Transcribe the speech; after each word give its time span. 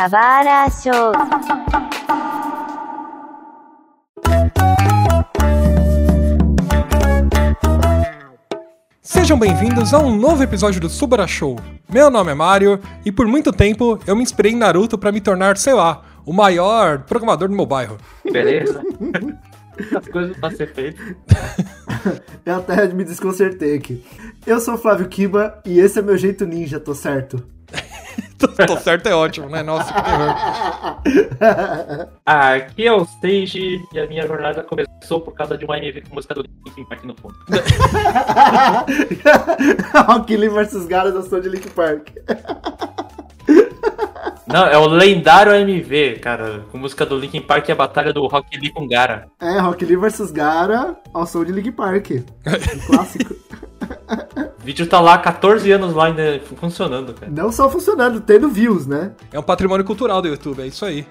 Kawara 0.00 0.66
Show. 0.70 1.12
Sejam 9.02 9.38
bem-vindos 9.38 9.92
a 9.92 9.98
um 9.98 10.16
novo 10.16 10.42
episódio 10.42 10.80
do 10.80 10.88
Subara 10.88 11.26
Show. 11.26 11.58
Meu 11.86 12.10
nome 12.10 12.32
é 12.32 12.34
Mario 12.34 12.80
e 13.04 13.12
por 13.12 13.26
muito 13.26 13.52
tempo 13.52 13.98
eu 14.06 14.16
me 14.16 14.22
inspirei 14.22 14.52
em 14.52 14.56
Naruto 14.56 14.96
para 14.96 15.12
me 15.12 15.20
tornar, 15.20 15.58
sei 15.58 15.74
lá, 15.74 16.02
o 16.24 16.32
maior 16.32 17.00
programador 17.00 17.50
do 17.50 17.54
meu 17.54 17.66
bairro. 17.66 17.98
Beleza. 18.24 18.82
As 19.94 20.08
coisas 20.08 20.34
pra 20.38 20.50
ser 20.50 20.72
feitas. 20.72 21.14
Eu 22.44 22.56
até 22.56 22.88
me 22.88 23.04
desconcertei 23.04 23.76
aqui. 23.76 24.04
Eu 24.46 24.60
sou 24.60 24.74
o 24.74 24.78
Flávio 24.78 25.08
Kiba 25.08 25.60
e 25.64 25.78
esse 25.78 25.98
é 25.98 26.02
meu 26.02 26.16
jeito 26.16 26.46
ninja, 26.46 26.80
tô 26.80 26.94
certo? 26.94 27.42
tô, 28.38 28.48
tô 28.48 28.76
certo 28.78 29.08
é 29.08 29.14
ótimo, 29.14 29.48
né? 29.48 29.62
Nossa, 29.62 29.92
que 29.92 30.02
terror. 30.02 30.34
Ah, 32.24 32.54
aqui 32.54 32.86
é 32.86 32.92
o 32.92 33.02
Stage 33.02 33.80
e 33.92 33.98
a 33.98 34.06
minha 34.06 34.26
jornada 34.26 34.62
começou 34.62 35.20
por 35.20 35.34
causa 35.34 35.56
de 35.56 35.64
uma 35.64 35.78
MV 35.78 36.02
com 36.02 36.14
música 36.14 36.34
do 36.34 36.42
Linkin 36.66 36.84
Park 36.84 37.04
no 37.04 37.14
fundo. 37.16 37.34
Rock 40.06 40.36
Lee 40.36 40.48
vs 40.48 40.86
Garas, 40.86 41.14
eu 41.14 41.22
sou 41.22 41.40
de 41.40 41.48
Link 41.48 41.68
Park. 41.70 42.10
Não, 44.46 44.66
é 44.66 44.76
o 44.76 44.88
lendário 44.88 45.52
MV, 45.52 46.18
cara, 46.20 46.64
com 46.72 46.78
música 46.78 47.06
do 47.06 47.16
Linkin 47.16 47.40
Park 47.40 47.68
e 47.68 47.72
a 47.72 47.76
batalha 47.76 48.12
do 48.12 48.26
Rock 48.26 48.58
Lee 48.58 48.72
com 48.72 48.86
Gara. 48.86 49.28
É, 49.40 49.58
Rock 49.60 49.84
Lee 49.84 49.96
vs 49.96 50.32
Gara, 50.32 50.96
ao 51.14 51.24
som 51.24 51.44
de 51.44 51.52
Link 51.52 51.70
Park. 51.70 52.10
Um 52.10 52.86
clássico. 52.86 53.34
O 53.80 54.62
vídeo 54.62 54.86
tá 54.86 55.00
lá 55.00 55.14
há 55.14 55.18
14 55.18 55.70
anos 55.72 55.94
lá 55.94 56.06
ainda 56.06 56.40
funcionando, 56.56 57.14
cara. 57.14 57.32
Não 57.32 57.50
só 57.50 57.70
funcionando, 57.70 58.20
tendo 58.20 58.48
views, 58.48 58.86
né? 58.86 59.12
É 59.32 59.38
um 59.38 59.42
patrimônio 59.42 59.84
cultural 59.84 60.20
do 60.20 60.28
YouTube, 60.28 60.62
é 60.62 60.66
isso 60.66 60.84
aí. 60.84 61.06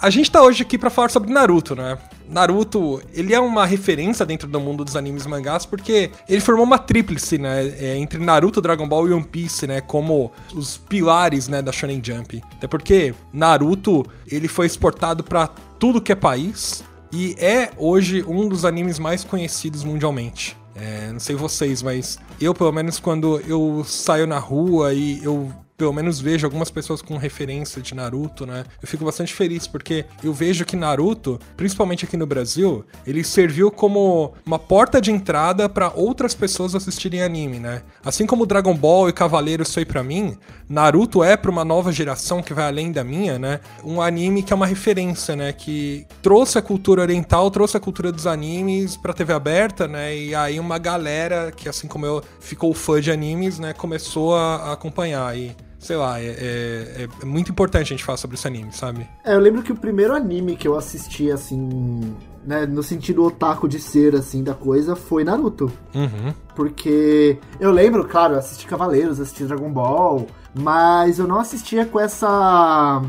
A 0.00 0.10
gente 0.10 0.30
tá 0.30 0.40
hoje 0.42 0.62
aqui 0.62 0.78
pra 0.78 0.90
falar 0.90 1.08
sobre 1.08 1.32
Naruto, 1.32 1.74
né? 1.74 1.98
Naruto, 2.28 3.02
ele 3.12 3.34
é 3.34 3.40
uma 3.40 3.66
referência 3.66 4.24
dentro 4.24 4.46
do 4.46 4.60
mundo 4.60 4.84
dos 4.84 4.94
animes 4.94 5.24
e 5.24 5.28
mangás 5.28 5.66
porque 5.66 6.10
ele 6.28 6.40
formou 6.40 6.64
uma 6.64 6.78
tríplice, 6.78 7.38
né, 7.38 7.66
é, 7.78 7.96
entre 7.96 8.22
Naruto, 8.22 8.60
Dragon 8.60 8.86
Ball 8.86 9.08
e 9.08 9.12
One 9.12 9.24
Piece, 9.24 9.66
né, 9.66 9.80
como 9.80 10.30
os 10.54 10.76
pilares, 10.76 11.48
né, 11.48 11.62
da 11.62 11.72
Shonen 11.72 12.00
Jump. 12.04 12.42
Até 12.52 12.66
porque 12.66 13.14
Naruto, 13.32 14.06
ele 14.30 14.46
foi 14.46 14.66
exportado 14.66 15.24
pra 15.24 15.50
tudo 15.78 16.00
que 16.00 16.12
é 16.12 16.14
país 16.14 16.84
e 17.12 17.34
é 17.38 17.70
hoje 17.76 18.24
um 18.26 18.48
dos 18.48 18.64
animes 18.64 18.98
mais 18.98 19.24
conhecidos 19.24 19.84
mundialmente. 19.84 20.56
É, 20.74 21.10
não 21.10 21.18
sei 21.18 21.34
vocês, 21.34 21.82
mas 21.82 22.18
eu, 22.40 22.54
pelo 22.54 22.70
menos, 22.70 23.00
quando 23.00 23.40
eu 23.40 23.82
saio 23.84 24.26
na 24.26 24.38
rua 24.38 24.94
e 24.94 25.22
eu 25.24 25.52
pelo 25.78 25.92
menos 25.92 26.20
vejo 26.20 26.44
algumas 26.44 26.70
pessoas 26.72 27.00
com 27.00 27.16
referência 27.16 27.80
de 27.80 27.94
Naruto, 27.94 28.44
né? 28.44 28.64
Eu 28.82 28.88
fico 28.88 29.04
bastante 29.04 29.32
feliz 29.32 29.68
porque 29.68 30.04
eu 30.24 30.34
vejo 30.34 30.64
que 30.64 30.74
Naruto, 30.74 31.38
principalmente 31.56 32.04
aqui 32.04 32.16
no 32.16 32.26
Brasil, 32.26 32.84
ele 33.06 33.22
serviu 33.22 33.70
como 33.70 34.34
uma 34.44 34.58
porta 34.58 35.00
de 35.00 35.12
entrada 35.12 35.68
para 35.68 35.92
outras 35.94 36.34
pessoas 36.34 36.74
assistirem 36.74 37.22
anime, 37.22 37.60
né? 37.60 37.82
Assim 38.04 38.26
como 38.26 38.44
Dragon 38.44 38.74
Ball 38.74 39.08
e 39.08 39.12
Cavaleiros 39.12 39.72
foi 39.72 39.84
para 39.84 40.02
mim, 40.02 40.36
Naruto 40.68 41.22
é 41.22 41.36
para 41.36 41.50
uma 41.50 41.64
nova 41.64 41.92
geração 41.92 42.42
que 42.42 42.52
vai 42.52 42.66
além 42.66 42.90
da 42.90 43.04
minha, 43.04 43.38
né? 43.38 43.60
Um 43.84 44.02
anime 44.02 44.42
que 44.42 44.52
é 44.52 44.56
uma 44.56 44.66
referência, 44.66 45.36
né? 45.36 45.52
Que 45.52 46.04
trouxe 46.20 46.58
a 46.58 46.62
cultura 46.62 47.02
oriental, 47.02 47.52
trouxe 47.52 47.76
a 47.76 47.80
cultura 47.80 48.10
dos 48.10 48.26
animes 48.26 48.96
pra 48.96 49.12
TV 49.14 49.32
aberta, 49.32 49.86
né? 49.86 50.16
E 50.16 50.34
aí 50.34 50.58
uma 50.58 50.78
galera 50.78 51.52
que, 51.52 51.68
assim 51.68 51.86
como 51.86 52.04
eu, 52.04 52.20
ficou 52.40 52.74
fã 52.74 53.00
de 53.00 53.12
animes, 53.12 53.60
né? 53.60 53.72
Começou 53.72 54.34
a, 54.34 54.56
a 54.56 54.72
acompanhar. 54.72 55.36
E 55.38 55.54
sei 55.78 55.96
lá, 55.96 56.20
é, 56.20 56.26
é, 56.26 57.08
é, 57.22 57.24
muito 57.24 57.50
importante 57.50 57.84
a 57.84 57.96
gente 57.96 58.04
falar 58.04 58.18
sobre 58.18 58.36
esse 58.36 58.46
anime, 58.46 58.72
sabe? 58.72 59.08
É, 59.24 59.34
eu 59.34 59.38
lembro 59.38 59.62
que 59.62 59.72
o 59.72 59.76
primeiro 59.76 60.14
anime 60.14 60.56
que 60.56 60.66
eu 60.66 60.76
assisti, 60.76 61.30
assim, 61.30 62.14
né, 62.44 62.66
no 62.66 62.82
sentido 62.82 63.24
otaku 63.24 63.68
de 63.68 63.78
ser, 63.78 64.16
assim, 64.16 64.42
da 64.42 64.54
coisa, 64.54 64.96
foi 64.96 65.22
Naruto. 65.22 65.70
Uhum. 65.94 66.34
Porque 66.54 67.38
eu 67.60 67.70
lembro, 67.70 68.06
claro, 68.06 68.34
eu 68.34 68.38
assisti 68.38 68.66
Cavaleiros, 68.66 69.20
assisti 69.20 69.44
Dragon 69.44 69.70
Ball, 69.70 70.26
mas 70.54 71.18
eu 71.18 71.28
não 71.28 71.38
assistia 71.38 71.86
com 71.86 72.00
essa. 72.00 73.00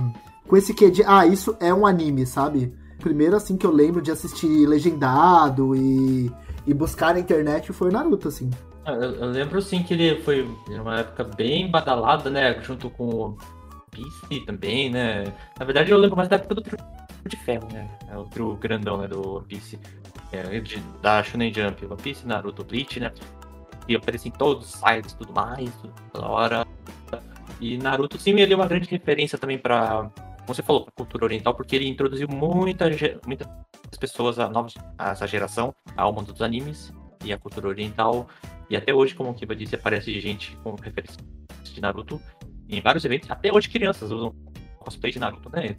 com 0.47 0.55
esse 0.55 0.73
que 0.73 0.91
de. 0.91 1.03
Ah, 1.05 1.25
isso 1.25 1.55
é 1.59 1.73
um 1.73 1.85
anime, 1.87 2.25
sabe? 2.25 2.73
Primeiro, 2.99 3.35
assim, 3.35 3.57
que 3.57 3.65
eu 3.65 3.71
lembro 3.71 4.01
de 4.01 4.11
assistir 4.11 4.67
legendado 4.67 5.75
e, 5.75 6.31
e 6.67 6.73
buscar 6.73 7.13
na 7.13 7.19
internet 7.19 7.71
foi 7.71 7.91
Naruto, 7.91 8.27
assim. 8.27 8.49
Ah, 8.85 8.91
Eu, 8.93 9.15
eu 9.15 9.25
lembro 9.27 9.61
sim 9.61 9.83
que 9.83 9.93
ele 9.93 10.21
foi 10.21 10.43
uma 10.69 10.99
época 10.99 11.23
bem 11.23 11.69
badalada, 11.69 12.29
né? 12.29 12.61
Junto 12.61 12.89
com 12.89 13.05
o 13.05 13.37
Piece 13.91 14.45
também, 14.45 14.89
né? 14.89 15.25
Na 15.57 15.65
verdade, 15.65 15.91
eu 15.91 15.97
lembro 15.97 16.17
mais 16.17 16.29
da 16.29 16.35
época 16.37 16.55
do 16.55 16.61
Trio 16.61 16.77
de 17.25 17.37
Ferro, 17.37 17.67
né? 17.71 17.89
É 18.09 18.17
o 18.17 18.23
trio 18.25 18.55
grandão, 18.55 18.97
né? 18.97 19.07
Do 19.07 19.37
One 19.37 19.45
Piece. 19.45 19.79
É, 20.31 20.59
de, 20.59 20.77
da 21.01 21.23
Shonen 21.23 21.51
Jump, 21.53 21.85
One 21.85 22.01
Piece, 22.01 22.25
Naruto, 22.25 22.63
Bleach, 22.63 22.99
né? 22.99 23.11
E 23.87 23.95
aparecia 23.95 24.29
em 24.29 24.31
todos 24.31 24.75
os 24.75 24.79
sites 24.79 25.13
e 25.13 25.17
tudo 25.17 25.33
mais, 25.33 25.71
toda 26.13 26.27
hora. 26.27 26.67
E 27.59 27.77
Naruto, 27.77 28.17
sim, 28.19 28.39
ele 28.39 28.53
é 28.53 28.55
uma 28.55 28.67
grande 28.67 28.87
referência 28.89 29.37
também 29.37 29.57
pra, 29.57 30.09
como 30.13 30.55
você 30.55 30.61
falou, 30.61 30.83
pra 30.85 30.93
cultura 30.95 31.25
oriental, 31.25 31.53
porque 31.55 31.75
ele 31.75 31.87
introduziu 31.87 32.27
muita, 32.29 32.85
muitas 33.25 33.47
pessoas, 33.99 34.37
a, 34.39 34.47
nova, 34.49 34.69
a 34.97 35.09
essa 35.11 35.27
geração, 35.27 35.73
ao 35.97 36.13
mundo 36.13 36.31
dos 36.31 36.41
animes 36.41 36.93
e 37.25 37.33
a 37.33 37.37
cultura 37.37 37.67
oriental. 37.67 38.27
E 38.69 38.75
até 38.75 38.93
hoje, 38.93 39.15
como 39.15 39.31
o 39.31 39.33
Kiba 39.33 39.55
disse, 39.55 39.75
aparece 39.75 40.19
gente 40.19 40.55
com 40.63 40.75
referência 40.75 41.17
de 41.63 41.81
Naruto 41.81 42.21
em 42.69 42.81
vários 42.81 43.03
eventos. 43.03 43.29
Até 43.31 43.51
hoje 43.51 43.69
crianças 43.69 44.11
usam 44.11 44.33
cosplay 44.77 45.11
de 45.11 45.19
Naruto, 45.19 45.49
né? 45.49 45.75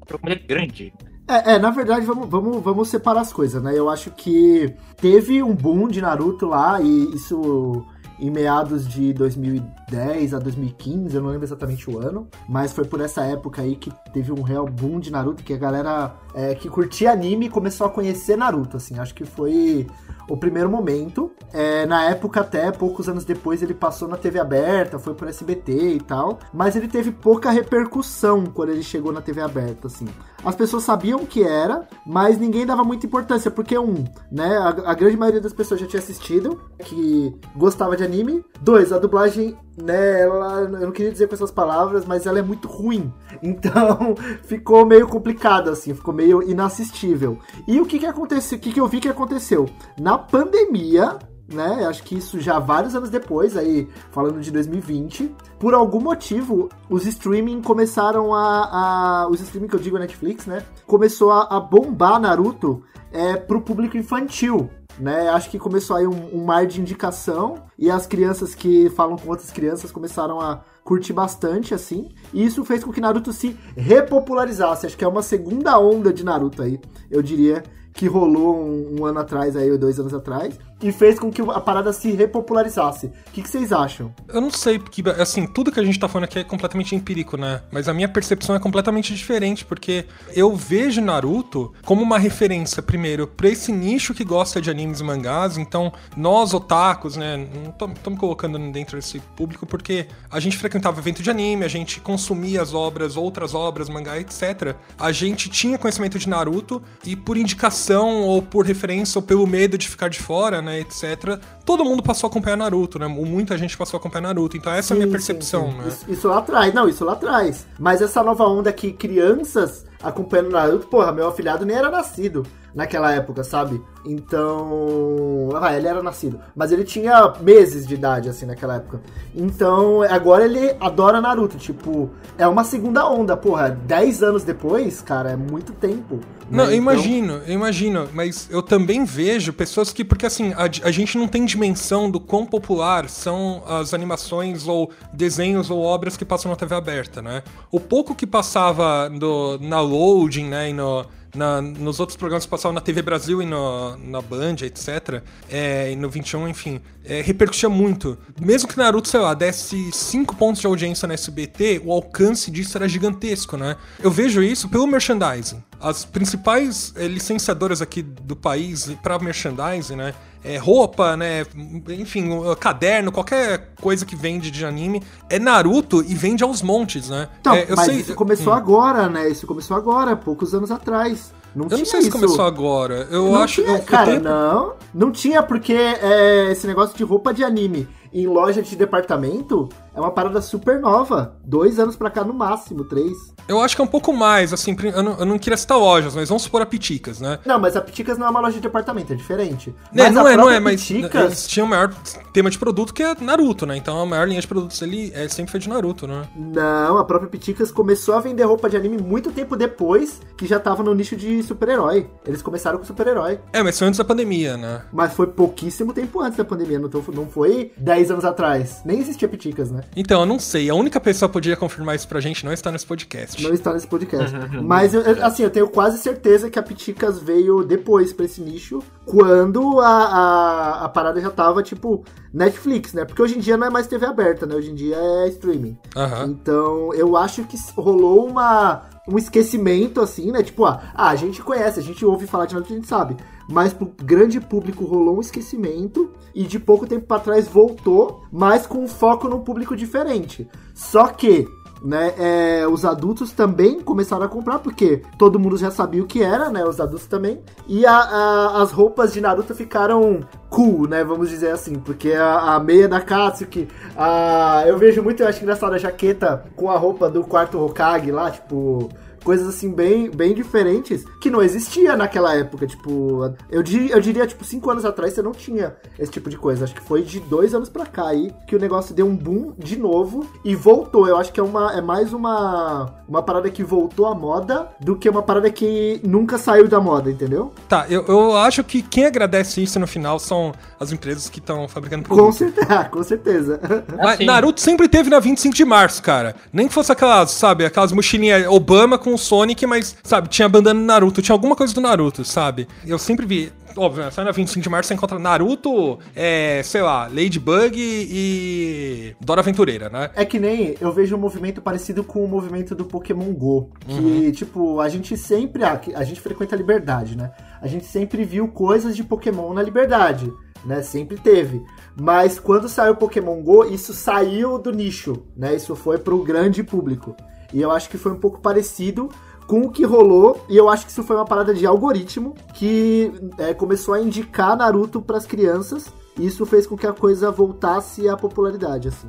A 0.00 0.30
é 0.30 0.34
grande. 0.36 0.92
É, 1.28 1.54
é, 1.54 1.58
na 1.58 1.70
verdade, 1.70 2.06
vamos, 2.06 2.28
vamos, 2.28 2.62
vamos 2.62 2.88
separar 2.88 3.20
as 3.20 3.32
coisas, 3.32 3.62
né? 3.62 3.76
Eu 3.76 3.90
acho 3.90 4.10
que 4.12 4.74
teve 4.96 5.42
um 5.42 5.54
boom 5.54 5.88
de 5.88 6.00
Naruto 6.00 6.46
lá, 6.46 6.80
e 6.80 7.14
isso 7.14 7.84
em 8.18 8.30
meados 8.30 8.86
de 8.86 9.12
2010 9.12 10.34
a 10.34 10.38
2015, 10.38 11.14
eu 11.14 11.22
não 11.22 11.30
lembro 11.30 11.44
exatamente 11.44 11.88
o 11.88 11.98
ano, 11.98 12.28
mas 12.48 12.72
foi 12.72 12.84
por 12.84 13.00
essa 13.00 13.22
época 13.22 13.62
aí 13.62 13.76
que 13.76 13.92
teve 14.12 14.32
um 14.32 14.42
real 14.42 14.66
boom 14.66 14.98
de 14.98 15.10
Naruto, 15.10 15.44
que 15.44 15.52
a 15.52 15.56
galera 15.56 16.14
é, 16.34 16.54
que 16.54 16.68
curtia 16.68 17.12
anime 17.12 17.48
começou 17.48 17.86
a 17.86 17.90
conhecer 17.90 18.36
Naruto, 18.36 18.76
assim, 18.76 18.98
acho 18.98 19.14
que 19.14 19.24
foi 19.24 19.86
o 20.28 20.36
primeiro 20.36 20.68
momento. 20.68 21.32
É, 21.52 21.86
na 21.86 22.04
época, 22.04 22.40
até 22.40 22.70
poucos 22.70 23.08
anos 23.08 23.24
depois, 23.24 23.62
ele 23.62 23.74
passou 23.74 24.06
na 24.06 24.16
TV 24.16 24.38
aberta, 24.38 24.98
foi 24.98 25.14
pro 25.14 25.28
SBT 25.28 25.94
e 25.94 26.00
tal. 26.00 26.38
Mas 26.52 26.76
ele 26.76 26.86
teve 26.86 27.10
pouca 27.10 27.50
repercussão 27.50 28.44
quando 28.46 28.70
ele 28.70 28.82
chegou 28.82 29.12
na 29.12 29.22
TV 29.22 29.40
aberta, 29.40 29.86
assim. 29.86 30.06
As 30.48 30.56
pessoas 30.56 30.82
sabiam 30.82 31.20
o 31.20 31.26
que 31.26 31.42
era, 31.42 31.86
mas 32.06 32.38
ninguém 32.38 32.64
dava 32.64 32.82
muita 32.82 33.04
importância, 33.04 33.50
porque 33.50 33.78
um, 33.78 34.02
né, 34.32 34.56
a, 34.56 34.68
a 34.92 34.94
grande 34.94 35.14
maioria 35.14 35.42
das 35.42 35.52
pessoas 35.52 35.78
já 35.78 35.86
tinha 35.86 36.00
assistido, 36.00 36.58
que 36.78 37.38
gostava 37.54 37.94
de 37.94 38.02
anime. 38.02 38.42
Dois, 38.58 38.90
a 38.90 38.98
dublagem, 38.98 39.54
né, 39.76 40.22
ela, 40.22 40.60
eu 40.62 40.86
não 40.86 40.90
queria 40.90 41.12
dizer 41.12 41.28
com 41.28 41.34
essas 41.34 41.50
palavras, 41.50 42.06
mas 42.06 42.24
ela 42.24 42.38
é 42.38 42.42
muito 42.42 42.66
ruim. 42.66 43.12
Então, 43.40 44.16
ficou 44.42 44.84
meio 44.84 45.06
complicado, 45.06 45.70
assim, 45.70 45.94
ficou 45.94 46.12
meio 46.12 46.42
inassistível. 46.42 47.38
E 47.68 47.80
o 47.80 47.86
que 47.86 47.98
que 47.98 48.06
aconteceu, 48.06 48.58
o 48.58 48.60
que 48.60 48.72
que 48.72 48.80
eu 48.80 48.88
vi 48.88 48.98
que 48.98 49.08
aconteceu? 49.08 49.68
Na 49.96 50.18
pandemia, 50.18 51.18
né? 51.52 51.86
Acho 51.86 52.02
que 52.02 52.16
isso 52.16 52.38
já 52.38 52.58
vários 52.58 52.94
anos 52.94 53.10
depois, 53.10 53.56
aí 53.56 53.88
falando 54.10 54.40
de 54.40 54.50
2020, 54.50 55.34
por 55.58 55.74
algum 55.74 56.00
motivo, 56.00 56.68
os 56.88 57.06
streaming 57.06 57.62
começaram 57.62 58.34
a. 58.34 59.24
a 59.24 59.28
os 59.28 59.40
streaming 59.40 59.68
que 59.68 59.74
eu 59.74 59.80
digo 59.80 59.96
a 59.96 60.00
Netflix, 60.00 60.46
né? 60.46 60.62
Começou 60.86 61.32
a, 61.32 61.44
a 61.44 61.60
bombar 61.60 62.20
Naruto 62.20 62.82
é, 63.12 63.36
pro 63.36 63.60
público 63.60 63.96
infantil. 63.96 64.70
Né, 64.98 65.28
acho 65.28 65.48
que 65.48 65.60
começou 65.60 65.94
aí 65.94 66.08
um, 66.08 66.34
um 66.34 66.44
mar 66.44 66.66
de 66.66 66.80
indicação 66.80 67.62
e 67.78 67.88
as 67.88 68.04
crianças 68.04 68.52
que 68.52 68.90
falam 68.90 69.16
com 69.16 69.28
outras 69.28 69.52
crianças 69.52 69.92
começaram 69.92 70.40
a 70.40 70.64
curtir 70.82 71.12
bastante, 71.12 71.72
assim. 71.72 72.08
E 72.34 72.44
isso 72.44 72.64
fez 72.64 72.82
com 72.82 72.90
que 72.90 73.00
Naruto 73.00 73.32
se 73.32 73.56
repopularizasse. 73.76 74.86
Acho 74.86 74.96
que 74.96 75.04
é 75.04 75.08
uma 75.08 75.22
segunda 75.22 75.78
onda 75.78 76.12
de 76.12 76.24
Naruto 76.24 76.62
aí, 76.62 76.80
eu 77.08 77.22
diria, 77.22 77.62
que 77.92 78.06
rolou 78.06 78.56
um, 78.56 79.00
um 79.00 79.04
ano 79.04 79.20
atrás, 79.20 79.54
aí, 79.54 79.70
ou 79.70 79.78
dois 79.78 80.00
anos 80.00 80.14
atrás, 80.14 80.58
e 80.80 80.92
fez 80.92 81.18
com 81.18 81.30
que 81.30 81.42
a 81.42 81.60
parada 81.60 81.92
se 81.92 82.12
repopularizasse. 82.12 83.06
O 83.06 83.12
que, 83.32 83.42
que 83.42 83.48
vocês 83.50 83.72
acham? 83.72 84.14
Eu 84.28 84.40
não 84.40 84.50
sei, 84.50 84.78
porque, 84.78 85.02
assim, 85.18 85.46
tudo 85.46 85.72
que 85.72 85.80
a 85.80 85.84
gente 85.84 85.98
tá 85.98 86.08
falando 86.08 86.24
aqui 86.24 86.38
é 86.38 86.44
completamente 86.44 86.94
empírico, 86.94 87.36
né? 87.36 87.62
Mas 87.70 87.88
a 87.88 87.94
minha 87.94 88.08
percepção 88.08 88.54
é 88.54 88.58
completamente 88.58 89.14
diferente, 89.14 89.64
porque 89.64 90.06
eu 90.34 90.54
vejo 90.54 91.00
Naruto 91.00 91.72
como 91.84 92.02
uma 92.02 92.18
referência, 92.18 92.82
primeiro, 92.82 93.26
pra 93.26 93.48
esse 93.48 93.72
nicho 93.72 94.14
que 94.14 94.24
gosta 94.24 94.60
de 94.60 94.70
animes 94.70 95.00
e 95.00 95.04
mangás. 95.04 95.58
Então, 95.58 95.92
nós, 96.16 96.54
otakus, 96.54 97.16
né? 97.16 97.36
Não 97.36 97.72
tô, 97.72 97.88
tô 97.88 98.10
me 98.10 98.16
colocando 98.16 98.58
dentro 98.70 98.96
desse 98.96 99.18
público, 99.36 99.66
porque 99.66 100.06
a 100.30 100.38
gente 100.38 100.56
frequentava 100.56 101.00
evento 101.00 101.22
de 101.22 101.30
anime, 101.30 101.64
a 101.64 101.68
gente 101.68 102.00
consumia 102.00 102.62
as 102.62 102.72
obras, 102.72 103.16
outras 103.16 103.54
obras, 103.54 103.88
mangá, 103.88 104.18
etc. 104.18 104.76
A 104.98 105.10
gente 105.10 105.48
tinha 105.48 105.78
conhecimento 105.78 106.18
de 106.18 106.28
Naruto, 106.28 106.82
e 107.04 107.16
por 107.16 107.36
indicação, 107.36 108.22
ou 108.22 108.40
por 108.40 108.64
referência, 108.64 109.18
ou 109.18 109.22
pelo 109.22 109.46
medo 109.46 109.76
de 109.76 109.88
ficar 109.88 110.08
de 110.08 110.20
fora, 110.20 110.62
né? 110.62 110.67
Né, 110.68 110.80
etc., 110.80 111.38
todo 111.64 111.84
mundo 111.84 112.02
passou 112.02 112.28
a 112.28 112.30
acompanhar 112.30 112.56
Naruto, 112.56 112.98
né? 112.98 113.06
Muita 113.06 113.56
gente 113.56 113.76
passou 113.76 113.96
a 113.96 114.00
acompanhar 114.00 114.22
Naruto. 114.22 114.56
Então 114.56 114.72
essa 114.72 114.94
sim, 114.94 114.94
é 114.94 114.96
a 114.96 114.98
minha 114.98 115.10
percepção, 115.10 115.66
sim, 115.66 115.70
sim. 115.70 115.78
né? 115.78 115.88
Isso, 115.88 116.10
isso, 116.10 116.28
lá 116.28 116.38
atrás, 116.38 116.74
não, 116.74 116.88
isso 116.88 117.04
lá 117.04 117.12
atrás. 117.12 117.66
Mas 117.78 118.02
essa 118.02 118.22
nova 118.22 118.44
onda 118.44 118.72
que 118.72 118.92
crianças 118.92 119.86
acompanhando 120.02 120.50
Naruto, 120.50 120.86
porra, 120.86 121.10
meu 121.10 121.28
afilhado 121.28 121.64
nem 121.64 121.76
era 121.76 121.90
nascido 121.90 122.44
naquela 122.74 123.12
época, 123.12 123.42
sabe? 123.44 123.82
Então. 124.04 125.50
Ah, 125.60 125.76
ele 125.76 125.86
era 125.86 126.02
nascido. 126.02 126.40
Mas 126.54 126.72
ele 126.72 126.84
tinha 126.84 127.34
meses 127.40 127.86
de 127.86 127.94
idade, 127.94 128.28
assim, 128.28 128.46
naquela 128.46 128.76
época. 128.76 129.00
Então, 129.34 130.02
agora 130.02 130.44
ele 130.44 130.74
adora 130.80 131.20
Naruto. 131.20 131.58
Tipo, 131.58 132.10
é 132.36 132.46
uma 132.46 132.64
segunda 132.64 133.08
onda, 133.08 133.36
porra. 133.36 133.70
Dez 133.70 134.22
anos 134.22 134.44
depois, 134.44 135.00
cara, 135.00 135.30
é 135.30 135.36
muito 135.36 135.72
tempo. 135.72 136.20
Não, 136.50 136.64
né? 136.64 136.72
eu 136.72 136.78
então... 136.78 136.92
imagino, 136.92 137.42
eu 137.46 137.54
imagino. 137.54 138.08
Mas 138.12 138.48
eu 138.50 138.62
também 138.62 139.04
vejo 139.04 139.52
pessoas 139.52 139.92
que. 139.92 140.04
Porque 140.04 140.26
assim, 140.26 140.52
a, 140.54 140.64
a 140.86 140.90
gente 140.90 141.18
não 141.18 141.28
tem 141.28 141.44
dimensão 141.44 142.10
do 142.10 142.18
quão 142.18 142.46
popular 142.46 143.08
são 143.08 143.62
as 143.66 143.92
animações 143.92 144.66
ou 144.66 144.90
desenhos 145.12 145.70
ou 145.70 145.82
obras 145.82 146.16
que 146.16 146.24
passam 146.24 146.50
na 146.50 146.56
TV 146.56 146.74
aberta, 146.74 147.20
né? 147.20 147.42
O 147.70 147.78
pouco 147.78 148.14
que 148.14 148.26
passava 148.26 149.08
no, 149.08 149.58
na 149.58 149.80
loading, 149.80 150.46
né? 150.46 150.70
E 150.70 150.72
no 150.72 151.04
na, 151.34 151.60
nos 151.60 152.00
outros 152.00 152.16
programas 152.16 152.44
que 152.44 152.50
passavam 152.50 152.72
na 152.72 152.80
TV 152.80 153.02
Brasil 153.02 153.42
e 153.42 153.46
no, 153.46 153.96
na 153.96 154.20
Band, 154.20 154.56
etc., 154.62 155.22
é, 155.48 155.92
e 155.92 155.96
no 155.96 156.08
21, 156.08 156.48
enfim, 156.48 156.80
é, 157.04 157.20
repercutia 157.20 157.68
muito. 157.68 158.18
Mesmo 158.40 158.68
que 158.68 158.76
Naruto, 158.76 159.08
sei 159.08 159.20
lá, 159.20 159.34
desse 159.34 159.90
5 159.92 160.36
pontos 160.36 160.60
de 160.60 160.66
audiência 160.66 161.06
na 161.06 161.14
SBT, 161.14 161.82
o 161.84 161.92
alcance 161.92 162.50
disso 162.50 162.76
era 162.76 162.88
gigantesco, 162.88 163.56
né? 163.56 163.76
Eu 163.98 164.10
vejo 164.10 164.42
isso 164.42 164.68
pelo 164.68 164.86
merchandising. 164.86 165.62
As 165.80 166.04
principais 166.04 166.92
é, 166.96 167.06
licenciadoras 167.06 167.80
aqui 167.80 168.02
do 168.02 168.34
país 168.34 168.90
para 169.02 169.18
merchandising, 169.18 169.96
né? 169.96 170.14
É, 170.48 170.56
roupa, 170.56 171.16
né? 171.16 171.44
Enfim, 171.90 172.30
caderno, 172.58 173.12
qualquer 173.12 173.72
coisa 173.80 174.06
que 174.06 174.16
vende 174.16 174.50
de 174.50 174.64
anime, 174.64 175.02
é 175.28 175.38
Naruto 175.38 176.02
e 176.02 176.14
vende 176.14 176.42
aos 176.42 176.62
montes, 176.62 177.10
né? 177.10 177.28
Então, 177.40 177.54
é, 177.54 177.66
mas 177.76 177.86
sei, 177.86 177.96
isso 177.96 178.14
começou 178.14 178.52
hum. 178.52 178.56
agora, 178.56 179.08
né? 179.08 179.28
Isso 179.28 179.46
começou 179.46 179.76
agora, 179.76 180.16
poucos 180.16 180.54
anos 180.54 180.70
atrás. 180.70 181.32
Não 181.54 181.66
eu 181.66 181.78
não 181.78 181.84
sei 181.84 182.00
isso. 182.00 182.02
se 182.02 182.10
começou 182.10 182.44
agora. 182.44 183.06
Eu 183.10 183.26
não 183.26 183.42
acho. 183.42 183.62
Tinha, 183.62 183.76
eu, 183.76 183.82
cara, 183.82 184.14
eu 184.14 184.20
tenho... 184.20 184.34
não. 184.34 184.72
Não 184.94 185.12
tinha, 185.12 185.42
porque 185.42 185.72
é, 185.72 186.50
esse 186.50 186.66
negócio 186.66 186.96
de 186.96 187.04
roupa 187.04 187.34
de 187.34 187.44
anime 187.44 187.88
em 188.12 188.26
loja 188.26 188.62
de 188.62 188.74
departamento 188.74 189.68
é 189.94 190.00
uma 190.00 190.10
parada 190.10 190.40
super 190.40 190.80
nova. 190.80 191.36
Dois 191.44 191.78
anos 191.78 191.96
pra 191.96 192.10
cá 192.10 192.24
no 192.24 192.32
máximo, 192.32 192.84
três. 192.84 193.34
Eu 193.48 193.60
acho 193.60 193.74
que 193.74 193.80
é 193.80 193.84
um 193.84 193.88
pouco 193.88 194.12
mais, 194.12 194.52
assim, 194.52 194.76
eu 194.94 195.02
não, 195.02 195.18
eu 195.18 195.26
não 195.26 195.38
queria 195.38 195.56
citar 195.56 195.78
lojas, 195.78 196.14
mas 196.14 196.28
vamos 196.28 196.42
supor 196.42 196.60
a 196.60 196.66
Piticas, 196.66 197.20
né? 197.20 197.38
Não, 197.46 197.58
mas 197.58 197.76
a 197.76 197.80
Piticas 197.80 198.18
não 198.18 198.26
é 198.26 198.30
uma 198.30 198.40
loja 198.40 198.56
de 198.56 198.60
departamento, 198.60 199.12
é 199.12 199.16
diferente. 199.16 199.74
É, 199.94 200.10
não 200.10 200.28
é, 200.28 200.36
não 200.36 200.50
é, 200.50 200.60
mas 200.60 200.82
Piticas... 200.82 201.24
eles 201.24 201.46
tinham 201.46 201.66
o 201.66 201.70
maior 201.70 201.92
tema 202.32 202.50
de 202.50 202.58
produto 202.58 202.92
que 202.92 203.02
é 203.02 203.14
Naruto, 203.20 203.64
né? 203.64 203.76
Então 203.76 204.00
a 204.00 204.06
maior 204.06 204.28
linha 204.28 204.40
de 204.40 204.46
produtos 204.46 204.82
ali 204.82 205.10
é 205.14 205.26
sempre 205.28 205.50
foi 205.50 205.60
de 205.60 205.68
Naruto, 205.68 206.06
né? 206.06 206.28
Não, 206.36 206.98
a 206.98 207.04
própria 207.04 207.28
Piticas 207.30 207.72
começou 207.72 208.14
a 208.14 208.20
vender 208.20 208.44
roupa 208.44 208.68
de 208.68 208.76
anime 208.76 208.98
muito 208.98 209.32
tempo 209.32 209.56
depois 209.56 210.20
que 210.36 210.46
já 210.46 210.60
tava 210.60 210.82
no 210.82 210.94
nicho 210.94 211.16
de 211.16 211.42
super-herói. 211.42 212.06
Eles 212.26 212.42
começaram 212.42 212.78
com 212.78 212.84
super-herói. 212.84 213.40
É, 213.52 213.62
mas 213.62 213.78
foi 213.78 213.88
antes 213.88 213.98
da 213.98 214.04
pandemia, 214.04 214.56
né? 214.56 214.82
Mas 214.92 215.14
foi 215.14 215.26
pouquíssimo 215.26 215.92
tempo 215.92 216.20
antes 216.20 216.36
da 216.36 216.44
pandemia, 216.44 216.78
não, 216.78 216.90
não 217.14 217.26
foi 217.26 217.72
10 217.76 218.10
anos 218.10 218.24
atrás. 218.24 218.82
Nem 218.84 219.00
existia 219.00 219.28
Piticas, 219.28 219.70
né? 219.70 219.82
Então, 219.96 220.20
eu 220.20 220.26
não 220.26 220.38
sei. 220.38 220.68
A 220.68 220.74
única 220.74 221.00
pessoa 221.00 221.28
que 221.28 221.32
podia 221.32 221.56
confirmar 221.56 221.94
isso 221.96 222.06
pra 222.06 222.20
gente 222.20 222.44
não 222.44 222.52
está 222.52 222.70
nesse 222.70 222.86
podcast. 222.86 223.37
Não 223.42 223.52
está 223.52 223.72
nesse 223.72 223.86
podcast. 223.86 224.34
Mas, 224.62 224.94
eu, 224.94 225.02
assim, 225.24 225.42
eu 225.42 225.50
tenho 225.50 225.68
quase 225.68 225.98
certeza 225.98 226.50
que 226.50 226.58
a 226.58 226.62
Piticas 226.62 227.18
veio 227.18 227.64
depois 227.64 228.12
pra 228.12 228.24
esse 228.24 228.40
nicho, 228.40 228.82
quando 229.04 229.80
a, 229.80 229.88
a, 229.88 230.84
a, 230.84 230.88
parada 230.88 231.20
já 231.20 231.30
tava, 231.30 231.62
tipo, 231.62 232.04
Netflix, 232.32 232.92
né? 232.92 233.04
Porque 233.04 233.22
hoje 233.22 233.36
em 233.36 233.40
dia 233.40 233.56
não 233.56 233.66
é 233.66 233.70
mais 233.70 233.86
TV 233.86 234.06
aberta, 234.06 234.46
né? 234.46 234.54
Hoje 234.54 234.70
em 234.70 234.74
dia 234.74 234.96
é 234.96 235.28
streaming. 235.28 235.78
Uhum. 235.96 236.24
Então, 236.30 236.94
eu 236.94 237.16
acho 237.16 237.44
que 237.44 237.56
rolou 237.76 238.26
uma, 238.26 238.82
um 239.08 239.16
esquecimento, 239.16 240.00
assim, 240.00 240.30
né? 240.30 240.42
Tipo, 240.42 240.66
ah, 240.66 240.80
a 240.94 241.16
gente 241.16 241.42
conhece, 241.42 241.80
a 241.80 241.82
gente 241.82 242.04
ouve 242.04 242.26
falar 242.26 242.44
de 242.46 242.54
Naruto, 242.54 242.72
a 242.72 242.76
gente 242.76 242.86
sabe. 242.86 243.16
Mas 243.48 243.72
pro 243.72 243.90
grande 244.04 244.38
público 244.40 244.84
rolou 244.84 245.16
um 245.16 245.20
esquecimento 245.20 246.10
e 246.34 246.44
de 246.44 246.60
pouco 246.60 246.86
tempo 246.86 247.06
para 247.06 247.20
trás 247.20 247.48
voltou, 247.48 248.22
mas 248.30 248.66
com 248.66 248.84
um 248.84 248.88
foco 248.88 249.26
num 249.26 249.40
público 249.40 249.74
diferente. 249.74 250.46
Só 250.74 251.08
que 251.08 251.48
né? 251.82 252.14
É, 252.18 252.66
os 252.66 252.84
adultos 252.84 253.32
também 253.32 253.80
começaram 253.80 254.24
a 254.24 254.28
comprar, 254.28 254.58
porque 254.58 255.02
todo 255.18 255.38
mundo 255.38 255.56
já 255.56 255.70
sabia 255.70 256.02
o 256.02 256.06
que 256.06 256.22
era, 256.22 256.50
né? 256.50 256.64
Os 256.64 256.80
adultos 256.80 257.06
também. 257.06 257.40
E 257.66 257.86
a, 257.86 257.96
a, 257.96 258.62
as 258.62 258.72
roupas 258.72 259.12
de 259.12 259.20
Naruto 259.20 259.54
ficaram 259.54 260.20
cool, 260.50 260.88
né? 260.88 261.04
Vamos 261.04 261.28
dizer 261.28 261.50
assim. 261.50 261.74
Porque 261.78 262.12
a, 262.12 262.54
a 262.54 262.60
meia 262.60 262.88
da 262.88 263.00
Katsuki, 263.00 263.68
a, 263.96 264.64
eu 264.66 264.78
vejo 264.78 265.02
muito, 265.02 265.22
eu 265.22 265.28
acho 265.28 265.42
engraçado 265.42 265.74
a 265.74 265.78
jaqueta 265.78 266.44
com 266.56 266.70
a 266.70 266.76
roupa 266.76 267.08
do 267.08 267.24
quarto 267.24 267.58
Hokage 267.58 268.10
lá, 268.10 268.30
tipo 268.30 268.88
coisas 269.28 269.46
assim 269.46 269.70
bem, 269.70 270.10
bem 270.10 270.32
diferentes 270.32 271.04
que 271.20 271.28
não 271.28 271.42
existia 271.42 271.94
naquela 271.94 272.34
época. 272.34 272.66
Tipo, 272.66 273.34
eu, 273.50 273.62
dir, 273.62 273.90
eu 273.90 274.00
diria, 274.00 274.26
tipo, 274.26 274.42
cinco 274.42 274.70
anos 274.70 274.86
atrás 274.86 275.12
você 275.12 275.20
não 275.20 275.32
tinha 275.32 275.76
esse 275.98 276.10
tipo 276.10 276.30
de 276.30 276.38
coisa. 276.38 276.64
Acho 276.64 276.74
que 276.74 276.80
foi 276.80 277.02
de 277.02 277.20
dois 277.20 277.54
anos 277.54 277.68
pra 277.68 277.84
cá 277.84 278.08
aí 278.08 278.32
que 278.46 278.56
o 278.56 278.58
negócio 278.58 278.94
deu 278.94 279.04
um 279.06 279.14
boom 279.14 279.52
de 279.58 279.78
novo 279.78 280.26
e 280.42 280.54
voltou. 280.54 281.06
Eu 281.06 281.18
acho 281.18 281.30
que 281.30 281.38
é, 281.38 281.42
uma, 281.42 281.74
é 281.74 281.82
mais 281.82 282.14
uma, 282.14 283.02
uma 283.06 283.22
parada 283.22 283.50
que 283.50 283.62
voltou 283.62 284.06
à 284.06 284.14
moda 284.14 284.70
do 284.80 284.96
que 284.96 285.10
uma 285.10 285.22
parada 285.22 285.50
que 285.50 286.00
nunca 286.02 286.38
saiu 286.38 286.66
da 286.66 286.80
moda, 286.80 287.10
entendeu? 287.10 287.52
Tá, 287.68 287.84
eu, 287.90 288.06
eu 288.08 288.34
acho 288.34 288.64
que 288.64 288.80
quem 288.80 289.04
agradece 289.04 289.62
isso 289.62 289.78
no 289.78 289.86
final 289.86 290.18
são 290.18 290.54
as 290.80 290.90
empresas 290.90 291.28
que 291.28 291.38
estão 291.38 291.68
fabricando 291.68 292.04
produtos. 292.04 292.28
Com 292.28 292.32
certeza, 292.32 292.84
com 292.90 293.02
certeza. 293.02 293.60
Assim. 293.98 294.24
Naruto 294.24 294.62
sempre 294.62 294.88
teve 294.88 295.10
na 295.10 295.20
25 295.20 295.54
de 295.54 295.66
março, 295.66 296.02
cara. 296.02 296.34
Nem 296.50 296.66
que 296.66 296.72
fosse 296.72 296.90
aquelas, 296.90 297.32
sabe, 297.32 297.66
aquelas 297.66 297.92
mochilinhas 297.92 298.46
Obama 298.46 298.96
com 298.96 299.17
Sonic, 299.18 299.66
mas, 299.66 299.96
sabe, 300.02 300.28
tinha 300.28 300.48
bandana 300.48 300.80
do 300.80 300.86
Naruto, 300.86 301.20
tinha 301.20 301.34
alguma 301.34 301.54
coisa 301.54 301.74
do 301.74 301.80
Naruto, 301.80 302.24
sabe? 302.24 302.66
Eu 302.86 302.98
sempre 302.98 303.26
vi. 303.26 303.52
Óbvio, 303.76 304.04
né? 304.04 304.10
Sai 304.10 304.24
na 304.24 304.32
25 304.32 304.62
de 304.62 304.68
março 304.68 304.88
você 304.88 304.94
encontra 304.94 305.18
Naruto, 305.18 305.98
é, 306.16 306.62
sei 306.64 306.82
lá, 306.82 307.06
Ladybug 307.06 307.76
e 307.76 309.14
Dora 309.20 309.40
Aventureira, 309.40 309.88
né? 309.88 310.10
É 310.14 310.24
que 310.24 310.38
nem 310.38 310.74
eu 310.80 310.92
vejo 310.92 311.14
um 311.14 311.18
movimento 311.18 311.60
parecido 311.60 312.02
com 312.02 312.24
o 312.24 312.28
movimento 312.28 312.74
do 312.74 312.84
Pokémon 312.84 313.32
GO. 313.32 313.70
Que, 313.86 313.92
uhum. 313.92 314.32
tipo, 314.32 314.80
a 314.80 314.88
gente 314.88 315.16
sempre. 315.16 315.62
Ah, 315.62 315.80
a 315.94 316.04
gente 316.04 316.20
frequenta 316.20 316.56
a 316.56 316.58
liberdade, 316.58 317.16
né? 317.16 317.30
A 317.60 317.66
gente 317.68 317.84
sempre 317.84 318.24
viu 318.24 318.48
coisas 318.48 318.96
de 318.96 319.04
Pokémon 319.04 319.52
na 319.52 319.62
liberdade. 319.62 320.32
Né, 320.64 320.82
sempre 320.82 321.16
teve. 321.16 321.62
Mas 321.96 322.40
quando 322.40 322.68
saiu 322.68 322.94
o 322.94 322.96
Pokémon 322.96 323.40
Go, 323.42 323.64
isso 323.64 323.94
saiu 323.94 324.58
do 324.58 324.72
nicho, 324.72 325.22
né? 325.36 325.54
Isso 325.54 325.76
foi 325.76 325.98
para 325.98 326.12
o 326.12 326.24
grande 326.24 326.64
público. 326.64 327.14
E 327.52 327.60
eu 327.60 327.70
acho 327.70 327.88
que 327.88 327.96
foi 327.96 328.12
um 328.12 328.18
pouco 328.18 328.40
parecido 328.40 329.08
com 329.46 329.62
o 329.62 329.70
que 329.70 329.82
rolou, 329.84 330.44
e 330.48 330.56
eu 330.56 330.68
acho 330.68 330.84
que 330.84 330.92
isso 330.92 331.02
foi 331.02 331.16
uma 331.16 331.24
parada 331.24 331.54
de 331.54 331.64
algoritmo 331.64 332.34
que 332.52 333.10
é, 333.38 333.54
começou 333.54 333.94
a 333.94 334.00
indicar 334.00 334.54
Naruto 334.54 335.00
para 335.00 335.16
as 335.16 335.24
crianças, 335.24 335.86
e 336.18 336.26
isso 336.26 336.44
fez 336.44 336.66
com 336.66 336.76
que 336.76 336.86
a 336.86 336.92
coisa 336.92 337.30
voltasse 337.30 338.06
à 338.08 338.16
popularidade, 338.16 338.88
assim. 338.88 339.08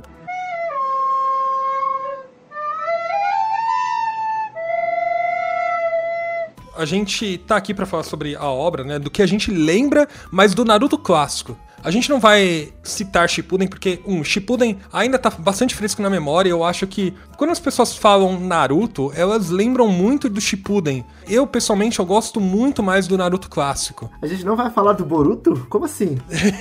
A 6.74 6.86
gente 6.86 7.36
tá 7.36 7.56
aqui 7.56 7.74
para 7.74 7.84
falar 7.84 8.04
sobre 8.04 8.34
a 8.34 8.46
obra, 8.46 8.82
né, 8.82 8.98
do 8.98 9.10
que 9.10 9.20
a 9.20 9.26
gente 9.26 9.50
lembra, 9.50 10.08
mas 10.30 10.54
do 10.54 10.64
Naruto 10.64 10.96
clássico. 10.96 11.54
A 11.82 11.90
gente 11.90 12.10
não 12.10 12.20
vai 12.20 12.72
citar 12.82 13.28
Shippuden 13.28 13.66
porque, 13.66 14.00
um, 14.06 14.22
Shippuden 14.22 14.78
ainda 14.92 15.18
tá 15.18 15.30
bastante 15.30 15.74
fresco 15.74 16.02
na 16.02 16.10
memória. 16.10 16.50
Eu 16.50 16.62
acho 16.62 16.86
que 16.86 17.14
quando 17.36 17.50
as 17.50 17.60
pessoas 17.60 17.96
falam 17.96 18.38
Naruto, 18.38 19.12
elas 19.14 19.48
lembram 19.48 19.88
muito 19.88 20.28
do 20.28 20.40
Shippuden. 20.40 21.04
Eu, 21.28 21.46
pessoalmente, 21.46 21.98
eu 21.98 22.04
gosto 22.04 22.40
muito 22.40 22.82
mais 22.82 23.06
do 23.06 23.16
Naruto 23.16 23.48
clássico. 23.48 24.10
A 24.20 24.26
gente 24.26 24.44
não 24.44 24.56
vai 24.56 24.70
falar 24.70 24.92
do 24.92 25.04
Boruto? 25.04 25.66
Como 25.70 25.84
assim? 25.86 26.18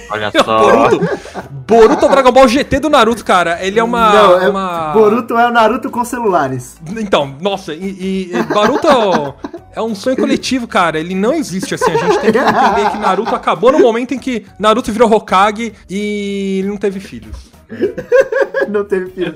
Olha 0.10 0.32
só. 0.44 0.60
Boruto, 0.60 1.20
Boruto 1.68 2.06
é 2.06 2.08
o 2.08 2.12
Dragon 2.12 2.32
Ball 2.32 2.48
GT 2.48 2.80
do 2.80 2.90
Naruto, 2.90 3.26
cara. 3.26 3.58
Ele 3.66 3.80
é 3.80 3.84
uma... 3.84 4.14
Não, 4.14 4.42
é, 4.42 4.50
uma... 4.50 4.94
Boruto 4.94 5.38
é 5.38 5.48
o 5.48 5.52
Naruto 5.52 5.90
com 5.90 6.06
celulares. 6.06 6.78
Então, 6.98 7.36
nossa, 7.42 7.74
e, 7.74 8.32
e 8.34 8.44
Boruto 8.44 8.88
é 9.76 9.82
um 9.82 9.94
sonho 9.94 10.16
coletivo, 10.16 10.68
cara. 10.68 11.00
Ele 11.00 11.16
não 11.16 11.34
existe 11.34 11.76
assim. 11.76 11.92
A 11.92 11.98
gente 11.98 12.20
tem 12.20 12.32
que 12.32 12.38
entender 12.38 12.90
que 12.92 12.98
Naruto 12.98 13.36
acabou 13.36 13.72
no 13.72 13.80
momento 13.80 14.14
em 14.14 14.20
que 14.20 14.46
Naruto 14.58 14.92
virou 14.92 15.09
Hokage 15.10 15.74
e 15.90 16.60
ele 16.60 16.68
não 16.68 16.78
teve 16.78 17.00
filhos. 17.00 17.50
não 18.70 18.84
teve 18.84 19.12
filho. 19.12 19.36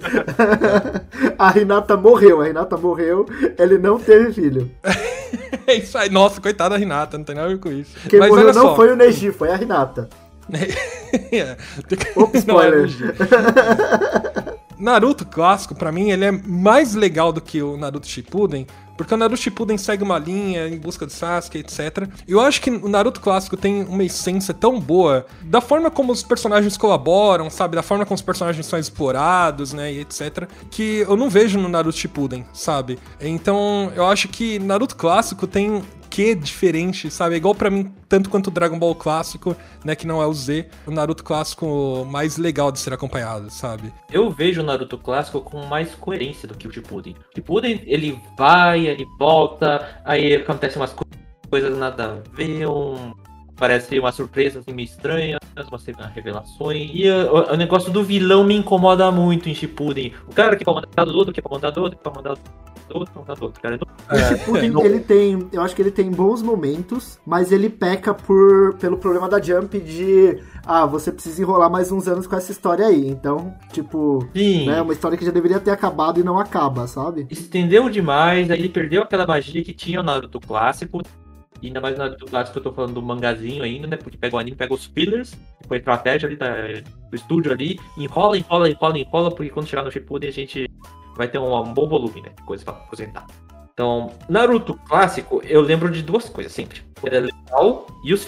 a 1.37 1.49
Renata 1.49 1.95
morreu, 1.97 2.41
a 2.41 2.45
Renata 2.45 2.77
morreu, 2.77 3.25
ele 3.57 3.77
não 3.77 3.99
teve 3.99 4.33
filho. 4.33 4.71
é 5.67 5.75
isso 5.75 5.97
aí, 5.97 6.09
nossa, 6.09 6.41
coitada 6.41 6.71
da 6.71 6.77
Renata, 6.77 7.17
não 7.17 7.25
tem 7.25 7.35
nada 7.35 7.47
a 7.47 7.51
ver 7.51 7.59
com 7.59 7.71
isso. 7.71 7.91
Quem 8.09 8.19
Mas 8.19 8.29
morreu 8.29 8.53
não 8.53 8.61
só. 8.61 8.75
foi 8.75 8.91
o 8.91 8.95
Neji, 8.95 9.31
foi 9.31 9.51
a 9.51 9.55
Renata. 9.55 10.09
é. 11.31 11.55
Opa, 12.15 12.37
spoiler. 12.37 12.89
Naruto 14.77 15.25
clássico, 15.25 15.75
para 15.75 15.91
mim, 15.91 16.11
ele 16.11 16.25
é 16.25 16.31
mais 16.31 16.93
legal 16.93 17.31
do 17.31 17.39
que 17.39 17.61
o 17.61 17.77
Naruto 17.77 18.07
Shippuden, 18.07 18.67
Porque 18.97 19.13
o 19.13 19.17
Naruto 19.17 19.41
Shippuden 19.41 19.77
segue 19.77 20.03
uma 20.03 20.19
linha 20.19 20.67
em 20.67 20.77
busca 20.77 21.05
do 21.05 21.11
Sasuke, 21.11 21.57
etc. 21.57 22.07
Eu 22.27 22.39
acho 22.39 22.61
que 22.61 22.69
o 22.69 22.87
Naruto 22.87 23.19
clássico 23.19 23.57
tem 23.57 23.83
uma 23.83 24.03
essência 24.03 24.53
tão 24.53 24.79
boa 24.79 25.25
da 25.43 25.61
forma 25.61 25.89
como 25.89 26.11
os 26.11 26.23
personagens 26.23 26.77
colaboram, 26.77 27.49
sabe? 27.49 27.75
Da 27.75 27.83
forma 27.83 28.05
como 28.05 28.15
os 28.15 28.21
personagens 28.21 28.65
são 28.65 28.77
explorados, 28.77 29.73
né? 29.73 29.91
E 29.91 29.99
etc. 29.99 30.47
Que 30.69 30.99
eu 30.99 31.15
não 31.15 31.29
vejo 31.29 31.59
no 31.59 31.69
Naruto 31.69 31.97
Shippuden, 31.97 32.45
sabe? 32.53 32.99
Então 33.19 33.91
eu 33.95 34.05
acho 34.05 34.27
que 34.27 34.59
Naruto 34.59 34.95
clássico 34.95 35.47
tem 35.47 35.83
que 36.13 36.35
diferente, 36.35 37.09
sabe? 37.09 37.33
É 37.33 37.37
igual 37.39 37.55
para 37.55 37.71
mim, 37.71 37.91
tanto 38.07 38.29
quanto 38.29 38.47
o 38.47 38.51
Dragon 38.51 38.77
Ball 38.77 38.93
clássico, 38.93 39.55
né? 39.83 39.95
Que 39.95 40.05
não 40.05 40.21
é 40.21 40.27
o 40.27 40.33
Z, 40.33 40.67
o 40.85 40.91
Naruto 40.91 41.23
clássico 41.23 42.05
mais 42.07 42.37
legal 42.37 42.71
de 42.71 42.77
ser 42.77 42.93
acompanhado, 42.93 43.49
sabe? 43.49 43.91
Eu 44.11 44.29
vejo 44.29 44.61
o 44.61 44.63
Naruto 44.63 44.95
clássico 44.95 45.41
com 45.41 45.65
mais 45.65 45.95
coerência 45.95 46.47
do 46.47 46.55
que 46.55 46.67
o 46.67 46.71
Shippuden. 46.71 47.15
O 47.15 47.35
Shippuden, 47.35 47.81
ele 47.87 48.21
vai, 48.37 48.92
ele 48.93 49.07
volta, 49.19 50.01
aí 50.05 50.35
acontecem 50.35 50.81
umas 50.81 50.95
coisas 51.49 51.77
nada 51.77 52.23
a 52.23 52.35
ver, 52.35 52.67
um 52.67 53.13
parece 53.55 53.97
uma 53.99 54.11
surpresa 54.11 54.59
assim, 54.59 54.73
meio 54.73 54.85
estranha, 54.85 55.37
umas 55.55 55.85
revelações. 56.13 56.91
E 56.93 57.09
o, 57.09 57.53
o, 57.53 57.55
negócio 57.55 57.91
do 57.91 58.03
vilão 58.03 58.43
me 58.43 58.55
incomoda 58.55 59.09
muito 59.11 59.47
em 59.47 59.55
Shippuden. 59.55 60.13
O 60.27 60.33
cara 60.33 60.55
que 60.55 60.63
é 60.63 60.65
comandado 60.65 61.11
do 61.11 61.17
outro, 61.17 61.33
que 61.33 61.39
é 61.39 61.43
comandado 61.43 61.75
do 61.75 61.83
outro, 61.83 61.97
que 61.97 62.03
do 62.03 62.29
outro, 62.29 62.43
do 62.93 63.45
outro. 63.45 63.61
Cara, 63.61 63.77
não... 63.77 64.17
é, 64.17 64.29
Shippuden, 64.29 64.85
ele 64.85 64.99
tem, 64.99 65.47
eu 65.51 65.61
acho 65.61 65.75
que 65.75 65.81
ele 65.81 65.91
tem 65.91 66.09
bons 66.11 66.41
momentos, 66.41 67.19
mas 67.25 67.51
ele 67.51 67.69
peca 67.69 68.13
por, 68.13 68.75
pelo 68.75 68.97
problema 68.97 69.27
da 69.27 69.41
Jump 69.41 69.79
de 69.79 70.39
ah, 70.65 70.85
você 70.85 71.11
precisa 71.11 71.41
enrolar 71.41 71.69
mais 71.69 71.91
uns 71.91 72.07
anos 72.07 72.25
com 72.25 72.35
essa 72.35 72.51
história 72.51 72.85
aí. 72.85 73.07
Então, 73.07 73.53
tipo, 73.71 74.27
Sim. 74.33 74.67
né, 74.67 74.81
uma 74.81 74.93
história 74.93 75.17
que 75.17 75.25
já 75.25 75.31
deveria 75.31 75.59
ter 75.59 75.71
acabado 75.71 76.19
e 76.19 76.23
não 76.23 76.39
acaba, 76.39 76.87
sabe? 76.87 77.27
Estendeu 77.29 77.89
demais, 77.89 78.49
aí 78.49 78.59
ele 78.59 78.69
perdeu 78.69 79.01
aquela 79.03 79.27
magia 79.27 79.63
que 79.63 79.73
tinha 79.73 79.99
o 79.99 80.03
Naruto 80.03 80.39
clássico. 80.39 81.01
E 81.61 81.67
ainda 81.67 81.79
mais 81.79 81.97
na 81.97 82.09
do 82.09 82.25
clássico 82.25 82.59
eu 82.59 82.63
tô 82.63 82.73
falando 82.73 82.95
do 82.95 83.01
mangazinho 83.01 83.63
ainda, 83.63 83.87
né? 83.87 83.95
Porque 83.95 84.17
pega 84.17 84.35
o 84.35 84.39
anime, 84.39 84.57
pega 84.57 84.73
os 84.73 84.85
fillers, 84.85 85.31
que 85.61 85.67
foi 85.67 85.77
a 85.77 85.79
estratégia 85.79 86.27
ali 86.27 86.35
da, 86.35 86.55
do 87.09 87.15
estúdio 87.15 87.53
ali, 87.53 87.79
enrola, 87.97 88.37
enrola, 88.37 88.69
enrola, 88.69 88.99
enrola, 88.99 89.31
porque 89.31 89.49
quando 89.49 89.67
chegar 89.67 89.83
no 89.83 89.89
Shippuden 89.89 90.29
a 90.29 90.33
gente 90.33 90.69
vai 91.15 91.27
ter 91.27 91.37
um, 91.37 91.73
bom 91.73 91.87
volume, 91.87 92.21
né? 92.21 92.29
De 92.35 92.43
coisa 92.43 92.63
pra 92.63 92.73
aposentar. 92.73 93.25
Então, 93.73 94.11
Naruto 94.29 94.75
clássico, 94.87 95.41
eu 95.43 95.61
lembro 95.61 95.89
de 95.89 96.03
duas 96.03 96.29
coisas 96.29 96.51
sempre. 96.51 96.81
O 97.01 97.07
legal 97.19 97.87
e 98.03 98.13
os 98.13 98.23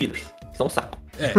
que 0.52 0.58
são 0.58 0.66
um 0.66 0.70
saco. 0.70 0.98
É. 1.20 1.34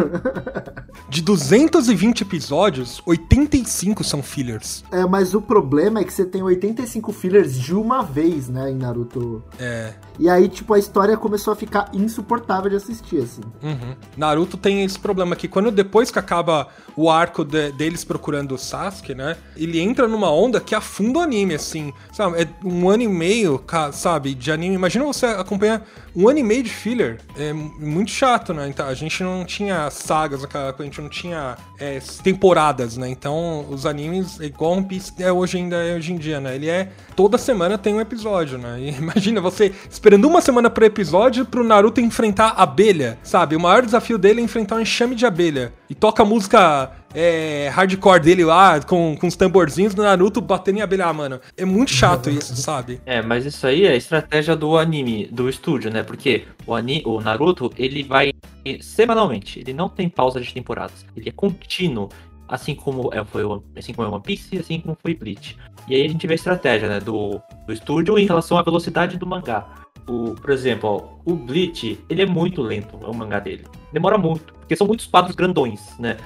De 1.08 1.22
220 1.22 2.22
episódios, 2.22 3.00
85 3.06 4.02
são 4.02 4.22
fillers. 4.22 4.84
É, 4.90 5.04
mas 5.06 5.34
o 5.34 5.40
problema 5.40 6.00
é 6.00 6.04
que 6.04 6.12
você 6.12 6.24
tem 6.24 6.42
85 6.42 7.12
fillers 7.12 7.58
de 7.58 7.74
uma 7.74 8.02
vez, 8.02 8.48
né, 8.48 8.70
em 8.70 8.76
Naruto. 8.76 9.42
É. 9.58 9.94
E 10.18 10.28
aí, 10.28 10.48
tipo, 10.48 10.72
a 10.74 10.78
história 10.78 11.16
começou 11.16 11.52
a 11.52 11.56
ficar 11.56 11.90
insuportável 11.92 12.70
de 12.70 12.76
assistir, 12.76 13.18
assim. 13.18 13.42
Uhum. 13.62 13.94
Naruto 14.16 14.56
tem 14.56 14.82
esse 14.84 14.98
problema 14.98 15.36
que 15.36 15.46
quando 15.46 15.70
depois 15.70 16.10
que 16.10 16.18
acaba 16.18 16.68
o 16.96 17.10
arco 17.10 17.44
de, 17.44 17.70
deles 17.72 18.04
procurando 18.04 18.54
o 18.54 18.58
Sasuke, 18.58 19.14
né? 19.14 19.36
Ele 19.56 19.78
entra 19.78 20.08
numa 20.08 20.30
onda 20.30 20.60
que 20.60 20.74
afunda 20.74 21.18
o 21.18 21.22
anime, 21.22 21.54
assim. 21.54 21.92
Sabe? 22.12 22.42
É 22.42 22.48
um 22.64 22.88
ano 22.88 23.02
e 23.02 23.08
meio, 23.08 23.62
sabe, 23.92 24.34
de 24.34 24.50
anime. 24.50 24.74
Imagina 24.74 25.04
você 25.04 25.26
acompanhar 25.26 25.86
um 26.14 26.28
ano 26.28 26.38
e 26.38 26.42
meio 26.42 26.62
de 26.62 26.70
filler. 26.70 27.20
É 27.36 27.52
muito 27.52 28.10
chato, 28.10 28.54
né? 28.54 28.68
Então, 28.68 28.86
a 28.86 28.94
gente 28.94 29.22
não 29.22 29.44
tinha 29.44 29.65
sagas 29.90 30.42
naquela 30.42 30.68
época, 30.68 30.82
a 30.82 30.86
gente 30.86 31.00
não 31.00 31.08
tinha 31.08 31.56
é, 31.78 31.98
temporadas, 32.22 32.96
né? 32.96 33.08
Então, 33.08 33.66
os 33.70 33.86
animes, 33.86 34.38
igual 34.40 34.72
One 34.72 34.84
Piece 34.84 35.12
é 35.18 35.30
hoje 35.30 35.58
ainda 35.58 35.76
é 35.76 35.96
hoje 35.96 36.12
em 36.12 36.16
dia, 36.16 36.40
né? 36.40 36.54
Ele 36.54 36.68
é. 36.68 36.90
Toda 37.14 37.38
semana 37.38 37.78
tem 37.78 37.94
um 37.94 38.00
episódio, 38.00 38.58
né? 38.58 38.78
E 38.80 38.90
imagina 38.96 39.40
você 39.40 39.72
esperando 39.90 40.26
uma 40.26 40.40
semana 40.40 40.70
pro 40.70 40.84
episódio 40.84 41.44
pro 41.44 41.64
Naruto 41.64 42.00
enfrentar 42.00 42.54
abelha, 42.56 43.18
sabe? 43.22 43.56
O 43.56 43.60
maior 43.60 43.84
desafio 43.84 44.18
dele 44.18 44.40
é 44.40 44.44
enfrentar 44.44 44.76
um 44.76 44.80
enxame 44.80 45.14
de 45.14 45.26
abelha. 45.26 45.72
E 45.88 45.94
toca 45.94 46.24
música 46.24 46.90
é, 47.18 47.70
hardcore 47.70 48.20
dele 48.20 48.44
lá, 48.44 48.78
com, 48.80 49.16
com 49.16 49.26
os 49.26 49.34
tamborzinhos 49.34 49.94
do 49.94 50.02
Naruto 50.02 50.40
batendo 50.40 50.78
em 50.78 50.82
abelha, 50.82 51.06
ah, 51.06 51.12
mano. 51.12 51.40
É 51.56 51.64
muito 51.64 51.90
chato 51.90 52.28
isso, 52.28 52.54
sabe? 52.54 53.00
É, 53.06 53.22
mas 53.22 53.46
isso 53.46 53.66
aí 53.66 53.86
é 53.86 53.96
estratégia 53.96 54.54
do 54.54 54.76
anime, 54.76 55.26
do 55.32 55.48
estúdio, 55.48 55.90
né? 55.90 56.02
Porque 56.02 56.44
o, 56.66 56.74
ani, 56.74 57.02
o 57.06 57.18
Naruto, 57.20 57.72
ele 57.78 58.02
vai 58.02 58.34
semanalmente, 58.80 59.60
ele 59.60 59.72
não 59.72 59.88
tem 59.88 60.08
pausa 60.08 60.40
de 60.40 60.52
temporadas. 60.52 61.06
Ele 61.16 61.30
é 61.30 61.32
contínuo 61.32 62.10
assim 62.48 62.74
como 62.74 63.10
é, 63.12 63.24
foi 63.24 63.42
assim 63.76 63.92
como 63.92 64.06
é 64.06 64.10
One 64.12 64.22
Piece, 64.22 64.58
assim 64.58 64.80
como 64.80 64.96
foi 65.00 65.14
Bleach. 65.14 65.56
E 65.88 65.94
aí 65.94 66.04
a 66.04 66.08
gente 66.08 66.26
vê 66.26 66.34
a 66.34 66.36
estratégia 66.36 66.88
né, 66.88 67.00
do, 67.00 67.40
do 67.66 67.72
estúdio 67.72 68.18
em 68.18 68.26
relação 68.26 68.58
à 68.58 68.62
velocidade 68.62 69.16
do 69.16 69.26
mangá 69.26 69.66
o, 70.08 70.34
por 70.34 70.50
exemplo, 70.50 70.88
ó, 70.88 71.30
o 71.30 71.34
Bleach, 71.34 71.98
ele 72.08 72.22
é 72.22 72.26
muito 72.26 72.62
lento, 72.62 72.98
é 73.02 73.06
o 73.06 73.14
mangá 73.14 73.40
dele. 73.40 73.64
Demora 73.92 74.16
muito, 74.16 74.54
porque 74.54 74.76
são 74.76 74.86
muitos 74.86 75.06
quadros 75.06 75.34
grandões, 75.34 75.80
né? 75.98 76.16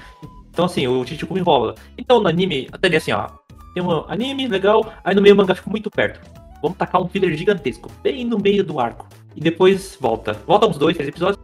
Então, 0.50 0.64
assim, 0.64 0.86
o 0.86 1.06
Chichiku 1.06 1.38
enrola. 1.38 1.74
Então, 1.96 2.20
no 2.20 2.28
anime, 2.28 2.68
até 2.72 2.88
ali 2.88 2.96
assim, 2.96 3.12
ó, 3.12 3.28
tem 3.74 3.82
um 3.82 4.04
anime 4.08 4.48
legal, 4.48 4.92
aí 5.04 5.14
no 5.14 5.22
meio 5.22 5.34
o 5.34 5.38
mangá 5.38 5.54
fica 5.54 5.70
muito 5.70 5.90
perto. 5.90 6.20
Vamos 6.62 6.76
tacar 6.76 7.00
um 7.00 7.08
filler 7.08 7.34
gigantesco, 7.36 7.90
bem 8.02 8.24
no 8.24 8.38
meio 8.38 8.64
do 8.64 8.78
arco. 8.78 9.06
E 9.34 9.40
depois 9.40 9.96
volta. 10.00 10.34
Volta 10.46 10.66
uns 10.66 10.76
dois, 10.76 10.96
três 10.96 11.08
episódios, 11.08 11.38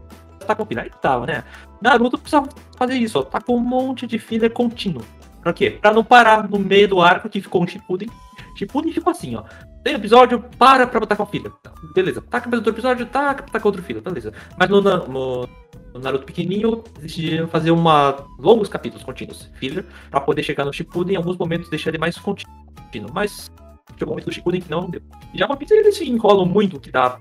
tá 0.46 0.54
com 0.54 0.66
filler. 0.66 0.84
Aí 0.84 0.90
tava, 1.00 1.26
né? 1.26 1.44
Naruto 1.80 2.18
precisava 2.18 2.48
fazer 2.76 2.94
isso, 2.94 3.18
ó. 3.18 3.22
Tá 3.22 3.40
com 3.40 3.56
um 3.56 3.60
monte 3.60 4.06
de 4.06 4.18
filler 4.18 4.50
contínuo. 4.50 5.04
Pra 5.40 5.52
quê? 5.52 5.70
Pra 5.70 5.92
não 5.92 6.02
parar 6.02 6.48
no 6.48 6.58
meio 6.58 6.88
do 6.88 7.00
arco 7.00 7.28
que 7.28 7.40
ficou 7.40 7.62
um 7.62 7.66
Shippuden. 7.66 8.08
Shippuden 8.56 8.92
ficou 8.92 9.12
assim, 9.12 9.36
ó. 9.36 9.44
Tem 9.84 9.94
episódio, 9.94 10.42
para 10.58 10.86
pra 10.86 10.98
botar 10.98 11.14
com 11.14 11.22
a 11.22 11.26
filha. 11.26 11.52
Beleza. 11.94 12.20
Taca 12.20 12.48
mais 12.48 12.58
outro 12.58 12.72
episódio, 12.72 13.06
taca, 13.06 13.44
taca 13.44 13.68
outro 13.68 13.82
filho. 13.82 14.02
Beleza. 14.02 14.32
Mas 14.58 14.68
no, 14.68 14.82
no, 14.82 15.48
no 15.96 16.02
Naruto 16.02 16.26
pequenininho, 16.26 16.82
decidiram 17.00 17.48
fazer 17.48 17.70
uma 17.70 18.16
longos 18.38 18.68
capítulos 18.68 19.04
contínuos. 19.04 19.50
Filler, 19.54 19.84
pra 20.10 20.20
poder 20.20 20.42
chegar 20.42 20.64
no 20.64 20.72
Shippuden 20.72 21.14
em 21.14 21.16
alguns 21.16 21.36
momentos 21.36 21.68
deixar 21.70 21.90
ele 21.90 21.98
mais 21.98 22.18
contínuo. 22.18 23.10
Mas 23.12 23.50
chegou 23.98 24.08
um 24.08 24.10
momento 24.10 24.26
do 24.26 24.32
Shippuden 24.32 24.60
que 24.60 24.70
não 24.70 24.88
deu. 24.88 25.02
Já 25.34 25.46
uma 25.46 25.56
pizza 25.56 25.74
eles 25.74 26.00
enrolam 26.00 26.46
muito 26.46 26.76
o 26.76 26.80
que 26.80 26.90
dá 26.90 27.18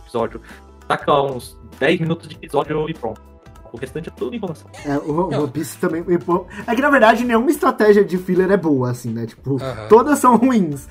episódio. 0.00 0.40
Taca 0.86 1.22
uns 1.22 1.58
10 1.78 2.00
minutos 2.00 2.28
de 2.28 2.34
episódio 2.34 2.88
e 2.88 2.94
pronto. 2.94 3.20
O 3.72 3.76
restante 3.76 4.08
é 4.08 4.12
tudo 4.12 4.34
enrolação. 4.34 4.70
É, 4.84 4.96
o 4.98 5.28
One 5.28 5.50
Piece 5.50 5.78
também. 5.78 6.04
É 6.66 6.74
que 6.74 6.82
na 6.82 6.90
verdade 6.90 7.24
nenhuma 7.24 7.50
estratégia 7.50 8.04
de 8.04 8.16
filler 8.18 8.50
é 8.50 8.56
boa, 8.56 8.90
assim, 8.90 9.10
né? 9.10 9.26
Tipo, 9.26 9.54
uh 9.54 9.58
-huh. 9.58 9.88
todas 9.88 10.18
são 10.18 10.36
ruins. 10.36 10.88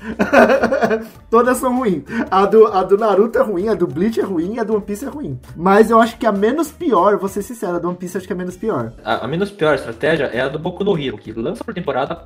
todas 1.30 1.58
são 1.58 1.76
ruins. 1.76 2.04
A 2.30 2.46
do, 2.46 2.66
a 2.66 2.82
do 2.82 2.96
Naruto 2.96 3.38
é 3.38 3.42
ruim, 3.42 3.68
a 3.68 3.74
do 3.74 3.86
Bleach 3.86 4.20
é 4.20 4.24
ruim, 4.24 4.58
a 4.58 4.64
do 4.64 4.74
One 4.74 4.82
Piece 4.82 5.04
é 5.04 5.08
ruim. 5.08 5.38
Mas 5.56 5.90
eu 5.90 6.00
acho 6.00 6.18
que 6.18 6.26
a 6.26 6.32
menos 6.32 6.70
pior, 6.70 7.16
vou 7.18 7.28
ser 7.28 7.42
sincero, 7.42 7.76
a 7.76 7.78
do 7.78 7.88
One 7.88 7.96
Piece 7.96 8.14
eu 8.14 8.18
acho 8.20 8.26
que 8.26 8.32
é 8.32 8.36
a 8.36 8.38
menos 8.38 8.56
pior. 8.56 8.92
A, 9.04 9.24
a 9.24 9.28
menos 9.28 9.50
pior 9.50 9.74
estratégia 9.74 10.24
é 10.26 10.40
a 10.40 10.48
do 10.48 10.58
Boku 10.58 10.84
no 10.84 10.98
Hero, 10.98 11.18
que 11.18 11.32
lança 11.32 11.64
por 11.64 11.74
temporada, 11.74 12.24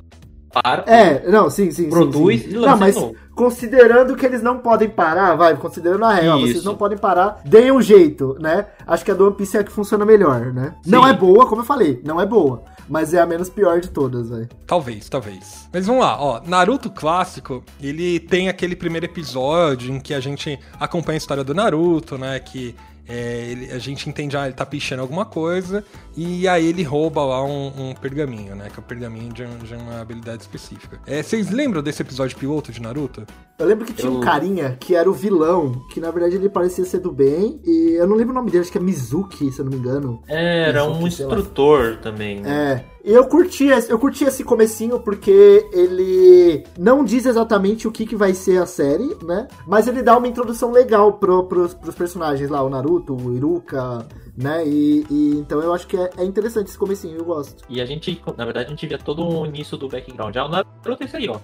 para. 0.53 0.83
É, 0.85 1.29
não, 1.29 1.49
sim, 1.49 1.71
sim. 1.71 1.89
Produz 1.89 2.41
sim, 2.41 2.49
sim. 2.49 2.53
e 2.53 2.57
lança 2.57 2.71
Não, 2.71 2.79
mas 2.79 2.95
novo. 2.95 3.15
considerando 3.35 4.15
que 4.15 4.25
eles 4.25 4.43
não 4.43 4.59
podem 4.59 4.87
parar, 4.87 5.35
vai, 5.35 5.55
considerando 5.57 6.05
a 6.05 6.13
real, 6.13 6.39
vocês 6.39 6.63
não 6.63 6.75
podem 6.75 6.97
parar, 6.97 7.41
deem 7.43 7.71
um 7.71 7.81
jeito, 7.81 8.37
né? 8.39 8.67
Acho 8.85 9.03
que 9.03 9.11
a 9.11 9.13
do 9.15 9.25
One 9.25 9.35
Piece 9.35 9.57
é 9.57 9.61
a 9.61 9.63
que 9.63 9.71
funciona 9.71 10.05
melhor, 10.05 10.53
né? 10.53 10.75
Sim. 10.83 10.91
Não 10.91 11.07
é 11.07 11.13
boa, 11.13 11.47
como 11.47 11.61
eu 11.61 11.65
falei, 11.65 11.99
não 12.05 12.21
é 12.21 12.25
boa. 12.25 12.63
Mas 12.87 13.13
é 13.13 13.21
a 13.21 13.25
menos 13.25 13.49
pior 13.49 13.79
de 13.79 13.89
todas, 13.89 14.29
velho. 14.29 14.49
Talvez, 14.67 15.07
talvez. 15.07 15.69
Mas 15.71 15.87
vamos 15.87 16.03
lá, 16.03 16.21
ó. 16.21 16.41
Naruto 16.45 16.89
clássico, 16.89 17.63
ele 17.81 18.19
tem 18.19 18.49
aquele 18.49 18.75
primeiro 18.75 19.05
episódio 19.05 19.89
em 19.91 19.99
que 20.01 20.13
a 20.13 20.19
gente 20.19 20.59
acompanha 20.77 21.15
a 21.15 21.17
história 21.17 21.43
do 21.45 21.53
Naruto, 21.53 22.17
né? 22.17 22.37
Que 22.39 22.75
é, 23.07 23.47
ele, 23.49 23.71
a 23.71 23.79
gente 23.79 24.09
entende, 24.09 24.37
ah, 24.37 24.45
ele 24.45 24.53
tá 24.53 24.65
pichando 24.65 25.01
alguma 25.01 25.25
coisa, 25.25 25.83
e 26.15 26.47
aí 26.47 26.65
ele 26.65 26.83
rouba 26.83 27.23
lá 27.23 27.43
um, 27.43 27.89
um 27.89 27.93
pergaminho, 27.93 28.55
né? 28.55 28.69
Que 28.69 28.79
é 28.79 28.81
o 28.81 28.83
pergaminho 28.83 29.31
de, 29.33 29.45
de 29.45 29.75
uma 29.75 30.01
habilidade 30.01 30.41
específica. 30.41 30.99
É, 31.05 31.21
vocês 31.21 31.49
lembram 31.49 31.81
desse 31.81 32.01
episódio 32.01 32.37
piloto 32.37 32.71
de 32.71 32.81
Naruto? 32.81 33.25
Eu 33.59 33.67
lembro 33.67 33.85
que 33.85 33.93
tinha 33.93 34.11
eu... 34.11 34.17
um 34.17 34.21
carinha 34.21 34.77
que 34.79 34.95
era 34.95 35.09
o 35.09 35.13
vilão, 35.13 35.83
que 35.91 35.99
na 35.99 36.11
verdade 36.11 36.35
ele 36.35 36.49
parecia 36.49 36.85
ser 36.85 36.99
do 36.99 37.11
bem, 37.11 37.59
e 37.65 37.95
eu 37.97 38.07
não 38.07 38.15
lembro 38.15 38.31
o 38.31 38.35
nome 38.35 38.49
dele, 38.49 38.61
acho 38.61 38.71
que 38.71 38.77
é 38.77 38.81
Mizuki, 38.81 39.51
se 39.51 39.59
eu 39.59 39.65
não 39.65 39.71
me 39.71 39.77
engano. 39.77 40.21
É, 40.27 40.69
era 40.69 40.85
Mizuki, 40.85 41.03
um 41.03 41.07
instrutor 41.07 41.97
também. 41.97 42.41
Né? 42.41 42.85
É. 42.89 42.93
Eu 43.03 43.27
curti, 43.27 43.67
eu 43.89 43.99
curti 43.99 44.23
esse 44.23 44.45
comecinho 44.45 44.97
porque 44.97 45.67
ele 45.73 46.63
não 46.79 47.03
diz 47.03 47.25
exatamente 47.25 47.85
o 47.85 47.91
que, 47.91 48.05
que 48.05 48.15
vai 48.15 48.33
ser 48.33 48.61
a 48.61 48.65
série, 48.65 49.17
né? 49.21 49.45
Mas 49.67 49.89
ele 49.89 50.01
dá 50.01 50.17
uma 50.17 50.27
introdução 50.27 50.71
legal 50.71 51.11
pro, 51.11 51.43
pros, 51.43 51.73
pros 51.73 51.95
personagens 51.95 52.49
lá, 52.49 52.63
o 52.63 52.69
Naruto, 52.69 53.13
o 53.13 53.35
Iruka, 53.35 54.07
né? 54.37 54.65
E, 54.65 55.05
e, 55.09 55.31
então 55.37 55.59
eu 55.61 55.73
acho 55.73 55.85
que 55.85 55.97
é, 55.97 56.11
é, 56.17 56.23
interessante 56.23 56.67
esse 56.67 56.77
comecinho, 56.77 57.17
eu 57.17 57.25
gosto. 57.25 57.65
E 57.67 57.81
a 57.81 57.85
gente, 57.85 58.21
na 58.37 58.45
verdade, 58.45 58.67
a 58.67 58.69
gente 58.69 58.87
via 58.87 58.97
todo 58.97 59.27
o 59.27 59.45
início 59.45 59.75
do 59.77 59.89
background. 59.89 60.33
Já 60.33 60.45
o 60.45 60.49
Naruto 60.49 60.97
é 61.01 61.05
isso 61.05 61.17
aí, 61.17 61.27
ó. 61.27 61.37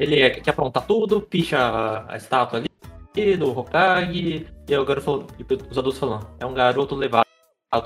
Ele 0.00 0.20
é, 0.20 0.30
quer 0.30 0.50
aprontar 0.50 0.84
tudo, 0.84 1.20
picha 1.20 2.04
a, 2.08 2.16
estátua 2.16 2.58
ali 2.58 3.36
do 3.36 3.56
Hokage, 3.56 4.48
e 4.68 4.76
o 4.76 4.84
garoto, 4.84 5.26
os 5.70 5.78
adultos 5.78 6.00
falando, 6.00 6.26
é 6.40 6.44
um 6.44 6.52
garoto 6.52 6.96
levado, 6.96 7.24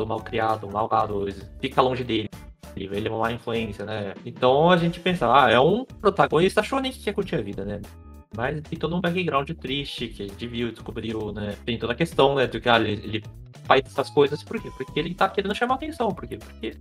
mal 0.07 0.21
criado, 0.21 0.67
malvado, 0.71 1.27
fica 1.61 1.83
longe 1.83 2.03
dele 2.03 2.31
ele 2.77 3.09
é 3.09 3.11
uma 3.11 3.33
influência, 3.33 3.85
né? 3.85 4.15
Então 4.25 4.71
a 4.71 4.77
gente 4.77 5.01
pensa, 5.01 5.27
ah, 5.33 5.51
é 5.51 5.59
um 5.59 5.85
protagonista 5.85 6.63
shonen 6.63 6.93
que 6.93 7.01
quer 7.01 7.13
curtir 7.13 7.37
a 7.37 7.43
vida, 7.43 7.65
né? 7.65 7.81
Mas 8.37 8.61
tem 8.63 8.79
todo 8.79 8.95
um 8.95 9.01
background 9.01 9.51
triste 9.53 10.09
que 10.09 10.23
a 10.23 10.27
gente 10.27 10.47
viu, 10.47 10.71
descobriu, 10.71 11.33
né? 11.33 11.57
Tem 11.65 11.79
toda 11.79 11.93
a 11.93 11.97
questão, 11.97 12.35
né? 12.35 12.47
Do 12.47 12.61
que 12.61 12.69
ah, 12.69 12.79
ele, 12.79 12.93
ele 13.03 13.25
faz 13.65 13.83
essas 13.87 14.11
coisas 14.11 14.43
por 14.43 14.61
quê? 14.61 14.71
Porque 14.77 14.99
ele 14.99 15.15
tá 15.15 15.29
querendo 15.29 15.55
chamar 15.55 15.75
atenção. 15.75 16.11
Por 16.13 16.27
quê? 16.27 16.39
Porque 16.39 16.77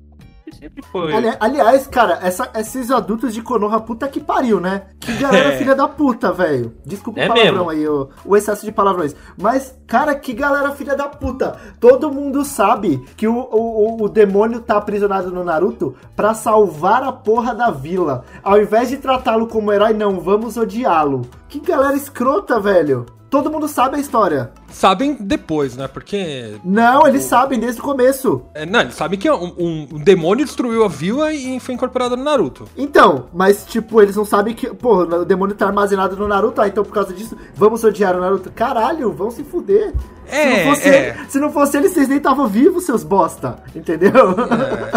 sempre 0.52 0.84
foi. 0.92 1.14
Ali, 1.14 1.34
aliás, 1.40 1.88
cara, 1.88 2.20
essa, 2.22 2.50
esses 2.56 2.90
adultos 2.92 3.34
de 3.34 3.42
Konoha, 3.42 3.80
puta 3.82 4.08
que 4.08 4.20
pariu, 4.20 4.60
né? 4.60 4.84
Que 5.00 5.14
galera 5.18 5.54
É. 5.54 5.58
filha 5.58 5.76
da 5.76 5.88
puta, 5.88 6.32
velho. 6.32 6.74
Desculpa 6.86 7.20
É 7.20 7.26
o 7.26 7.28
palavrão 7.30 7.66
mesmo. 7.66 7.70
aí, 7.70 7.88
o, 7.88 8.10
o 8.26 8.36
excesso 8.38 8.66
de 8.66 8.72
palavrões. 8.72 9.16
Mas, 9.42 9.76
cara, 9.88 10.14
que 10.16 10.34
galera 10.34 10.72
filha 10.72 10.96
da 10.96 11.08
puta. 11.08 11.58
Todo 11.80 12.12
mundo 12.12 12.44
sabe 12.46 12.98
que 13.16 13.28
o, 13.28 13.36
o, 13.38 14.04
o 14.04 14.10
demônio 14.10 14.60
tá 14.60 14.78
aprisionado 14.78 15.32
no 15.32 15.44
Naruto 15.44 15.96
pra 16.16 16.34
salvar 16.34 17.04
a 17.04 17.12
porra 17.12 17.54
da 17.54 17.70
vila. 17.72 18.24
Ao 18.44 18.60
invés 18.62 18.90
de 18.90 18.98
tratá-lo 18.98 19.48
como 19.48 19.72
herói, 19.74 19.94
não, 19.94 20.20
vamos 20.20 20.58
odiá-lo. 20.58 21.22
Que 21.48 21.60
galera 21.60 21.96
escrota, 21.96 22.60
velho. 22.60 23.06
Todo 23.30 23.52
mundo 23.52 23.68
sabe 23.68 23.98
a 23.98 24.00
história. 24.00 24.52
Sabem 24.70 25.18
depois, 25.20 25.76
né? 25.76 25.88
Porque. 25.88 26.56
Não, 26.64 27.06
eles 27.06 27.24
sabem 27.26 27.60
desde 27.60 27.82
o 27.82 27.84
começo. 27.84 28.42
é, 28.54 28.66
não, 28.66 28.80
eles 28.82 28.96
sabem 28.96 29.20
que 29.20 29.30
um, 29.30 29.54
um- 29.58 29.88
um 29.96 30.00
demônio 30.00 30.46
destruiu 30.46 30.86
a 30.86 30.88
vila 30.88 31.34
e 31.34 31.60
foi 31.60 31.74
incorporado 31.76 32.16
no 32.16 32.24
Naruto. 32.24 32.66
Então, 32.78 33.26
mas 33.34 33.66
tipo, 33.66 34.02
eles 34.02 34.16
não 34.16 34.24
sabem 34.24 34.54
que, 34.54 34.68
pô, 34.74 35.00
o 35.04 35.26
demônio 35.26 35.56
tá 35.56 35.66
armazenado 35.68 36.16
no 36.16 36.28
Naruto, 36.28 36.62
ah, 36.62 36.68
então 36.68 36.84
por 36.86 36.94
causa 36.94 37.14
disso, 37.14 37.36
vamos 37.54 37.84
odiar 37.84 38.16
o 38.16 38.22
Naruto. 38.22 38.50
Caralho, 38.52 39.12
vão 39.12 39.30
se 39.30 39.44
fuder. 39.44 39.94
se, 40.26 40.36
É, 40.36 40.64
não 40.66 40.70
fosse 40.76 40.88
é. 40.90 41.10
ele, 41.10 41.30
se 41.30 41.40
não 41.40 41.52
fosse 41.52 41.78
ele, 41.78 41.90
vocês 41.90 42.08
nem 42.08 42.18
estavam 42.20 42.48
vivos, 42.48 42.86
seus 42.86 43.04
bosta. 43.04 43.58
Entendeu? 43.76 44.36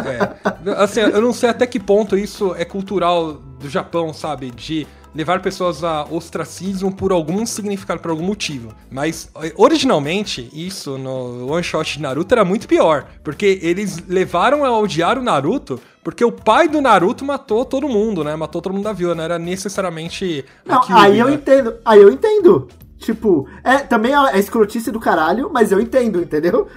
É, 0.04 0.70
é. 0.70 0.72
Assim, 0.82 1.00
eu 1.00 1.20
não 1.20 1.32
sei 1.32 1.48
até 1.50 1.66
que 1.66 1.80
ponto 1.80 2.16
isso 2.16 2.54
é 2.56 2.64
cultural 2.64 3.34
do 3.34 3.68
Japão, 3.68 4.12
sabe? 4.12 4.50
De 4.50 4.86
levar 5.14 5.40
pessoas 5.40 5.82
a 5.82 6.04
ostracismo 6.04 6.94
por 6.94 7.12
algum 7.12 7.44
significado, 7.44 8.00
por 8.00 8.10
algum 8.10 8.24
motivo. 8.24 8.72
Mas, 8.90 9.30
eh, 9.42 9.52
originalmente, 9.56 10.48
isso 10.52 10.96
no 10.98 11.46
one 11.52 11.62
shot 11.62 11.96
de 11.96 12.02
Naruto 12.02 12.34
era 12.34 12.44
muito 12.44 12.68
pior. 12.68 13.06
Porque 13.22 13.58
eles 13.62 14.02
levaram 14.08 14.64
a 14.64 14.78
odiar 14.78 15.18
o 15.18 15.22
Naruto 15.22 15.80
porque 16.02 16.24
o 16.24 16.32
pai 16.32 16.66
do 16.66 16.80
Naruto 16.80 17.24
matou 17.24 17.64
todo 17.64 17.86
mundo, 17.86 18.24
né? 18.24 18.34
Matou 18.34 18.62
todo 18.62 18.72
mundo 18.72 18.84
da 18.84 18.92
vila, 18.92 19.14
não 19.14 19.22
era 19.22 19.38
necessariamente 19.38 20.44
Não, 20.64 20.82
aí 20.88 21.18
eu 21.18 21.26
né? 21.26 21.34
entendo. 21.34 21.74
Aí 21.84 22.00
eu 22.00 22.10
entendo. 22.10 22.68
Tipo, 23.00 23.48
é, 23.64 23.78
também 23.78 24.12
é 24.14 24.38
escrotice 24.38 24.90
do 24.90 25.00
caralho, 25.00 25.48
mas 25.50 25.72
eu 25.72 25.80
entendo, 25.80 26.20
entendeu? 26.20 26.68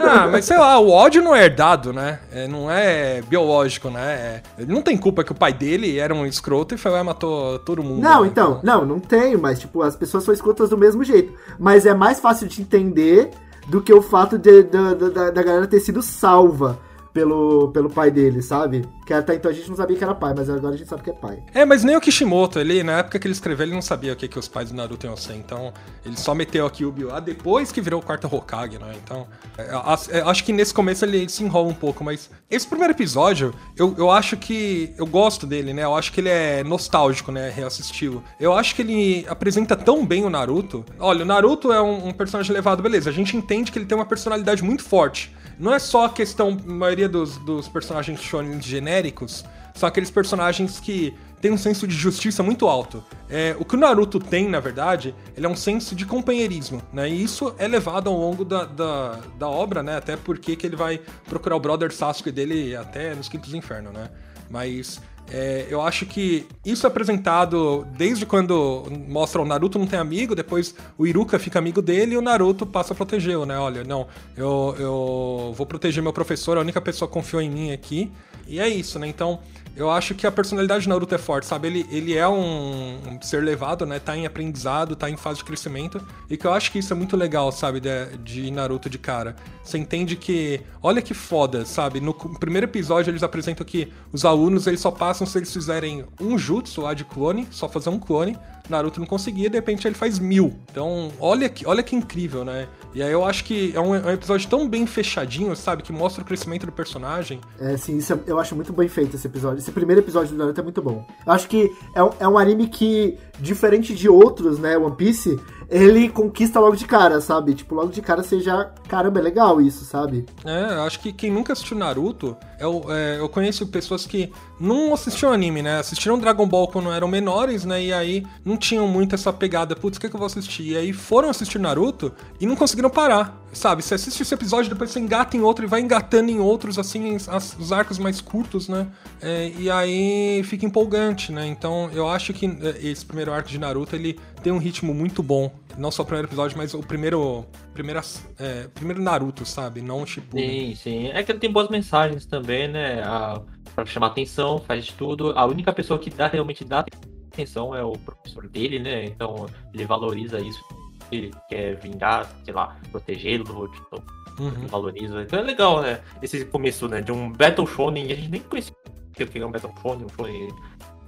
Ah, 0.00 0.26
mas 0.32 0.46
sei 0.46 0.56
lá, 0.56 0.78
o 0.78 0.88
ódio 0.88 1.22
não 1.22 1.36
é 1.36 1.44
herdado, 1.44 1.92
né? 1.92 2.18
É, 2.32 2.48
não 2.48 2.70
é 2.70 3.20
biológico, 3.20 3.90
né? 3.90 4.40
É- 4.58 4.64
não 4.64 4.80
tem 4.80 4.96
culpa 4.96 5.22
que 5.22 5.32
o 5.32 5.34
pai 5.34 5.52
dele 5.52 5.98
era 5.98 6.14
um 6.14 6.24
escroto 6.24 6.74
e 6.74 6.78
foi 6.78 6.90
lá 6.90 7.00
e 7.00 7.02
matou 7.02 7.58
todo 7.58 7.82
mundo. 7.82 8.00
Não, 8.00 8.22
né? 8.22 8.28
então, 8.28 8.58
não, 8.62 8.86
não 8.86 8.98
tenho, 8.98 9.38
mas 9.38 9.60
tipo, 9.60 9.82
as 9.82 9.94
pessoas 9.94 10.24
são 10.24 10.32
escrotas 10.32 10.70
do 10.70 10.78
mesmo 10.78 11.04
jeito. 11.04 11.34
Mas 11.58 11.84
é 11.84 11.92
mais 11.92 12.20
fácil 12.20 12.48
de 12.48 12.62
entender 12.62 13.30
do 13.68 13.82
que 13.82 13.92
o 13.92 14.00
fato 14.00 14.38
de, 14.38 14.62
da, 14.62 14.94
da, 14.94 15.30
da 15.30 15.42
galera 15.42 15.66
ter 15.66 15.80
sido 15.80 16.00
salva 16.00 16.78
pelo, 17.16 17.68
pelo 17.68 17.88
pai 17.88 18.10
dele, 18.10 18.42
sabe? 18.42 18.84
Que 19.06 19.14
até 19.14 19.34
então 19.36 19.50
a 19.50 19.54
gente 19.54 19.70
não 19.70 19.76
sabia 19.76 19.96
que 19.96 20.04
era 20.04 20.14
pai, 20.14 20.34
mas 20.36 20.50
agora 20.50 20.74
a 20.74 20.76
gente 20.76 20.86
sabe 20.86 21.02
que 21.02 21.08
é 21.08 21.14
pai. 21.14 21.42
É, 21.54 21.64
mas 21.64 21.82
nem 21.82 21.96
o 21.96 22.00
Kishimoto, 22.00 22.58
ele, 22.58 22.82
na 22.82 22.98
época 22.98 23.18
que 23.18 23.26
ele 23.26 23.32
escreveu, 23.32 23.64
ele 23.64 23.74
não 23.74 23.80
sabia 23.80 24.12
o 24.12 24.16
que, 24.16 24.28
que 24.28 24.38
os 24.38 24.46
pais 24.46 24.70
do 24.70 24.76
Naruto 24.76 25.06
iam 25.06 25.16
ser, 25.16 25.32
então 25.32 25.72
ele 26.04 26.18
só 26.18 26.34
meteu 26.34 26.66
aqui 26.66 26.84
o 26.84 26.92
Kyuubi 26.92 27.04
lá 27.04 27.18
depois 27.18 27.72
que 27.72 27.80
virou 27.80 28.02
o 28.02 28.04
quarto 28.04 28.26
Hokage, 28.26 28.78
né? 28.78 28.92
Então, 29.02 29.26
é, 29.56 30.18
é, 30.18 30.20
acho 30.20 30.44
que 30.44 30.52
nesse 30.52 30.74
começo 30.74 31.06
ele 31.06 31.26
se 31.26 31.42
enrola 31.42 31.68
um 31.68 31.74
pouco, 31.74 32.04
mas 32.04 32.28
esse 32.50 32.66
primeiro 32.66 32.92
episódio, 32.92 33.54
eu, 33.78 33.94
eu 33.96 34.10
acho 34.10 34.36
que. 34.36 34.92
Eu 34.98 35.06
gosto 35.06 35.46
dele, 35.46 35.72
né? 35.72 35.84
Eu 35.84 35.94
acho 35.94 36.12
que 36.12 36.20
ele 36.20 36.28
é 36.28 36.62
nostálgico, 36.62 37.32
né? 37.32 37.48
Reassisti-lo. 37.48 38.22
Eu 38.38 38.52
acho 38.52 38.74
que 38.74 38.82
ele 38.82 39.24
apresenta 39.26 39.74
tão 39.74 40.04
bem 40.04 40.22
o 40.22 40.28
Naruto. 40.28 40.84
Olha, 40.98 41.22
o 41.22 41.26
Naruto 41.26 41.72
é 41.72 41.80
um, 41.80 42.08
um 42.08 42.12
personagem 42.12 42.52
levado, 42.52 42.82
beleza. 42.82 43.08
A 43.08 43.12
gente 43.12 43.34
entende 43.34 43.72
que 43.72 43.78
ele 43.78 43.86
tem 43.86 43.96
uma 43.96 44.04
personalidade 44.04 44.62
muito 44.62 44.84
forte. 44.84 45.34
Não 45.58 45.74
é 45.74 45.78
só 45.78 46.06
a 46.06 46.10
questão, 46.10 46.56
a 46.66 46.70
maioria 46.70 47.08
dos, 47.08 47.36
dos 47.38 47.68
personagens 47.68 48.20
shonen 48.20 48.60
genéricos 48.60 49.44
são 49.74 49.88
aqueles 49.88 50.10
personagens 50.10 50.80
que 50.80 51.14
têm 51.40 51.52
um 51.52 51.58
senso 51.58 51.86
de 51.86 51.94
justiça 51.94 52.42
muito 52.42 52.66
alto. 52.66 53.04
É, 53.28 53.54
o 53.58 53.64
que 53.64 53.74
o 53.74 53.78
Naruto 53.78 54.18
tem, 54.18 54.48
na 54.48 54.58
verdade, 54.58 55.14
ele 55.36 55.46
é 55.46 55.48
um 55.48 55.56
senso 55.56 55.94
de 55.94 56.06
companheirismo, 56.06 56.82
né? 56.92 57.08
E 57.08 57.22
isso 57.22 57.54
é 57.58 57.68
levado 57.68 58.08
ao 58.08 58.16
longo 58.16 58.44
da, 58.44 58.64
da, 58.64 59.20
da 59.38 59.48
obra, 59.48 59.82
né? 59.82 59.96
Até 59.96 60.16
porque 60.16 60.56
que 60.56 60.66
ele 60.66 60.76
vai 60.76 61.00
procurar 61.26 61.56
o 61.56 61.60
brother 61.60 61.92
Sasuke 61.92 62.32
dele 62.32 62.74
até 62.74 63.14
nos 63.14 63.28
Quintos 63.28 63.52
Infernos, 63.54 63.92
né? 63.92 64.08
Mas 64.48 65.00
é, 65.30 65.66
eu 65.68 65.82
acho 65.82 66.06
que 66.06 66.46
isso 66.64 66.86
é 66.86 66.88
apresentado 66.88 67.86
desde 67.96 68.24
quando 68.24 68.84
mostra 69.08 69.42
o 69.42 69.44
Naruto 69.44 69.78
não 69.78 69.86
tem 69.86 69.98
amigo, 69.98 70.34
depois 70.34 70.74
o 70.96 71.06
Iruka 71.06 71.38
fica 71.38 71.58
amigo 71.58 71.82
dele 71.82 72.14
e 72.14 72.16
o 72.16 72.22
Naruto 72.22 72.64
passa 72.64 72.92
a 72.92 72.96
protegê-lo, 72.96 73.44
né? 73.44 73.58
Olha, 73.58 73.82
não, 73.82 74.06
eu, 74.36 74.74
eu 74.78 75.54
vou 75.56 75.66
proteger 75.66 76.02
meu 76.02 76.12
professor, 76.12 76.56
a 76.56 76.60
única 76.60 76.80
pessoa 76.80 77.08
que 77.08 77.14
confiou 77.14 77.42
em 77.42 77.50
mim 77.50 77.72
aqui. 77.72 78.10
E 78.46 78.60
é 78.60 78.68
isso, 78.68 78.98
né? 78.98 79.08
Então, 79.08 79.40
eu 79.76 79.90
acho 79.90 80.14
que 80.14 80.26
a 80.26 80.32
personalidade 80.32 80.84
de 80.84 80.88
Naruto 80.88 81.14
é 81.14 81.18
forte, 81.18 81.46
sabe? 81.46 81.68
Ele, 81.68 81.86
ele 81.90 82.16
é 82.16 82.26
um, 82.26 82.98
um 83.06 83.20
ser 83.20 83.42
levado, 83.42 83.84
né? 83.84 83.98
Tá 83.98 84.16
em 84.16 84.24
aprendizado, 84.24 84.96
tá 84.96 85.10
em 85.10 85.16
fase 85.16 85.38
de 85.38 85.44
crescimento. 85.44 86.00
E 86.30 86.36
que 86.36 86.46
eu 86.46 86.52
acho 86.52 86.72
que 86.72 86.78
isso 86.78 86.92
é 86.92 86.96
muito 86.96 87.14
legal, 87.14 87.52
sabe? 87.52 87.78
De, 87.78 88.16
de 88.24 88.50
Naruto 88.50 88.88
de 88.88 88.98
cara. 88.98 89.36
Você 89.62 89.76
entende 89.76 90.16
que. 90.16 90.62
Olha 90.82 91.02
que 91.02 91.12
foda, 91.12 91.66
sabe? 91.66 92.00
No 92.00 92.14
primeiro 92.14 92.66
episódio 92.66 93.10
eles 93.10 93.22
apresentam 93.22 93.66
que 93.66 93.92
os 94.12 94.24
alunos 94.24 94.66
eles 94.66 94.80
só 94.80 94.90
passam 94.90 95.26
se 95.26 95.38
eles 95.38 95.52
fizerem 95.52 96.06
um 96.18 96.38
jutsu 96.38 96.80
lá 96.80 96.94
de 96.94 97.04
clone, 97.04 97.46
só 97.50 97.68
fazer 97.68 97.90
um 97.90 97.98
clone. 97.98 98.38
Naruto 98.68 98.98
não 98.98 99.06
conseguia, 99.06 99.48
de 99.48 99.56
repente 99.56 99.86
ele 99.86 99.94
faz 99.94 100.18
mil. 100.18 100.58
Então, 100.70 101.12
olha 101.20 101.48
que, 101.48 101.66
olha 101.66 101.82
que 101.82 101.94
incrível, 101.94 102.44
né? 102.44 102.66
E 102.96 103.02
aí 103.02 103.12
eu 103.12 103.26
acho 103.26 103.44
que 103.44 103.72
é 103.76 103.80
um, 103.80 103.94
é 103.94 104.00
um 104.06 104.10
episódio 104.10 104.48
tão 104.48 104.66
bem 104.66 104.86
fechadinho, 104.86 105.54
sabe? 105.54 105.82
Que 105.82 105.92
mostra 105.92 106.22
o 106.22 106.24
crescimento 106.24 106.64
do 106.64 106.72
personagem. 106.72 107.42
É, 107.60 107.76
sim, 107.76 107.98
isso 107.98 108.14
é- 108.14 108.18
eu 108.26 108.38
acho 108.38 108.54
muito 108.56 108.72
bem 108.72 108.88
feito 108.88 109.14
esse 109.16 109.26
episódio. 109.26 109.58
Esse 109.58 109.70
primeiro 109.70 110.00
episódio 110.00 110.30
do 110.32 110.38
Naruto 110.38 110.58
é 110.58 110.64
muito 110.64 110.80
bom. 110.80 111.06
Eu 111.26 111.30
acho 111.30 111.46
que 111.46 111.70
é 111.94 112.02
um, 112.02 112.10
é 112.18 112.26
um 112.26 112.38
anime 112.38 112.66
que, 112.68 113.18
diferente 113.38 113.94
de 113.94 114.08
outros, 114.08 114.58
né, 114.58 114.76
One 114.76 114.94
Piece, 114.94 115.38
ele 115.68 116.08
conquista 116.08 116.60
logo 116.60 116.76
de 116.76 116.86
cara, 116.86 117.20
sabe? 117.20 117.54
Tipo, 117.54 117.74
logo 117.74 117.88
de 117.88 118.00
cara 118.00 118.22
já. 118.22 118.70
Caramba, 118.88 119.18
é 119.18 119.22
legal 119.22 119.60
isso, 119.60 119.84
sabe? 119.84 120.24
É, 120.44 120.74
acho 120.86 121.00
que 121.00 121.12
quem 121.12 121.30
nunca 121.30 121.52
assistiu 121.52 121.76
Naruto, 121.76 122.36
eu, 122.60 122.84
é, 122.88 123.18
eu 123.18 123.28
conheço 123.28 123.66
pessoas 123.66 124.06
que 124.06 124.32
não 124.60 124.94
assistiam 124.94 125.32
anime, 125.32 125.62
né? 125.62 125.78
Assistiram 125.78 126.18
Dragon 126.18 126.46
Ball 126.46 126.68
quando 126.68 126.92
eram 126.92 127.08
menores, 127.08 127.64
né? 127.64 127.82
E 127.82 127.92
aí 127.92 128.24
não 128.44 128.56
tinham 128.56 128.86
muito 128.86 129.14
essa 129.14 129.32
pegada, 129.32 129.74
putz, 129.74 129.98
o 129.98 130.00
que, 130.00 130.08
que 130.08 130.14
eu 130.14 130.18
vou 130.18 130.26
assistir? 130.26 130.68
E 130.70 130.76
aí 130.76 130.92
foram 130.92 131.28
assistir 131.28 131.58
Naruto 131.58 132.12
e 132.40 132.46
não 132.46 132.54
conseguiram 132.54 132.88
parar, 132.88 133.36
sabe? 133.56 133.82
Você 133.82 133.94
assiste 133.94 134.20
esse 134.22 134.34
episódio, 134.34 134.70
depois 134.70 134.90
você 134.90 135.00
engata 135.00 135.36
em 135.36 135.40
outro 135.40 135.64
e 135.64 135.68
vai 135.68 135.80
engatando 135.80 136.30
em 136.30 136.38
outros, 136.38 136.78
assim, 136.78 137.16
as- 137.28 137.56
os 137.58 137.72
arcos 137.72 137.98
mais 137.98 138.20
curtos, 138.20 138.68
né? 138.68 138.86
É, 139.20 139.52
e 139.58 139.70
aí 139.70 140.42
fica 140.44 140.64
empolgante, 140.66 141.32
né? 141.32 141.46
Então 141.46 141.90
eu 141.92 142.08
acho 142.08 142.32
que 142.32 142.46
é, 142.46 142.86
esse 142.86 143.04
primeiro 143.04 143.32
arco 143.32 143.48
de 143.48 143.58
Naruto, 143.58 143.96
ele 143.96 144.18
tem 144.42 144.52
um 144.52 144.58
ritmo 144.58 144.94
muito 144.94 145.22
bom. 145.22 145.50
Não 145.76 145.90
só 145.90 146.02
o 146.02 146.06
primeiro 146.06 146.28
episódio, 146.28 146.56
mas 146.56 146.72
o 146.74 146.80
primeiro. 146.80 147.44
Primeira, 147.74 148.00
é, 148.38 148.68
primeiro 148.74 149.02
Naruto, 149.02 149.44
sabe? 149.44 149.82
Não 149.82 150.02
o 150.02 150.06
Shippuden. 150.06 150.74
Sim, 150.74 150.74
sim. 150.74 151.06
É 151.08 151.22
que 151.22 151.32
ele 151.32 151.38
tem 151.38 151.50
boas 151.52 151.68
mensagens 151.68 152.24
também, 152.24 152.68
né? 152.68 153.02
A, 153.02 153.42
pra 153.74 153.84
chamar 153.84 154.06
atenção, 154.08 154.58
faz 154.58 154.86
de 154.86 154.92
tudo. 154.94 155.32
A 155.36 155.44
única 155.44 155.72
pessoa 155.72 155.98
que 155.98 156.08
dá, 156.08 156.28
realmente 156.28 156.64
dá 156.64 156.84
atenção 157.30 157.74
é 157.74 157.84
o 157.84 157.92
professor 157.92 158.48
dele, 158.48 158.78
né? 158.78 159.04
Então 159.04 159.46
ele 159.74 159.84
valoriza 159.84 160.40
isso. 160.40 160.64
Ele 161.12 161.32
quer 161.48 161.76
vingar, 161.76 162.28
sei 162.44 162.52
lá, 162.54 162.76
protegê-lo, 162.90 163.68
tipo, 163.68 164.02
Uhum. 164.38 164.66
valoriza. 164.66 165.22
Então 165.22 165.38
é 165.38 165.42
legal, 165.42 165.80
né? 165.80 166.00
Esse 166.20 166.44
começo, 166.44 166.86
né? 166.88 167.00
De 167.00 167.10
um 167.10 167.32
Battle 167.32 167.66
Shonen, 167.66 168.12
a 168.12 168.14
gente 168.14 168.28
nem 168.28 168.40
conhecia 168.42 168.74
o 168.84 169.26
que 169.26 169.38
é 169.38 169.46
um 169.46 169.50
Battle 169.50 169.72
Shonen, 169.80 170.04
um 170.04 170.08
Shonen. 170.10 170.48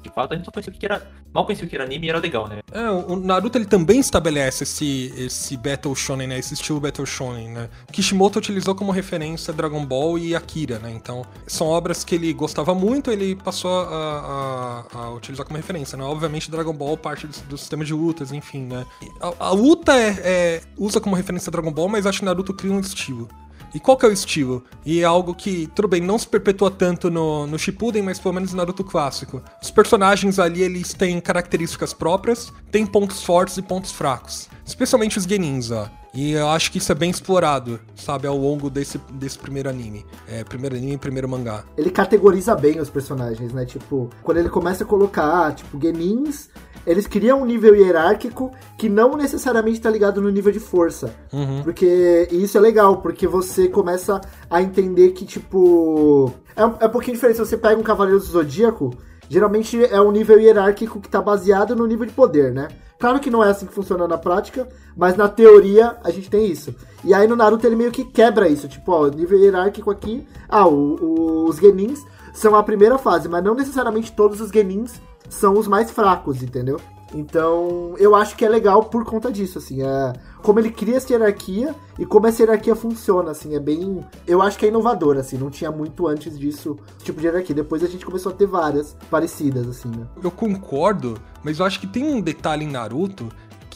De 0.03 0.11
fato, 0.11 0.33
a 0.33 0.37
gente 0.37 0.45
só 0.45 0.51
conhecia 0.51 0.73
que 0.73 0.87
era. 0.87 1.07
Mal 1.35 1.45
conhecia 1.45 1.67
o 1.67 1.69
que 1.69 1.75
era 1.75 1.85
anime 1.85 2.07
e 2.07 2.11
era 2.11 2.19
legal, 2.19 2.49
né? 2.49 2.61
É, 2.73 2.89
o 2.91 3.17
Naruto 3.17 3.59
ele 3.59 3.67
também 3.67 4.01
estabelece 4.01 4.65
esse, 4.65 5.13
esse 5.17 5.57
Battle 5.57 5.95
Shonen, 5.95 6.27
né? 6.29 6.39
Esse 6.39 6.55
estilo 6.55 6.81
Battle 6.81 7.05
Shonen, 7.05 7.49
né? 7.51 7.69
Kishimoto 7.93 8.39
utilizou 8.39 8.75
como 8.75 8.91
referência 8.93 9.53
Dragon 9.53 9.85
Ball 9.85 10.19
e 10.19 10.35
Akira, 10.35 10.79
né? 10.79 10.91
Então, 10.91 11.25
são 11.47 11.67
obras 11.67 12.05
que 12.05 12.15
ele 12.15 12.33
gostava 12.33 12.75
muito, 12.75 13.11
ele 13.11 13.35
passou 13.37 13.71
a, 13.81 14.85
a- 14.93 14.99
a 14.99 15.11
utilizar 15.11 15.45
como 15.45 15.57
referência, 15.57 15.99
né? 15.99 16.05
Obviamente, 16.05 16.51
Dragon 16.51 16.73
Ball 16.73 16.97
parte 16.97 17.27
do, 17.27 17.37
do 17.51 17.59
sistema 17.59 17.85
de 17.85 17.93
lutas, 17.93 18.33
enfim, 18.33 18.63
né? 18.63 18.87
A, 19.21 19.47
a 19.49 19.51
luta 19.51 19.93
é, 19.95 20.09
é- 20.23 20.61
usa 20.79 21.01
como 21.01 21.15
referência 21.17 21.51
Dragon 21.53 21.73
Ball, 21.73 21.89
mas 21.89 22.07
acho 22.07 22.21
que 22.21 22.25
Naruto 22.25 22.55
cria 22.55 22.73
um 22.73 22.81
estilo. 22.81 23.29
E 23.75 23.81
qual 23.81 23.97
que 23.97 24.07
é 24.07 24.09
o 24.09 24.13
estilo? 24.13 24.65
E 24.85 25.01
é 25.01 25.05
algo 25.05 25.35
que, 25.35 25.67
tudo 25.75 25.89
bem, 25.89 26.01
não 26.01 26.19
se 26.19 26.27
perpetua 26.27 26.71
tanto 26.71 27.11
no, 27.11 27.47
no 27.47 27.59
Shippuden, 27.59 28.03
mas 28.03 28.19
pelo 28.19 28.35
menos 28.35 28.53
no 28.53 28.57
Naruto 28.57 28.85
clássico. 28.85 29.43
Os 29.63 29.71
personagens 29.71 30.39
ali, 30.39 30.63
eles 30.63 30.95
têm 30.95 31.21
características 31.21 31.93
próprias, 31.93 32.53
têm 32.71 32.87
pontos 32.87 33.23
fortes 33.23 33.57
e 33.57 33.63
pontos 33.63 33.93
fracos. 33.93 34.49
Especialmente 34.65 35.19
os 35.19 35.25
Genins, 35.25 35.71
ó. 35.71 35.89
E 36.15 36.33
eu 36.33 36.49
acho 36.49 36.73
que 36.73 36.79
isso 36.79 36.91
é 36.91 36.95
bem 36.95 37.11
explorado, 37.11 37.79
sabe, 37.95 38.27
ao 38.27 38.37
longo 38.37 38.71
desse, 38.71 38.99
desse 39.13 39.39
primeiro 39.39 39.69
anime. 39.69 40.05
É, 40.27 40.43
primeiro 40.43 40.75
anime 40.75 40.95
e 40.95 40.99
primeiro 40.99 41.29
mangá. 41.29 41.65
Ele 41.77 41.91
categoriza 41.91 42.55
bem 42.57 42.81
os 42.81 42.91
personagens, 42.91 43.53
né? 43.53 43.65
Tipo, 43.65 44.11
quando 44.23 44.39
ele 44.39 44.49
começa 44.49 44.85
a 44.85 44.87
colocar, 44.87 45.55
tipo, 45.55 45.81
Genins, 45.81 46.49
eles 46.89 47.07
criam 47.07 47.43
um 47.43 47.45
nível 47.45 47.77
hierárquico 47.77 48.51
que 48.79 48.89
não 48.89 49.15
necessariamente 49.15 49.79
tá 49.79 49.91
ligado 49.91 50.23
no 50.23 50.31
nível 50.31 50.51
de 50.51 50.59
força. 50.59 51.15
Uhum. 51.31 51.63
Porque 51.63 52.27
e 52.31 52.43
isso 52.43 52.57
é 52.57 52.61
legal, 52.61 52.97
porque 53.03 53.27
você 53.27 53.69
começa 53.69 54.19
a 54.49 54.63
entender 54.63 55.11
que, 55.11 55.27
tipo. 55.27 56.33
É 56.57 56.65
um, 56.65 56.75
é 56.81 56.87
um 56.87 56.91
pouquinho 56.91 57.15
diferente. 57.15 57.37
Se 57.37 57.45
você 57.45 57.59
pega 57.59 57.79
um 57.79 57.85
Cavaleiro 57.85 58.19
do 58.19 58.25
Zodíaco, 58.25 58.95
geralmente 59.29 59.85
é 59.85 60.01
um 60.01 60.11
nível 60.11 60.41
hierárquico 60.41 60.99
que 60.99 61.11
tá 61.11 61.21
baseado 61.21 61.77
no 61.77 61.87
nível 61.87 62.07
de 62.07 62.13
poder, 62.13 62.53
né? 62.55 62.69
Claro 62.99 63.21
que 63.21 63.31
não 63.31 63.45
é 63.45 63.51
assim 63.51 63.67
que 63.67 63.75
funciona 63.75 64.09
na 64.09 64.17
prática, 64.17 64.67
mas 64.97 65.15
na 65.15 65.29
teoria 65.29 65.99
a 66.03 66.11
gente 66.11 66.31
tem 66.31 66.51
isso. 66.51 66.75
E 67.05 67.13
aí 67.13 67.29
no 67.29 67.37
Naruto 67.37 67.67
ele 67.67 67.77
meio 67.77 67.93
que 67.93 68.03
quebra 68.03 68.49
isso. 68.49 68.67
Tipo, 68.67 68.93
ó, 68.93 69.09
nível 69.09 69.39
hierárquico 69.39 69.91
aqui. 69.91 70.27
Ah, 70.49 70.67
o, 70.67 70.97
o, 70.97 71.45
os 71.45 71.59
Genins 71.59 72.03
são 72.33 72.57
a 72.57 72.63
primeira 72.63 72.97
fase, 72.97 73.29
mas 73.29 73.45
não 73.45 73.55
necessariamente 73.55 74.11
todos 74.13 74.41
os 74.41 74.51
Genins 74.51 75.01
são 75.29 75.59
os 75.59 75.67
mais 75.69 75.91
fracos, 75.91 76.43
entendeu? 76.43 76.81
Então, 77.15 77.95
eu 77.99 78.15
acho 78.15 78.37
que 78.37 78.45
é 78.45 78.49
legal 78.49 78.85
por 78.85 79.05
conta 79.05 79.33
disso, 79.33 79.59
assim, 79.59 79.83
é 79.83 80.13
como 80.43 80.59
ele 80.59 80.71
cria 80.71 80.97
essa 80.97 81.11
hierarquia 81.13 81.75
e 81.99 82.05
como 82.05 82.27
essa 82.27 82.43
hierarquia 82.43 82.77
funciona, 82.77 83.31
assim, 83.31 83.55
é 83.55 83.61
bem, 83.61 84.05
eu 84.27 84.43
acho 84.43 84.59
que 84.59 84.67
é 84.67 84.69
inovador, 84.69 85.17
assim, 85.17 85.39
não 85.39 85.51
tinha 85.51 85.71
muito 85.71 86.07
antes 86.07 86.39
disso 86.39 86.77
tipo 87.03 87.21
de 87.21 87.27
hierarquia. 87.27 87.55
Depois 87.55 87.83
a 87.83 87.87
gente 87.87 88.05
começou 88.05 88.31
a 88.31 88.35
ter 88.35 88.47
várias 88.47 88.95
parecidas, 89.11 89.67
assim, 89.67 89.89
né? 89.89 90.07
Eu 90.23 90.31
concordo, 90.31 91.19
mas 91.43 91.59
eu 91.59 91.67
acho 91.67 91.81
que 91.81 91.87
tem 91.87 92.05
um 92.05 92.21
detalhe 92.21 92.65
em 92.65 92.71
Naruto 92.71 93.29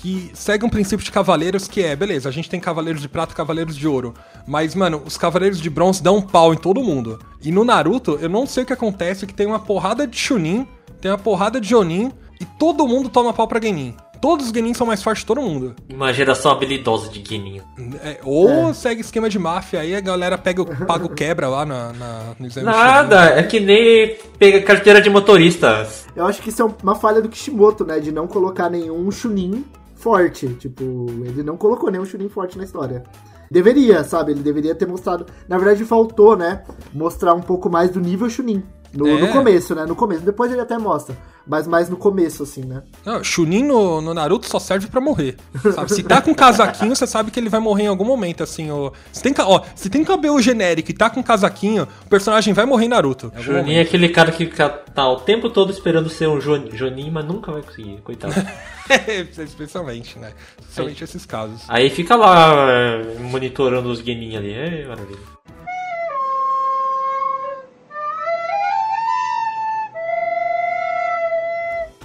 que 0.02 0.32
segue 0.34 0.64
um 0.64 0.68
princípio 0.68 1.04
de 1.04 1.12
cavaleiros 1.12 1.68
que 1.68 1.80
é, 1.80 1.94
beleza, 1.94 2.28
a 2.28 2.32
gente 2.32 2.50
tem 2.50 2.58
cavaleiros 2.58 3.00
de 3.00 3.08
prata 3.08 3.32
e 3.32 3.36
cavaleiros 3.36 3.76
de 3.76 3.86
ouro, 3.86 4.12
mas, 4.48 4.74
mano, 4.74 5.00
os 5.06 5.16
cavaleiros 5.16 5.60
de 5.60 5.70
bronze 5.70 6.02
dão 6.02 6.16
um 6.16 6.20
pau 6.20 6.52
em 6.52 6.56
todo 6.56 6.82
mundo. 6.82 7.20
E 7.40 7.52
no 7.52 7.64
Naruto, 7.64 8.18
eu 8.20 8.28
não 8.28 8.44
sei 8.44 8.64
o 8.64 8.66
que 8.66 8.72
acontece, 8.72 9.28
que 9.28 9.32
tem 9.32 9.46
uma 9.46 9.60
porrada 9.60 10.04
de 10.04 10.18
Chunin, 10.18 10.66
tem 11.00 11.08
uma 11.08 11.18
porrada 11.18 11.60
de 11.60 11.68
Jonin, 11.68 12.10
e 12.40 12.44
todo 12.44 12.86
mundo 12.88 13.08
toma 13.08 13.32
pau 13.32 13.46
pra 13.46 13.60
Genin. 13.60 13.94
Todos 14.20 14.46
os 14.46 14.52
Genin 14.52 14.74
são 14.74 14.86
mais 14.86 15.00
fortes 15.00 15.22
de 15.22 15.26
todo 15.26 15.40
mundo. 15.40 15.76
Uma 15.88 16.12
geração 16.12 16.50
habilidosa 16.50 17.08
de 17.08 17.22
Genin. 17.24 17.60
É, 18.02 18.18
ou 18.24 18.70
é. 18.70 18.74
segue 18.74 19.02
esquema 19.02 19.30
de 19.30 19.38
máfia, 19.38 19.80
aí 19.80 19.94
a 19.94 20.00
galera 20.00 20.36
pega 20.36 20.62
o, 20.62 20.86
paga 20.86 21.06
o 21.06 21.08
quebra 21.08 21.46
lá 21.46 21.64
na, 21.64 21.92
na, 21.92 22.22
no 22.40 22.46
exame 22.46 22.66
Nada, 22.66 23.24
é 23.38 23.42
que 23.44 23.60
nem 23.60 24.16
pega 24.36 24.60
carteira 24.62 25.00
de 25.00 25.08
motorista. 25.08 25.88
Eu 26.16 26.26
acho 26.26 26.42
que 26.42 26.48
isso 26.48 26.60
é 26.60 26.68
uma 26.82 26.96
falha 26.96 27.22
do 27.22 27.28
Kishimoto, 27.28 27.84
né? 27.84 28.00
De 28.00 28.10
não 28.10 28.26
colocar 28.26 28.68
nenhum 28.68 29.08
Chunin 29.12 29.64
forte. 30.02 30.48
Tipo, 30.54 31.06
ele 31.24 31.42
não 31.42 31.56
colocou 31.56 31.90
nenhum 31.90 32.04
Chunin 32.04 32.28
forte 32.28 32.58
na 32.58 32.64
história. 32.64 33.04
Deveria, 33.50 34.02
sabe? 34.02 34.32
Ele 34.32 34.42
deveria 34.42 34.74
ter 34.74 34.86
mostrado. 34.86 35.26
Na 35.48 35.56
verdade, 35.56 35.84
faltou, 35.84 36.36
né? 36.36 36.64
Mostrar 36.92 37.34
um 37.34 37.40
pouco 37.40 37.70
mais 37.70 37.90
do 37.90 38.00
nível 38.00 38.28
Chunin. 38.28 38.62
No, 38.94 39.06
é. 39.06 39.20
no 39.20 39.28
começo, 39.28 39.74
né? 39.74 39.86
No 39.86 39.96
começo. 39.96 40.22
Depois 40.22 40.50
ele 40.52 40.60
até 40.60 40.78
mostra 40.78 41.16
mas 41.46 41.66
mais 41.66 41.88
no 41.88 41.96
começo, 41.96 42.42
assim, 42.42 42.64
né? 42.64 42.82
Não, 43.04 43.22
Chunin 43.22 43.64
no, 43.64 44.00
no 44.00 44.14
Naruto 44.14 44.46
só 44.46 44.58
serve 44.58 44.86
para 44.86 45.00
morrer. 45.00 45.36
Sabe? 45.74 45.92
Se 45.92 46.02
tá 46.02 46.20
com 46.20 46.34
casaquinho, 46.34 46.94
você 46.94 47.06
sabe 47.06 47.30
que 47.30 47.40
ele 47.40 47.48
vai 47.48 47.60
morrer 47.60 47.84
em 47.84 47.88
algum 47.88 48.04
momento, 48.04 48.42
assim. 48.42 48.70
Ó. 48.70 48.92
Se, 49.12 49.22
tem, 49.22 49.34
ó, 49.38 49.62
se 49.74 49.90
tem 49.90 50.04
cabelo 50.04 50.40
genérico 50.40 50.90
e 50.90 50.94
tá 50.94 51.10
com 51.10 51.22
casaquinho, 51.22 51.86
o 52.04 52.08
personagem 52.08 52.54
vai 52.54 52.64
morrer 52.64 52.86
em 52.86 52.88
Naruto. 52.88 53.32
Chunin 53.40 53.74
é 53.74 53.80
aquele 53.80 54.08
cara 54.08 54.30
que 54.30 54.46
tá 54.46 55.08
o 55.08 55.20
tempo 55.20 55.50
todo 55.50 55.72
esperando 55.72 56.08
ser 56.08 56.28
um 56.28 56.40
Jonin, 56.40 57.10
mas 57.10 57.24
nunca 57.24 57.52
vai 57.52 57.62
conseguir, 57.62 58.00
coitado. 58.02 58.34
Especialmente, 59.38 60.18
né? 60.18 60.32
Especialmente 60.60 61.02
aí, 61.02 61.04
esses 61.04 61.26
casos. 61.26 61.62
Aí 61.68 61.90
fica 61.90 62.16
lá 62.16 62.54
eh, 62.68 63.16
monitorando 63.20 63.90
os 63.90 64.00
Genin 64.00 64.36
ali. 64.36 64.52
É 64.52 64.86
maravilha. 64.86 65.31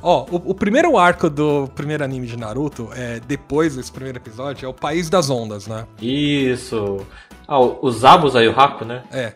Ó, 0.09 0.25
o, 0.31 0.51
o, 0.51 0.55
primeiro 0.55 0.97
arco 0.97 1.29
do 1.29 1.67
primeiro 1.75 2.01
anime 2.01 2.27
de 2.27 2.37
Naruto, 2.37 2.87
é, 2.95 3.19
depois 3.27 3.75
desse 3.75 3.91
primeiro 3.91 4.17
episódio, 4.17 4.65
é 4.65 4.69
o 4.69 4.73
País 4.73 5.09
das 5.09 5.29
Ondas, 5.29 5.67
né? 5.67 5.85
Isso. 6.01 7.05
Ah, 7.45 7.59
os 7.59 8.05
Abus 8.05 8.33
aí, 8.33 8.47
o 8.47 8.57
Haku, 8.57 8.85
né? 8.85 9.03
É. 9.11 9.33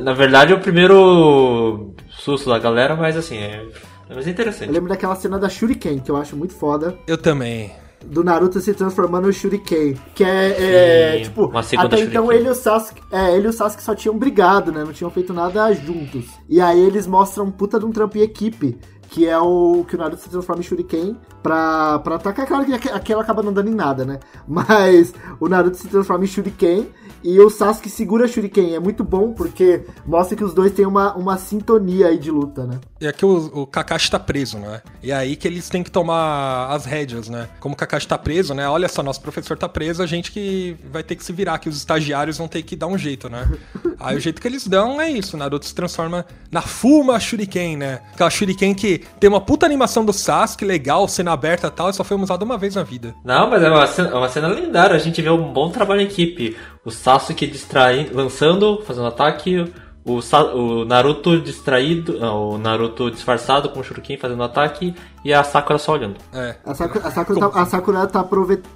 Na 0.00 0.14
verdade 0.14 0.54
é 0.54 0.56
o 0.56 0.58
primeiro 0.58 1.92
susto 2.08 2.48
da 2.48 2.58
galera, 2.58 2.96
mas 2.96 3.14
assim, 3.14 3.36
é, 3.36 3.62
mas 4.08 4.26
é 4.26 4.30
interessante. 4.30 4.68
Eu 4.68 4.72
lembro 4.72 4.88
daquela 4.88 5.14
cena 5.16 5.38
da 5.38 5.50
Shuriken, 5.50 5.98
que 5.98 6.10
eu 6.10 6.16
acho 6.16 6.34
muito 6.34 6.54
foda. 6.54 6.96
Eu 7.06 7.18
também 7.18 7.70
do 8.04 8.22
Naruto 8.22 8.60
se 8.60 8.72
transformando 8.72 9.26
no 9.26 9.32
Shuriken. 9.32 9.96
Que 10.14 10.24
é, 10.24 11.16
é 11.18 11.20
tipo, 11.22 11.50
até 11.56 12.00
então 12.00 12.32
ele 12.32 12.46
e 12.46 12.50
o 12.50 12.54
Sasuke, 12.54 13.02
é, 13.10 13.34
ele 13.34 13.46
e 13.46 13.50
o 13.50 13.52
Sasuke 13.52 13.82
só 13.82 13.94
tinham 13.94 14.16
brigado, 14.16 14.72
né? 14.72 14.84
Não 14.84 14.92
tinham 14.92 15.10
feito 15.10 15.32
nada 15.32 15.72
juntos. 15.72 16.26
E 16.48 16.60
aí 16.60 16.80
eles 16.80 17.06
mostram 17.06 17.46
um 17.46 17.50
puta 17.50 17.78
de 17.78 17.84
um 17.84 17.90
trampo 17.90 18.16
em 18.18 18.22
equipe 18.22 18.78
que 19.10 19.26
é 19.26 19.38
o 19.38 19.84
que 19.88 19.94
o 19.94 19.98
Naruto 19.98 20.22
se 20.22 20.28
transforma 20.28 20.60
em 20.60 20.64
Shuriken 20.64 21.16
pra, 21.42 21.98
pra 22.00 22.16
atacar. 22.16 22.46
Claro 22.46 22.64
que 22.64 22.88
aquela 22.88 23.22
acaba 23.22 23.42
não 23.42 23.52
dando 23.52 23.70
em 23.70 23.74
nada, 23.74 24.04
né? 24.04 24.18
Mas 24.46 25.14
o 25.40 25.48
Naruto 25.48 25.76
se 25.76 25.88
transforma 25.88 26.24
em 26.24 26.28
Shuriken 26.28 26.88
e 27.22 27.40
o 27.40 27.50
Sasuke 27.50 27.88
segura 27.88 28.28
Shuriken. 28.28 28.74
É 28.74 28.80
muito 28.80 29.02
bom 29.02 29.32
porque 29.32 29.84
mostra 30.06 30.36
que 30.36 30.44
os 30.44 30.54
dois 30.54 30.72
têm 30.72 30.86
uma, 30.86 31.14
uma 31.14 31.36
sintonia 31.38 32.08
aí 32.08 32.18
de 32.18 32.30
luta, 32.30 32.66
né? 32.66 32.78
E 33.00 33.06
aqui 33.06 33.24
o, 33.24 33.62
o 33.62 33.66
Kakashi 33.66 34.10
tá 34.10 34.18
preso, 34.18 34.58
né? 34.58 34.80
E 35.02 35.10
é 35.10 35.14
aí 35.14 35.36
que 35.36 35.46
eles 35.46 35.68
têm 35.68 35.82
que 35.82 35.90
tomar 35.90 36.68
as 36.70 36.84
rédeas, 36.84 37.28
né? 37.28 37.48
Como 37.60 37.74
o 37.74 37.76
Kakashi 37.76 38.08
tá 38.08 38.16
preso, 38.16 38.54
né? 38.54 38.68
Olha 38.68 38.88
só, 38.88 39.02
nosso 39.02 39.20
professor 39.20 39.56
tá 39.56 39.68
preso, 39.68 40.02
a 40.02 40.06
gente 40.06 40.32
que 40.32 40.76
vai 40.90 41.02
ter 41.02 41.16
que 41.16 41.24
se 41.24 41.32
virar, 41.32 41.58
que 41.58 41.68
os 41.68 41.76
estagiários 41.76 42.38
vão 42.38 42.48
ter 42.48 42.62
que 42.62 42.76
dar 42.76 42.86
um 42.86 42.96
jeito, 42.96 43.28
né? 43.28 43.50
aí 44.00 44.16
o 44.16 44.20
jeito 44.20 44.40
que 44.40 44.48
eles 44.48 44.66
dão 44.66 45.00
é 45.00 45.10
isso, 45.10 45.36
o 45.36 45.38
Naruto 45.38 45.66
se 45.66 45.74
transforma 45.74 46.24
na 46.50 46.62
Fuma 46.62 47.18
Shuriken, 47.18 47.76
né? 47.76 48.00
Aquela 48.12 48.30
Shuriken 48.30 48.74
que 48.74 48.95
tem 48.98 49.28
uma 49.28 49.40
puta 49.40 49.66
animação 49.66 50.04
do 50.04 50.12
Sasuke, 50.12 50.64
legal, 50.64 51.06
cena 51.08 51.32
aberta 51.32 51.68
e 51.68 51.70
tal, 51.70 51.90
e 51.90 51.94
só 51.94 52.04
foi 52.04 52.16
usada 52.16 52.44
uma 52.44 52.58
vez 52.58 52.74
na 52.74 52.82
vida. 52.82 53.14
Não, 53.24 53.50
mas 53.50 53.62
é 53.62 53.68
uma 53.68 53.86
cena, 53.86 54.08
é 54.10 54.14
uma 54.14 54.28
cena 54.28 54.48
lendária, 54.48 54.96
a 54.96 55.00
gente 55.00 55.20
vê 55.22 55.30
um 55.30 55.52
bom 55.52 55.70
trabalho 55.70 56.00
em 56.00 56.04
equipe. 56.04 56.56
O 56.84 56.90
Sasuke 56.90 57.46
distraindo, 57.46 58.16
lançando, 58.16 58.82
fazendo 58.86 59.06
ataque, 59.06 59.72
o, 60.06 60.22
Sa 60.22 60.44
o 60.54 60.84
Naruto 60.84 61.40
distraído, 61.40 62.18
não, 62.20 62.50
o 62.50 62.58
Naruto 62.58 63.10
disfarçado 63.10 63.68
com 63.70 63.80
o 63.80 63.82
Shuriken 63.82 64.16
fazendo 64.16 64.42
ataque 64.44 64.94
e 65.24 65.34
a 65.34 65.42
Sakura 65.42 65.78
só 65.78 65.92
olhando. 65.92 66.14
É. 66.32 66.54
A 66.64 66.74
Sakura, 66.74 67.08
a 67.08 67.10
Sakura, 67.10 67.40
tá, 67.40 67.60
a 67.60 67.66
Sakura 67.66 68.06
tá, 68.06 68.24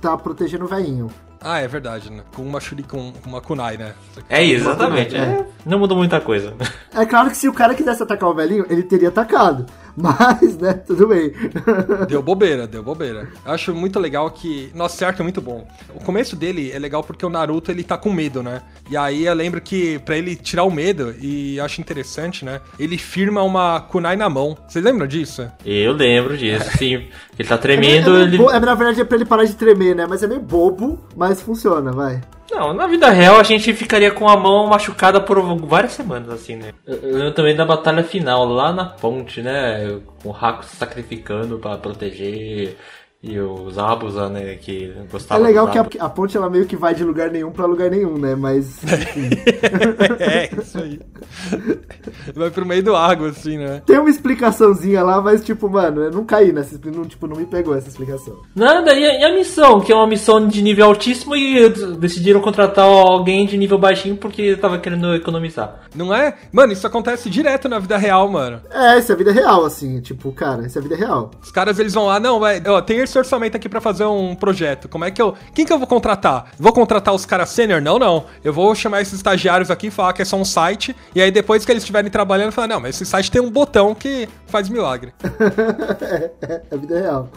tá 0.00 0.18
protegendo 0.18 0.64
o 0.64 0.68
velhinho. 0.68 1.09
Ah, 1.40 1.59
é 1.59 1.68
verdade, 1.68 2.11
né? 2.11 2.22
Com 2.35 2.42
uma 2.42 2.61
Shuri, 2.61 2.83
com 2.83 3.12
uma 3.24 3.40
Kunai, 3.40 3.78
né? 3.78 3.94
É, 4.28 4.44
exatamente. 4.44 5.16
É. 5.16 5.46
Não 5.64 5.78
mudou 5.78 5.96
muita 5.96 6.20
coisa. 6.20 6.54
É 6.92 7.06
claro 7.06 7.30
que 7.30 7.37
se 7.37 7.48
o 7.48 7.52
cara 7.52 7.74
quisesse 7.74 8.02
atacar 8.02 8.28
o 8.28 8.35
velhinho, 8.35 8.66
ele 8.68 8.83
teria 8.83 9.09
atacado. 9.09 9.64
Mas, 9.96 10.57
né, 10.57 10.74
tudo 10.74 11.09
bem. 11.09 11.33
Deu 12.09 12.22
bobeira, 12.22 12.66
deu 12.66 12.83
bobeira. 12.83 13.29
Eu 13.44 13.53
acho 13.53 13.74
muito 13.74 13.98
legal 13.98 14.31
que. 14.31 14.70
Nossa, 14.74 14.96
certo 14.96 15.20
é 15.20 15.22
muito 15.22 15.40
bom. 15.40 15.66
O 15.94 16.05
começo 16.05 16.37
dele 16.37 16.70
é 16.72 16.79
legal 16.79 17.03
porque 17.03 17.24
o 17.24 17.29
Naruto 17.29 17.70
ele 17.70 17.83
tá 17.83 17.96
com 17.96 18.12
medo, 18.12 18.42
né? 18.42 18.62
E 18.90 18.96
aí 18.96 19.26
eu 19.26 19.35
lembro 19.35 19.61
que 19.61 19.98
para 20.00 20.16
ele 20.16 20.37
tirar 20.37 20.64
o 20.64 20.70
medo, 20.70 21.14
e 21.20 21.61
acho 21.61 21.81
interessante, 21.81 22.44
né? 22.44 22.61
Ele 22.79 22.98
firma 22.98 23.42
uma 23.42 23.81
kunai 23.81 24.16
na 24.16 24.29
mão. 24.29 24.57
Vocês 24.68 24.85
lembram 24.85 25.07
disso? 25.07 25.50
Eu 25.64 25.92
lembro 25.92 26.37
disso, 26.37 26.70
sim. 26.76 27.09
Ele 27.38 27.48
tá 27.48 27.59
tremendo. 27.59 28.16
É, 28.16 28.20
é, 28.20 28.22
ele... 28.22 28.37
é, 28.42 28.61
na 28.61 28.74
verdade 28.74 29.00
é 29.00 29.05
pra 29.05 29.16
ele 29.16 29.24
parar 29.24 29.44
de 29.44 29.55
tremer, 29.55 29.94
né? 29.94 30.07
Mas 30.09 30.22
é 30.22 30.26
meio 30.26 30.40
bobo, 30.40 30.98
mas 31.16 31.40
funciona, 31.40 31.92
vai. 31.92 32.20
Não, 32.50 32.72
na 32.74 32.86
vida 32.86 33.08
real 33.10 33.38
a 33.38 33.42
gente 33.44 33.72
ficaria 33.72 34.10
com 34.10 34.28
a 34.28 34.36
mão 34.36 34.66
machucada 34.66 35.20
por 35.20 35.40
várias 35.64 35.92
semanas, 35.92 36.28
assim, 36.30 36.56
né? 36.56 36.72
Eu 36.84 37.16
lembro 37.16 37.32
também 37.32 37.54
da 37.54 37.64
batalha 37.64 38.02
final, 38.02 38.44
lá 38.44 38.72
na 38.72 38.86
ponte, 38.86 39.40
né? 39.40 40.00
Com 40.22 40.30
o 40.30 40.36
Haku 40.36 40.64
se 40.64 40.76
sacrificando 40.76 41.58
para 41.58 41.78
proteger 41.78 42.76
e 43.22 43.38
os 43.38 43.76
Abusa, 43.76 44.30
né, 44.30 44.54
que 44.54 44.94
gostavam 45.12 45.44
É 45.44 45.46
legal 45.46 45.68
que 45.68 45.98
a, 45.98 46.06
a, 46.06 46.09
ponte 46.09 46.38
ela 46.38 46.48
meio 46.48 46.64
que 46.64 46.74
vai 46.74 46.94
de 46.94 47.04
lugar 47.04 47.30
nenhum 47.30 47.50
pra 47.50 47.66
lugar 47.66 47.90
nenhum, 47.90 48.16
né? 48.16 48.35
Mas. 48.35 48.80
é, 50.18 50.48
isso 50.59 50.78
aí. 50.78 50.98
Vai 52.35 52.50
pro 52.50 52.64
meio 52.64 52.83
do 52.83 52.96
água, 52.96 53.28
assim, 53.28 53.59
né? 53.59 53.83
Tem 53.85 53.98
uma 53.98 54.09
explicaçãozinha 54.09 55.02
lá, 55.02 55.20
mas, 55.20 55.44
tipo, 55.44 55.68
mano, 55.68 56.04
eu 56.04 56.11
não 56.11 56.24
caí 56.24 56.50
nessa. 56.50 56.80
Não, 56.83 57.04
tipo, 57.04 57.26
não 57.26 57.37
me 57.37 57.44
pegou 57.44 57.76
essa 57.76 57.90
explicação. 57.90 58.38
Nada, 58.56 58.94
e 58.94 59.04
a, 59.04 59.20
e 59.20 59.24
a 59.24 59.35
missão, 59.35 59.83
que 59.83 59.92
é 59.92 59.94
uma 59.94 60.06
missão 60.06 60.48
de 60.48 60.62
nível 60.62 60.87
altíssimo 60.87 61.37
e 61.37 61.68
decidiram 61.98 62.40
contratar 62.40 62.87
alguém 62.87 63.44
de 63.44 63.59
nível 63.59 63.76
baixinho 63.76 64.16
porque 64.16 64.56
tava 64.56 64.78
querendo 64.78 65.14
economizar. 65.14 65.83
Não 65.94 66.14
é? 66.14 66.38
Mano, 66.50 66.72
isso 66.72 66.87
acontece 66.87 67.28
direto 67.28 67.68
na 67.68 67.78
vida 67.78 67.98
real, 67.98 68.26
mano. 68.30 68.62
É, 68.70 68.98
isso 68.98 69.12
é 69.12 69.14
vida 69.14 69.30
real, 69.30 69.66
assim. 69.66 70.00
Tipo, 70.00 70.33
cara, 70.33 70.66
isso 70.66 70.78
é 70.78 70.83
vida 70.83 70.96
real. 70.96 71.30
Os 71.42 71.50
caras, 71.50 71.78
eles 71.78 71.92
vão 71.92 72.06
lá, 72.06 72.18
não, 72.18 72.40
vai. 72.40 72.62
Ó, 72.66 72.80
tem 72.80 73.10
esse 73.11 73.18
orçamento 73.18 73.57
aqui 73.57 73.68
pra 73.68 73.81
fazer 73.81 74.05
um 74.05 74.35
projeto. 74.35 74.88
Como 74.88 75.05
é 75.05 75.11
que 75.11 75.20
eu. 75.20 75.35
Quem 75.55 75.66
que 75.66 75.73
eu 75.73 75.79
vou 75.79 75.87
contratar? 75.87 76.46
Vou 76.59 76.73
contratar 76.73 77.14
os 77.14 77.27
caras 77.27 77.51
sênior? 77.51 77.83
Não, 77.83 77.99
não. 77.99 78.25
Eu 78.42 78.53
vou 78.53 78.75
chamar 78.75 79.03
esses 79.03 79.14
estagiários 79.14 79.70
aqui 79.70 79.88
e 79.88 79.90
falar 79.90 80.12
que 80.12 80.23
é 80.23 80.25
só 80.25 80.37
um 80.37 80.44
site. 80.44 80.96
E 81.14 81.20
aí 81.20 81.31
depois 81.31 81.64
que 81.64 81.73
eles 81.73 81.83
estiverem 81.83 82.11
trabalhando, 82.11 82.53
falar, 82.53 82.68
não, 82.68 82.81
mas 82.81 82.96
esse 82.96 83.05
site 83.05 83.31
tem 83.31 83.40
um 83.40 83.51
botão 83.51 83.94
que 83.94 84.29
faz 84.46 84.68
milagre. 84.68 85.12
é, 86.01 86.31
é, 86.46 86.62
é 86.70 86.77
vida 86.77 86.99
real. 86.99 87.29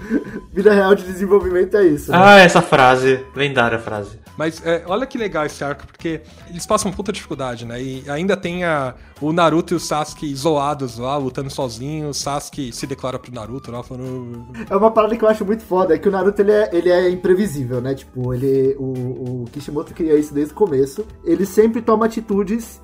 Vida 0.54 0.74
real 0.74 0.96
de 0.96 1.04
desenvolvimento 1.04 1.76
é 1.76 1.84
isso. 1.84 2.12
Né? 2.12 2.18
Ah, 2.20 2.40
essa 2.40 2.62
frase. 2.62 3.26
Lendária 3.36 3.80
frase. 3.80 4.23
Mas 4.38 4.66
é, 4.66 4.84
olha 4.88 5.06
que 5.06 5.18
legal 5.18 5.46
esse 5.46 5.64
arco, 5.64 5.86
porque 5.86 6.22
eles 6.50 6.66
passam 6.66 6.92
puta 6.92 7.12
dificuldade, 7.12 7.66
né? 7.66 7.82
E 7.82 8.10
ainda 8.10 8.36
tem 8.36 8.64
a, 8.64 8.96
o 9.22 9.32
Naruto 9.32 9.74
e 9.74 9.78
o 9.78 9.80
Sasuke 9.80 10.26
isolados 10.26 10.98
lá, 10.98 11.18
lutando 11.18 11.50
sozinhos. 11.50 12.18
Sasuke 12.18 12.72
se 12.74 12.88
declara 12.88 13.20
pro 13.20 13.34
Naruto 13.34 13.72
lá, 13.72 13.84
falando. 13.84 14.48
É 14.70 14.76
uma 14.76 14.92
parada 14.92 15.16
que 15.16 15.24
eu 15.24 15.30
acho 15.30 15.46
muito 15.46 15.64
foda, 15.64 15.94
é 15.94 15.98
que 16.00 16.10
o 16.10 16.12
Naruto 16.12 16.42
ele 16.42 16.52
é, 16.52 16.70
ele 16.74 16.90
é 16.90 17.10
imprevisível, 17.10 17.80
né? 17.82 17.94
Tipo, 17.94 18.34
ele. 18.34 18.76
O, 18.80 19.44
o 19.44 19.46
Kishimoto 19.52 19.94
cria 19.94 20.18
isso 20.18 20.34
desde 20.34 20.54
o 20.54 20.56
começo. 20.56 21.06
Ele 21.24 21.46
sempre 21.46 21.82
toma 21.82 22.06
atitudes 22.06 22.80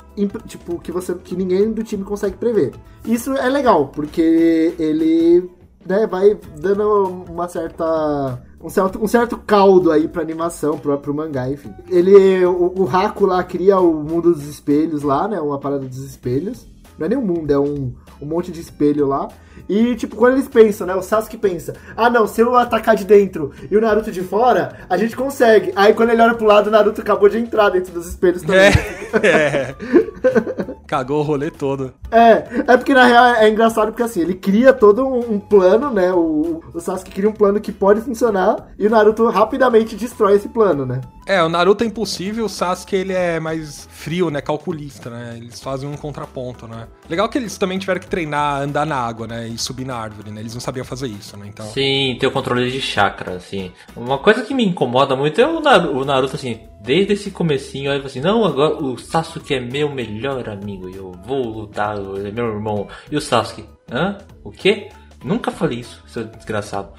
tipo, 0.45 0.79
que 0.79 0.91
você 0.91 1.15
que 1.15 1.35
ninguém 1.35 1.71
do 1.71 1.83
time 1.83 2.03
consegue 2.03 2.37
prever. 2.37 2.73
Isso 3.05 3.33
é 3.33 3.49
legal, 3.49 3.87
porque 3.87 4.73
ele 4.77 5.49
né, 5.85 6.05
vai 6.07 6.37
dando 6.57 7.25
uma 7.29 7.47
certa 7.47 8.41
um 8.61 8.69
certo, 8.69 9.03
um 9.03 9.07
certo 9.07 9.37
caldo 9.37 9.91
aí 9.91 10.07
pra 10.07 10.21
animação, 10.21 10.77
pro, 10.77 10.97
pro 10.97 11.13
mangá, 11.13 11.49
enfim. 11.49 11.73
Ele, 11.89 12.45
o, 12.45 12.73
o 12.75 12.89
Haku 12.89 13.25
lá 13.25 13.43
cria 13.43 13.79
o 13.79 13.93
mundo 14.03 14.33
dos 14.33 14.47
espelhos 14.47 15.01
lá, 15.01 15.27
né, 15.27 15.39
uma 15.39 15.59
parada 15.59 15.85
dos 15.85 16.03
espelhos. 16.03 16.67
Não 16.97 17.05
é 17.05 17.09
nem 17.09 17.17
um 17.17 17.25
mundo, 17.25 17.49
é 17.49 17.57
um, 17.57 17.93
um 18.21 18.25
monte 18.25 18.51
de 18.51 18.59
espelho 18.59 19.07
lá. 19.07 19.29
E, 19.69 19.95
tipo, 19.95 20.17
quando 20.17 20.33
eles 20.33 20.49
pensam, 20.49 20.85
né? 20.85 20.93
O 20.95 21.01
Sasuke 21.01 21.37
pensa, 21.37 21.75
ah, 21.95 22.09
não, 22.09 22.27
se 22.27 22.41
eu 22.41 22.55
atacar 22.57 22.95
de 22.95 23.05
dentro 23.05 23.53
e 23.71 23.77
o 23.77 23.81
Naruto 23.81 24.11
de 24.11 24.21
fora, 24.21 24.79
a 24.89 24.97
gente 24.97 25.15
consegue. 25.15 25.71
Aí, 25.75 25.93
quando 25.93 26.09
ele 26.09 26.21
olha 26.21 26.33
pro 26.33 26.45
lado, 26.45 26.67
o 26.67 26.71
Naruto 26.71 26.99
acabou 26.99 27.29
de 27.29 27.37
entrar 27.37 27.69
dentro 27.69 27.93
dos 27.93 28.07
espelhos 28.07 28.41
também. 28.41 28.71
É. 29.23 29.27
é. 29.27 29.75
Cagou 30.89 31.19
o 31.19 31.21
rolê 31.21 31.51
todo. 31.51 31.93
É, 32.09 32.63
é 32.67 32.75
porque 32.75 32.95
na 32.95 33.05
real 33.05 33.23
é, 33.23 33.45
é 33.45 33.49
engraçado 33.49 33.89
porque 33.89 34.01
assim, 34.01 34.21
ele 34.21 34.33
cria 34.33 34.73
todo 34.73 35.05
um, 35.05 35.35
um, 35.35 35.39
plano, 35.39 35.91
né? 35.91 36.11
O, 36.11 36.63
o 36.73 36.79
Sasuke 36.79 37.11
cria 37.11 37.29
um 37.29 37.33
plano 37.33 37.61
que 37.61 37.71
pode 37.71 38.01
funcionar 38.01 38.69
e 38.75 38.87
o 38.87 38.89
Naruto 38.89 39.27
rapidamente 39.27 39.95
destrói 39.95 40.37
esse 40.37 40.49
plano, 40.49 40.87
né? 40.87 40.99
É, 41.29 41.43
o 41.43 41.47
Naruto 41.47 41.83
é 41.83 41.87
impossível, 41.87 42.45
o 42.45 42.49
Sasuke 42.49 42.95
ele 42.95 43.13
é 43.13 43.39
mais 43.39 43.87
frio, 43.91 44.31
né? 44.31 44.41
Calculista, 44.41 45.11
né? 45.11 45.35
Eles 45.37 45.61
fazem 45.61 45.87
um 45.87 45.95
contraponto, 45.95 46.67
né? 46.67 46.87
Legal 47.07 47.29
que 47.29 47.37
eles 47.37 47.55
também 47.55 47.77
tiveram 47.77 47.99
que 47.99 48.07
treinar, 48.07 48.63
andar 48.63 48.83
na 48.83 48.95
água, 48.95 49.27
né? 49.27 49.47
E 49.47 49.55
subir 49.55 49.85
na 49.85 49.95
árvore, 49.95 50.31
né? 50.31 50.41
Eles 50.41 50.55
não 50.55 50.59
sabiam 50.59 50.83
fazer 50.83 51.05
isso, 51.05 51.37
né? 51.37 51.45
Então... 51.47 51.67
Sim, 51.67 52.17
ter 52.19 52.25
o 52.25 52.31
controle 52.31 52.71
de 52.71 52.81
chakra, 52.81 53.33
assim. 53.35 53.71
Uma 53.95 54.17
coisa 54.17 54.41
que 54.41 54.55
me 54.55 54.65
incomoda 54.65 55.15
muito 55.15 55.39
é 55.39 55.45
o 55.45 55.59
Naruto, 55.59 55.99
o 55.99 56.03
Naruto 56.03 56.35
assim, 56.35 56.61
desde 56.81 57.13
esse 57.13 57.29
comecinho, 57.29 57.91
aí 57.91 58.01
assim, 58.03 58.21
não, 58.21 58.43
agora 58.43 58.73
o 58.83 58.97
Sasuke 58.97 59.53
é 59.53 59.59
meu 59.59 59.93
melhor 59.93 60.49
amigo, 60.49 60.89
eu 60.89 61.11
vou 61.11 61.43
lutar, 61.43 61.95
ele 61.95 62.29
é 62.29 62.31
meu 62.31 62.47
irmão. 62.47 62.87
E 63.11 63.15
o 63.15 63.21
Sasuke, 63.21 63.65
hã? 63.91 64.17
O 64.43 64.49
quê? 64.49 64.89
Nunca 65.23 65.51
falei 65.51 65.81
isso, 65.81 66.01
seu 66.07 66.23
desgraçado. 66.23 66.89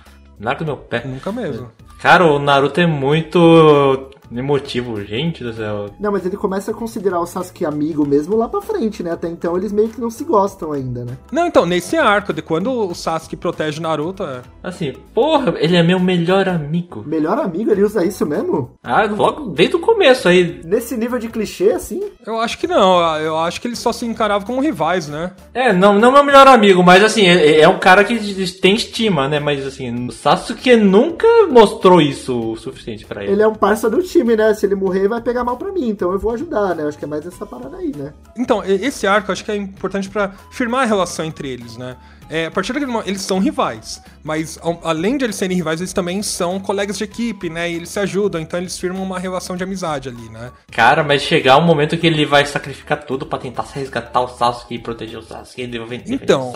Larga 0.41 0.65
meu 0.65 0.77
pé. 0.77 1.05
Nunca 1.05 1.33
mesmo. 1.33 1.69
Cara, 2.01 2.25
o 2.25 2.39
Naruto 2.39 2.81
é 2.81 2.87
muito 2.87 4.09
Emotivo, 4.33 5.03
gente 5.05 5.43
do 5.43 5.53
céu. 5.53 5.91
Não, 5.99 6.13
mas 6.13 6.25
ele 6.25 6.37
começa 6.37 6.71
a 6.71 6.75
considerar 6.75 7.21
o 7.21 7.27
Sasuke 7.27 7.65
amigo 7.65 8.07
mesmo 8.07 8.37
lá 8.37 8.49
pra 8.49 8.61
frente, 8.61 9.03
né? 9.03 9.13
Até 9.13 9.29
então 9.29 9.57
eles 9.57 9.73
meio 9.73 9.89
que 9.89 10.01
não 10.01 10.11
se 10.11 10.25
gostam 10.25 10.73
ainda, 10.73 11.05
né? 11.05 11.17
Não, 11.33 11.47
então, 11.47 11.67
nesse 11.67 11.97
arco, 11.97 12.33
de 12.33 12.43
quando 12.43 12.71
o 12.73 12.95
Sasuke 12.95 13.37
protege 13.37 13.81
o 13.81 13.83
Naruto, 13.83 14.23
é. 14.23 14.43
Assim, 14.63 14.93
porra, 15.15 15.55
ele 15.59 15.77
é 15.77 15.83
meu 15.83 15.99
melhor 15.99 16.49
amigo. 16.49 17.03
Melhor 17.07 17.39
amigo? 17.39 17.71
Ele 17.71 17.83
usa 17.83 18.05
isso 18.05 18.25
mesmo? 18.25 18.71
Ah, 18.83 19.05
logo 19.05 19.51
desde 19.51 19.77
o 19.77 19.81
começo 19.81 20.29
aí. 20.29 20.61
Nesse 20.65 20.97
nível 20.97 21.19
de 21.19 21.29
clichê, 21.29 21.73
assim? 21.73 22.01
Eu 22.25 22.39
acho 22.39 22.59
que 22.59 22.67
não, 22.67 23.01
eu 23.19 23.37
acho 23.39 23.61
que 23.61 23.67
eles 23.67 23.79
só 23.79 23.93
se 23.93 24.07
encaravam 24.07 24.47
como 24.47 24.61
rivais, 24.61 25.09
né? 25.09 25.33
É, 25.53 25.73
não, 25.73 25.99
não 25.99 26.13
meu 26.13 26.23
melhor 26.23 26.47
amigo, 26.47 26.83
mas 26.83 27.03
assim, 27.03 27.27
é, 27.27 27.61
é 27.61 27.69
um 27.69 27.79
cara 27.79 28.05
que 28.05 28.51
tem 28.61 28.75
estima, 28.75 29.29
né? 29.29 29.41
Mas 29.41 29.67
assim, 29.67 30.07
o 30.07 30.13
Sasuke 30.13 30.77
nunca 30.77 31.27
mostrou 31.51 32.01
isso 32.01 32.53
o 32.53 32.57
suficiente 32.57 33.05
para 33.05 33.23
ele. 33.25 33.33
Ele 33.33 33.43
é 33.43 33.49
um 33.49 33.55
parceiro 33.55 33.97
do 33.97 34.03
time 34.03 34.20
time, 34.21 34.37
né? 34.37 34.55
Se 34.55 34.67
ele 34.67 34.75
morrer, 34.75 35.09
vai 35.09 35.21
pegar 35.21 35.45
mal 35.45 35.57
para 35.57 35.73
mim, 35.73 35.89
então 35.89 36.13
eu 36.13 36.19
vou 36.19 36.33
ajudar, 36.33 36.75
né? 36.75 36.87
Acho 36.87 36.99
que 36.99 37.05
é 37.05 37.09
mais 37.09 37.27
essa 37.27 37.47
parada 37.47 37.77
aí, 37.77 37.93
né? 37.97 38.13
Então, 38.37 38.63
esse 38.65 39.07
arco 39.07 39.33
acho 39.33 39.45
que 39.45 39.51
é 39.51 39.57
importante 39.57 40.09
para 40.09 40.33
firmar 40.51 40.83
a 40.83 40.87
relação 40.87 41.25
entre 41.25 41.49
eles, 41.49 41.77
né? 41.77 41.97
É, 42.29 42.47
a 42.47 42.51
partir 42.51 42.73
daquele 42.73 42.93
momento, 42.93 43.09
eles 43.09 43.23
são 43.23 43.41
rivais, 43.41 44.01
mas 44.23 44.57
além 44.85 45.17
de 45.17 45.25
eles 45.25 45.35
serem 45.35 45.57
rivais, 45.57 45.81
eles 45.81 45.93
também 45.93 46.23
são 46.23 46.61
colegas 46.61 46.97
de 46.97 47.03
equipe, 47.03 47.51
né? 47.51 47.69
E 47.69 47.75
eles 47.75 47.89
se 47.89 47.99
ajudam, 47.99 48.41
então 48.41 48.61
eles 48.61 48.79
firmam 48.79 49.03
uma 49.03 49.19
relação 49.19 49.57
de 49.57 49.65
amizade 49.65 50.09
ali, 50.09 50.29
né? 50.29 50.53
Cara, 50.71 51.03
mas 51.03 51.23
chegar 51.23 51.57
um 51.57 51.63
momento 51.63 51.99
que 51.99 52.07
ele 52.07 52.25
vai 52.25 52.47
sacrificar 52.47 53.05
tudo 53.05 53.27
para 53.27 53.41
tentar 53.41 53.67
resgatar 53.73 54.21
o 54.21 54.29
Sasuke 54.29 54.77
e 54.77 54.79
proteger 54.79 55.19
o 55.19 55.23
Sasuke, 55.23 55.63
ele 55.63 55.81
vai 55.81 56.05
Então, 56.07 56.53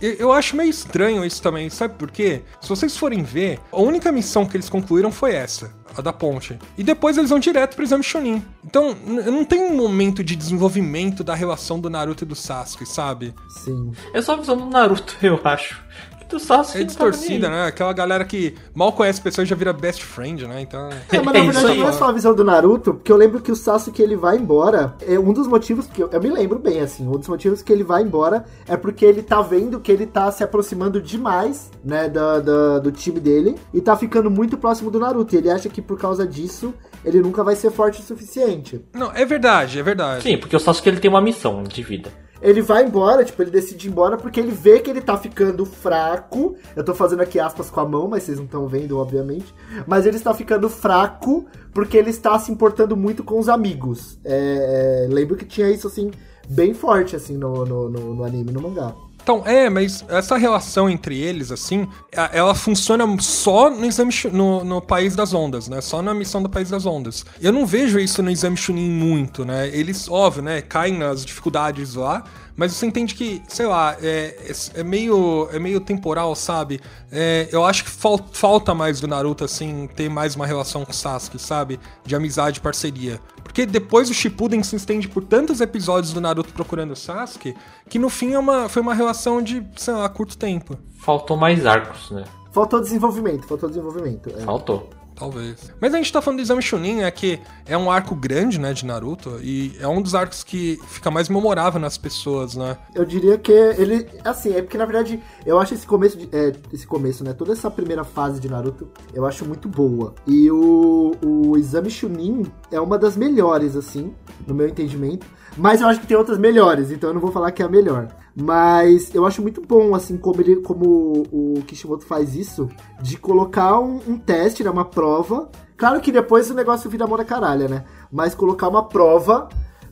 eu 0.00 0.32
acho 0.32 0.56
meio 0.56 0.70
estranho 0.70 1.22
isso 1.22 1.42
também, 1.42 1.68
sabe 1.68 1.94
por 1.98 2.10
quê? 2.10 2.40
Se 2.62 2.68
vocês 2.70 2.96
forem 2.96 3.22
ver, 3.22 3.60
a 3.70 3.82
única 3.82 4.10
missão 4.10 4.46
que 4.46 4.56
eles 4.56 4.70
concluíram 4.70 5.12
foi 5.12 5.34
essa 5.34 5.70
a 5.96 6.02
da 6.02 6.12
ponte. 6.12 6.58
E 6.76 6.82
depois 6.82 7.16
eles 7.16 7.30
vão 7.30 7.38
direto 7.38 7.74
pro 7.74 7.84
exame 7.84 8.02
Chunin. 8.02 8.42
Então, 8.64 8.94
não 9.04 9.44
tem 9.44 9.60
um 9.60 9.76
momento 9.76 10.22
de 10.22 10.36
desenvolvimento 10.36 11.24
da 11.24 11.34
relação 11.34 11.80
do 11.80 11.90
Naruto 11.90 12.24
e 12.24 12.26
do 12.26 12.34
Sasuke, 12.34 12.86
sabe? 12.86 13.34
Sim. 13.48 13.92
É 14.12 14.20
só 14.20 14.34
a 14.34 14.36
visão 14.36 14.56
do 14.56 14.66
Naruto, 14.66 15.16
eu 15.22 15.40
acho 15.44 15.82
do 16.28 16.38
Sasuke. 16.38 16.80
É 16.80 16.84
distorcida, 16.84 17.48
né? 17.48 17.66
Aquela 17.66 17.92
galera 17.92 18.24
que 18.24 18.54
mal 18.74 18.92
conhece 18.92 19.20
pessoas 19.20 19.48
já 19.48 19.56
vira 19.56 19.72
best 19.72 20.04
friend, 20.04 20.46
né? 20.46 20.60
Então. 20.60 20.88
É, 21.10 21.20
mas 21.20 21.34
na 21.34 21.42
verdade 21.52 21.78
não 21.78 21.88
é 21.88 21.92
só 21.92 22.08
a 22.08 22.12
visão 22.12 22.34
do 22.34 22.44
Naruto, 22.44 22.94
porque 22.94 23.10
eu 23.10 23.16
lembro 23.16 23.40
que 23.40 23.50
o 23.50 23.56
Sasuke 23.56 24.02
ele 24.02 24.16
vai 24.16 24.36
embora. 24.36 24.94
É 25.06 25.18
um 25.18 25.32
dos 25.32 25.46
motivos 25.46 25.86
que 25.86 26.02
eu, 26.02 26.08
eu 26.10 26.20
me 26.20 26.30
lembro 26.30 26.58
bem, 26.58 26.80
assim, 26.80 27.06
um 27.06 27.18
dos 27.18 27.28
motivos 27.28 27.62
que 27.62 27.72
ele 27.72 27.84
vai 27.84 28.02
embora 28.02 28.44
é 28.66 28.76
porque 28.76 29.04
ele 29.04 29.22
tá 29.22 29.40
vendo 29.40 29.80
que 29.80 29.90
ele 29.90 30.06
tá 30.06 30.30
se 30.30 30.44
aproximando 30.44 31.00
demais, 31.00 31.70
né, 31.84 32.08
do, 32.08 32.42
do, 32.42 32.80
do 32.82 32.92
time 32.92 33.20
dele 33.20 33.56
e 33.72 33.80
tá 33.80 33.96
ficando 33.96 34.30
muito 34.30 34.56
próximo 34.56 34.90
do 34.90 34.98
Naruto. 34.98 35.34
E 35.34 35.38
ele 35.38 35.50
acha 35.50 35.68
que 35.68 35.80
por 35.80 35.98
causa 35.98 36.26
disso 36.26 36.74
ele 37.04 37.20
nunca 37.20 37.42
vai 37.42 37.56
ser 37.56 37.70
forte 37.70 38.00
o 38.00 38.04
suficiente. 38.04 38.84
Não, 38.92 39.12
é 39.12 39.24
verdade, 39.24 39.78
é 39.78 39.82
verdade. 39.82 40.22
Sim, 40.22 40.36
porque 40.36 40.56
o 40.56 40.60
Sasuke 40.60 40.88
ele 40.88 41.00
tem 41.00 41.10
uma 41.10 41.20
missão 41.20 41.62
de 41.62 41.82
vida 41.82 42.10
ele 42.40 42.62
vai 42.62 42.84
embora, 42.84 43.24
tipo, 43.24 43.42
ele 43.42 43.50
decide 43.50 43.88
ir 43.88 43.90
embora 43.90 44.16
porque 44.16 44.38
ele 44.38 44.50
vê 44.50 44.80
que 44.80 44.90
ele 44.90 45.00
tá 45.00 45.16
ficando 45.16 45.64
fraco. 45.64 46.56
Eu 46.76 46.84
tô 46.84 46.94
fazendo 46.94 47.20
aqui 47.20 47.38
aspas 47.38 47.70
com 47.70 47.80
a 47.80 47.88
mão, 47.88 48.08
mas 48.08 48.22
vocês 48.22 48.38
não 48.38 48.44
estão 48.44 48.66
vendo, 48.66 48.98
obviamente. 48.98 49.52
Mas 49.86 50.06
ele 50.06 50.16
está 50.16 50.32
ficando 50.32 50.68
fraco 50.68 51.46
porque 51.72 51.96
ele 51.96 52.10
está 52.10 52.38
se 52.38 52.52
importando 52.52 52.96
muito 52.96 53.24
com 53.24 53.38
os 53.38 53.48
amigos. 53.48 54.18
É, 54.24 55.06
é, 55.06 55.12
lembro 55.12 55.36
que 55.36 55.44
tinha 55.44 55.70
isso, 55.70 55.86
assim, 55.86 56.10
bem 56.48 56.74
forte, 56.74 57.16
assim, 57.16 57.36
no, 57.36 57.64
no, 57.64 57.88
no, 57.88 58.14
no 58.14 58.24
anime, 58.24 58.52
no 58.52 58.62
mangá. 58.62 58.94
Então, 59.28 59.42
é, 59.44 59.68
mas 59.68 60.02
essa 60.08 60.38
relação 60.38 60.88
entre 60.88 61.20
eles, 61.20 61.52
assim, 61.52 61.86
ela 62.32 62.54
funciona 62.54 63.04
só 63.20 63.68
no 63.68 63.84
exame 63.84 64.10
no, 64.32 64.64
no 64.64 64.80
País 64.80 65.14
das 65.14 65.34
Ondas, 65.34 65.68
né? 65.68 65.82
Só 65.82 66.00
na 66.00 66.14
missão 66.14 66.42
do 66.42 66.48
País 66.48 66.70
das 66.70 66.86
Ondas. 66.86 67.26
Eu 67.38 67.52
não 67.52 67.66
vejo 67.66 67.98
isso 67.98 68.22
no 68.22 68.30
exame 68.30 68.56
Chunin 68.56 68.88
muito, 68.88 69.44
né? 69.44 69.68
Eles, 69.68 70.08
óbvio, 70.08 70.42
né, 70.42 70.62
caem 70.62 70.96
nas 70.96 71.26
dificuldades 71.26 71.94
lá, 71.94 72.24
mas 72.56 72.72
você 72.72 72.86
entende 72.86 73.14
que, 73.14 73.42
sei 73.46 73.66
lá, 73.66 73.96
é, 74.02 74.34
é, 74.48 74.80
é 74.80 74.82
meio, 74.82 75.48
é 75.52 75.58
meio 75.58 75.78
temporal, 75.78 76.34
sabe? 76.34 76.80
É, 77.12 77.48
eu 77.52 77.64
acho 77.64 77.84
que 77.84 77.90
fal, 77.90 78.18
falta 78.32 78.74
mais 78.74 78.98
do 78.98 79.06
Naruto, 79.06 79.44
assim, 79.44 79.88
ter 79.94 80.08
mais 80.08 80.34
uma 80.34 80.46
relação 80.46 80.84
com 80.84 80.90
o 80.90 80.94
Sasuke, 80.94 81.38
sabe? 81.38 81.78
De 82.04 82.16
amizade 82.16 82.58
e 82.58 82.62
parceria. 82.62 83.20
Porque 83.58 83.66
depois 83.66 84.08
o 84.08 84.14
Shippuden 84.14 84.62
se 84.62 84.76
estende 84.76 85.08
por 85.08 85.24
tantos 85.24 85.60
episódios 85.60 86.12
do 86.12 86.20
Naruto 86.20 86.52
procurando 86.52 86.92
o 86.92 86.96
Sasuke, 86.96 87.56
que 87.88 87.98
no 87.98 88.08
fim 88.08 88.34
é 88.34 88.38
uma, 88.38 88.68
foi 88.68 88.80
uma 88.80 88.94
relação 88.94 89.42
de, 89.42 89.66
sei 89.74 89.94
lá, 89.94 90.08
curto 90.08 90.38
tempo. 90.38 90.78
Faltou 91.00 91.36
mais 91.36 91.66
arcos, 91.66 92.08
né? 92.12 92.22
Faltou 92.52 92.80
desenvolvimento, 92.80 93.48
faltou 93.48 93.68
desenvolvimento. 93.68 94.30
É. 94.30 94.42
Faltou. 94.42 94.88
Talvez. 95.18 95.72
Mas 95.80 95.92
a 95.92 95.96
gente 95.96 96.12
tá 96.12 96.22
falando 96.22 96.38
do 96.38 96.42
Exame 96.42 96.62
Chunin, 96.62 97.02
é 97.02 97.10
que 97.10 97.40
é 97.66 97.76
um 97.76 97.90
arco 97.90 98.14
grande, 98.14 98.58
né, 98.58 98.72
de 98.72 98.86
Naruto, 98.86 99.40
e 99.42 99.76
é 99.80 99.88
um 99.88 100.00
dos 100.00 100.14
arcos 100.14 100.44
que 100.44 100.78
fica 100.88 101.10
mais 101.10 101.28
memorável 101.28 101.80
nas 101.80 101.98
pessoas, 101.98 102.54
né? 102.54 102.76
Eu 102.94 103.04
diria 103.04 103.36
que 103.36 103.50
ele, 103.50 104.06
assim, 104.24 104.54
é 104.54 104.62
porque 104.62 104.78
na 104.78 104.84
verdade 104.84 105.20
eu 105.44 105.58
acho 105.58 105.74
esse 105.74 105.86
começo, 105.86 106.16
de, 106.16 106.28
é, 106.32 106.52
esse 106.72 106.86
começo, 106.86 107.24
né, 107.24 107.32
toda 107.32 107.52
essa 107.52 107.68
primeira 107.70 108.04
fase 108.04 108.38
de 108.38 108.48
Naruto, 108.48 108.88
eu 109.12 109.26
acho 109.26 109.44
muito 109.44 109.68
boa. 109.68 110.14
E 110.26 110.50
o, 110.50 111.16
o 111.24 111.56
Exame 111.56 111.90
Chunin 111.90 112.44
é 112.70 112.80
uma 112.80 112.96
das 112.96 113.16
melhores, 113.16 113.74
assim, 113.74 114.14
no 114.46 114.54
meu 114.54 114.68
entendimento. 114.68 115.26
Mas 115.56 115.80
eu 115.80 115.88
acho 115.88 116.00
que 116.00 116.06
tem 116.06 116.16
outras 116.16 116.38
melhores, 116.38 116.90
então 116.90 117.10
eu 117.10 117.14
não 117.14 117.20
vou 117.20 117.32
falar 117.32 117.50
que 117.52 117.62
é 117.62 117.66
a 117.66 117.68
melhor. 117.68 118.08
Mas 118.34 119.12
eu 119.14 119.26
acho 119.26 119.42
muito 119.42 119.60
bom, 119.60 119.94
assim, 119.94 120.16
como, 120.16 120.40
ele, 120.40 120.56
como 120.56 121.26
o 121.32 121.62
Kishimoto 121.66 122.04
faz 122.04 122.36
isso, 122.36 122.68
de 123.00 123.16
colocar 123.16 123.80
um, 123.80 124.00
um 124.06 124.16
teste, 124.16 124.62
né, 124.62 124.70
uma 124.70 124.84
prova. 124.84 125.48
Claro 125.76 126.00
que 126.00 126.12
depois 126.12 126.50
o 126.50 126.54
negócio 126.54 126.88
vira 126.88 127.06
mão 127.06 127.16
da 127.16 127.24
caralha, 127.24 127.66
né? 127.66 127.84
Mas 128.12 128.34
colocar 128.34 128.68
uma 128.68 128.84
prova 128.84 129.48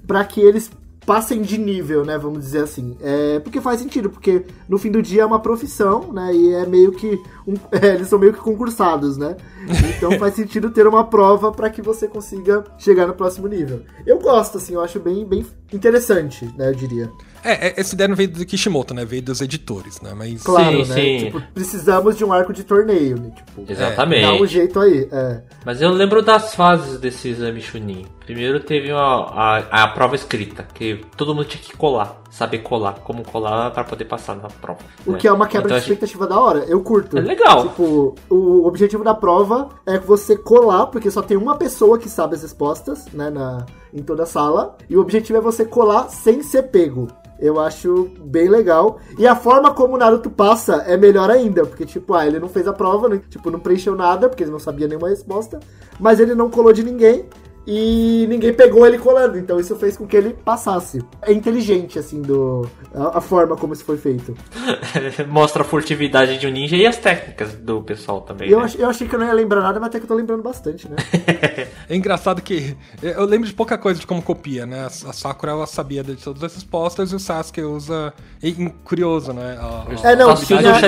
para 0.06 0.24
que 0.24 0.40
eles 0.40 0.70
passem 1.06 1.40
de 1.40 1.56
nível, 1.56 2.04
né? 2.04 2.18
Vamos 2.18 2.40
dizer 2.40 2.64
assim. 2.64 2.96
É, 3.00 3.38
porque 3.38 3.60
faz 3.60 3.80
sentido, 3.80 4.10
porque 4.10 4.44
no 4.68 4.76
fim 4.76 4.90
do 4.90 5.00
dia 5.00 5.22
é 5.22 5.24
uma 5.24 5.38
profissão, 5.38 6.12
né? 6.12 6.34
E 6.34 6.52
é 6.52 6.66
meio 6.66 6.92
que. 6.92 7.18
Um, 7.46 7.54
é, 7.70 7.94
eles 7.94 8.08
são 8.08 8.18
meio 8.18 8.32
que 8.32 8.40
concursados, 8.40 9.16
né? 9.16 9.36
Então 9.96 10.12
faz 10.18 10.34
sentido 10.34 10.70
ter 10.70 10.86
uma 10.86 11.04
prova 11.04 11.52
para 11.52 11.70
que 11.70 11.80
você 11.80 12.08
consiga 12.08 12.64
chegar 12.78 13.06
no 13.06 13.14
próximo 13.14 13.46
nível. 13.46 13.82
Eu 14.04 14.18
gosto, 14.18 14.58
assim, 14.58 14.74
eu 14.74 14.80
acho 14.80 14.98
bem, 14.98 15.24
bem 15.24 15.46
interessante, 15.72 16.44
né? 16.56 16.70
Eu 16.70 16.74
diria. 16.74 17.10
É, 17.44 17.68
é, 17.68 17.74
essa 17.76 17.94
ideia 17.94 18.08
não 18.08 18.16
veio 18.16 18.28
do 18.28 18.44
Kishimoto, 18.44 18.92
né? 18.92 19.04
Veio 19.04 19.22
dos 19.22 19.40
editores, 19.40 20.00
né? 20.00 20.12
Mas. 20.16 20.42
Claro, 20.42 20.84
Sim, 20.84 20.90
né? 20.90 20.94
sim. 20.96 21.24
Tipo, 21.26 21.42
precisamos 21.54 22.16
de 22.16 22.24
um 22.24 22.32
arco 22.32 22.52
de 22.52 22.64
torneio, 22.64 23.16
né? 23.20 23.30
Tipo, 23.30 23.70
Exatamente. 23.70 24.22
dá 24.22 24.34
um 24.34 24.46
jeito 24.46 24.80
aí. 24.80 25.08
É. 25.12 25.42
Mas 25.64 25.80
eu 25.80 25.90
lembro 25.90 26.22
das 26.22 26.54
fases 26.54 26.98
desse 26.98 27.28
exame 27.28 27.60
Chunin. 27.60 28.06
Primeiro 28.26 28.58
teve 28.58 28.92
uma, 28.92 29.30
a, 29.30 29.84
a 29.84 29.88
prova 29.88 30.16
escrita, 30.16 30.66
que 30.74 31.00
todo 31.16 31.32
mundo 31.32 31.46
tinha 31.46 31.62
que 31.62 31.76
colar, 31.76 32.20
saber 32.28 32.58
colar, 32.58 32.94
como 33.04 33.22
colar 33.22 33.70
pra 33.70 33.84
poder 33.84 34.04
passar 34.04 34.34
na 34.34 34.48
prova. 34.48 34.80
O 35.06 35.12
né? 35.12 35.18
que 35.18 35.28
é 35.28 35.32
uma 35.32 35.46
quebra 35.46 35.68
Então, 35.68 35.78
de 35.78 35.84
expectativa 35.84 36.26
da 36.26 36.40
hora. 36.40 36.64
Eu 36.66 36.82
curto. 36.82 37.16
É 37.16 37.20
legal. 37.20 37.68
Tipo, 37.68 38.16
o 38.28 38.66
objetivo 38.66 39.04
da 39.04 39.14
prova 39.14 39.68
é 39.86 39.96
você 39.96 40.36
colar, 40.36 40.88
porque 40.88 41.08
só 41.08 41.22
tem 41.22 41.36
uma 41.36 41.56
pessoa 41.56 42.00
que 42.00 42.08
sabe 42.08 42.34
as 42.34 42.42
respostas, 42.42 43.06
né, 43.12 43.30
na, 43.30 43.64
em 43.94 44.02
toda 44.02 44.24
a 44.24 44.26
sala. 44.26 44.76
E 44.90 44.96
o 44.96 45.00
objetivo 45.00 45.38
é 45.38 45.40
você 45.40 45.64
colar 45.64 46.08
sem 46.08 46.42
ser 46.42 46.64
pego. 46.64 47.06
Eu 47.38 47.60
acho 47.60 48.10
bem 48.18 48.48
legal. 48.48 48.98
E 49.18 49.26
a 49.26 49.36
forma 49.36 49.72
como 49.72 49.94
o 49.94 49.98
Naruto 49.98 50.30
passa 50.30 50.82
é 50.86 50.96
melhor 50.96 51.30
ainda. 51.30 51.64
Porque, 51.64 51.84
tipo, 51.84 52.14
ah, 52.14 52.26
ele 52.26 52.40
não 52.40 52.48
fez 52.48 52.66
a 52.66 52.72
prova, 52.72 53.08
né? 53.08 53.20
tipo, 53.30 53.50
não 53.50 53.60
preencheu 53.60 53.94
nada, 53.94 54.28
porque 54.28 54.42
ele 54.42 54.50
não 54.50 54.58
sabia 54.58 54.88
nenhuma 54.88 55.10
resposta. 55.10 55.60
Mas 56.00 56.18
ele 56.18 56.34
não 56.34 56.50
colou 56.50 56.72
de 56.72 56.82
ninguém. 56.82 57.26
E 57.66 58.26
ninguém 58.28 58.52
pegou 58.52 58.86
ele 58.86 58.96
colando. 58.98 59.36
Então 59.38 59.58
isso 59.58 59.74
fez 59.76 59.96
com 59.96 60.06
que 60.06 60.16
ele 60.16 60.32
passasse. 60.32 61.02
É 61.22 61.32
inteligente, 61.32 61.98
assim, 61.98 62.22
do, 62.22 62.68
a, 62.94 63.18
a 63.18 63.20
forma 63.20 63.56
como 63.56 63.72
isso 63.72 63.84
foi 63.84 63.96
feito. 63.96 64.36
Mostra 65.28 65.62
a 65.62 65.64
furtividade 65.64 66.38
de 66.38 66.46
um 66.46 66.50
ninja 66.50 66.76
e 66.76 66.86
as 66.86 66.96
técnicas 66.96 67.54
do 67.54 67.82
pessoal 67.82 68.20
também. 68.20 68.48
Eu, 68.48 68.58
né? 68.60 68.64
ach- 68.66 68.76
eu 68.78 68.88
achei 68.88 69.08
que 69.08 69.14
eu 69.14 69.18
não 69.18 69.26
ia 69.26 69.32
lembrar 69.32 69.60
nada, 69.62 69.80
mas 69.80 69.88
até 69.88 69.98
que 69.98 70.04
eu 70.04 70.08
tô 70.08 70.14
lembrando 70.14 70.42
bastante, 70.42 70.88
né? 70.88 70.96
É 71.88 71.94
engraçado 71.94 72.42
que 72.42 72.76
eu 73.00 73.24
lembro 73.24 73.46
de 73.46 73.54
pouca 73.54 73.78
coisa 73.78 74.00
de 74.00 74.06
como 74.06 74.20
copia, 74.20 74.66
né? 74.66 74.86
A 74.86 74.90
Sakura 75.12 75.52
ela 75.52 75.66
sabia 75.66 76.02
de 76.02 76.16
todas 76.16 76.42
as 76.42 76.54
respostas 76.54 77.12
e 77.12 77.14
o 77.14 77.18
Sasuke 77.20 77.60
usa. 77.62 78.12
E, 78.42 78.48
e 78.48 78.70
curioso, 78.84 79.32
né? 79.32 79.56
A- 79.60 79.84
a- 80.06 80.10
É, 80.10 80.16
não, 80.16 80.30
Sasuke 80.36 80.54
usa 80.54 80.62
tinha, 80.62 80.72
o 80.72 80.80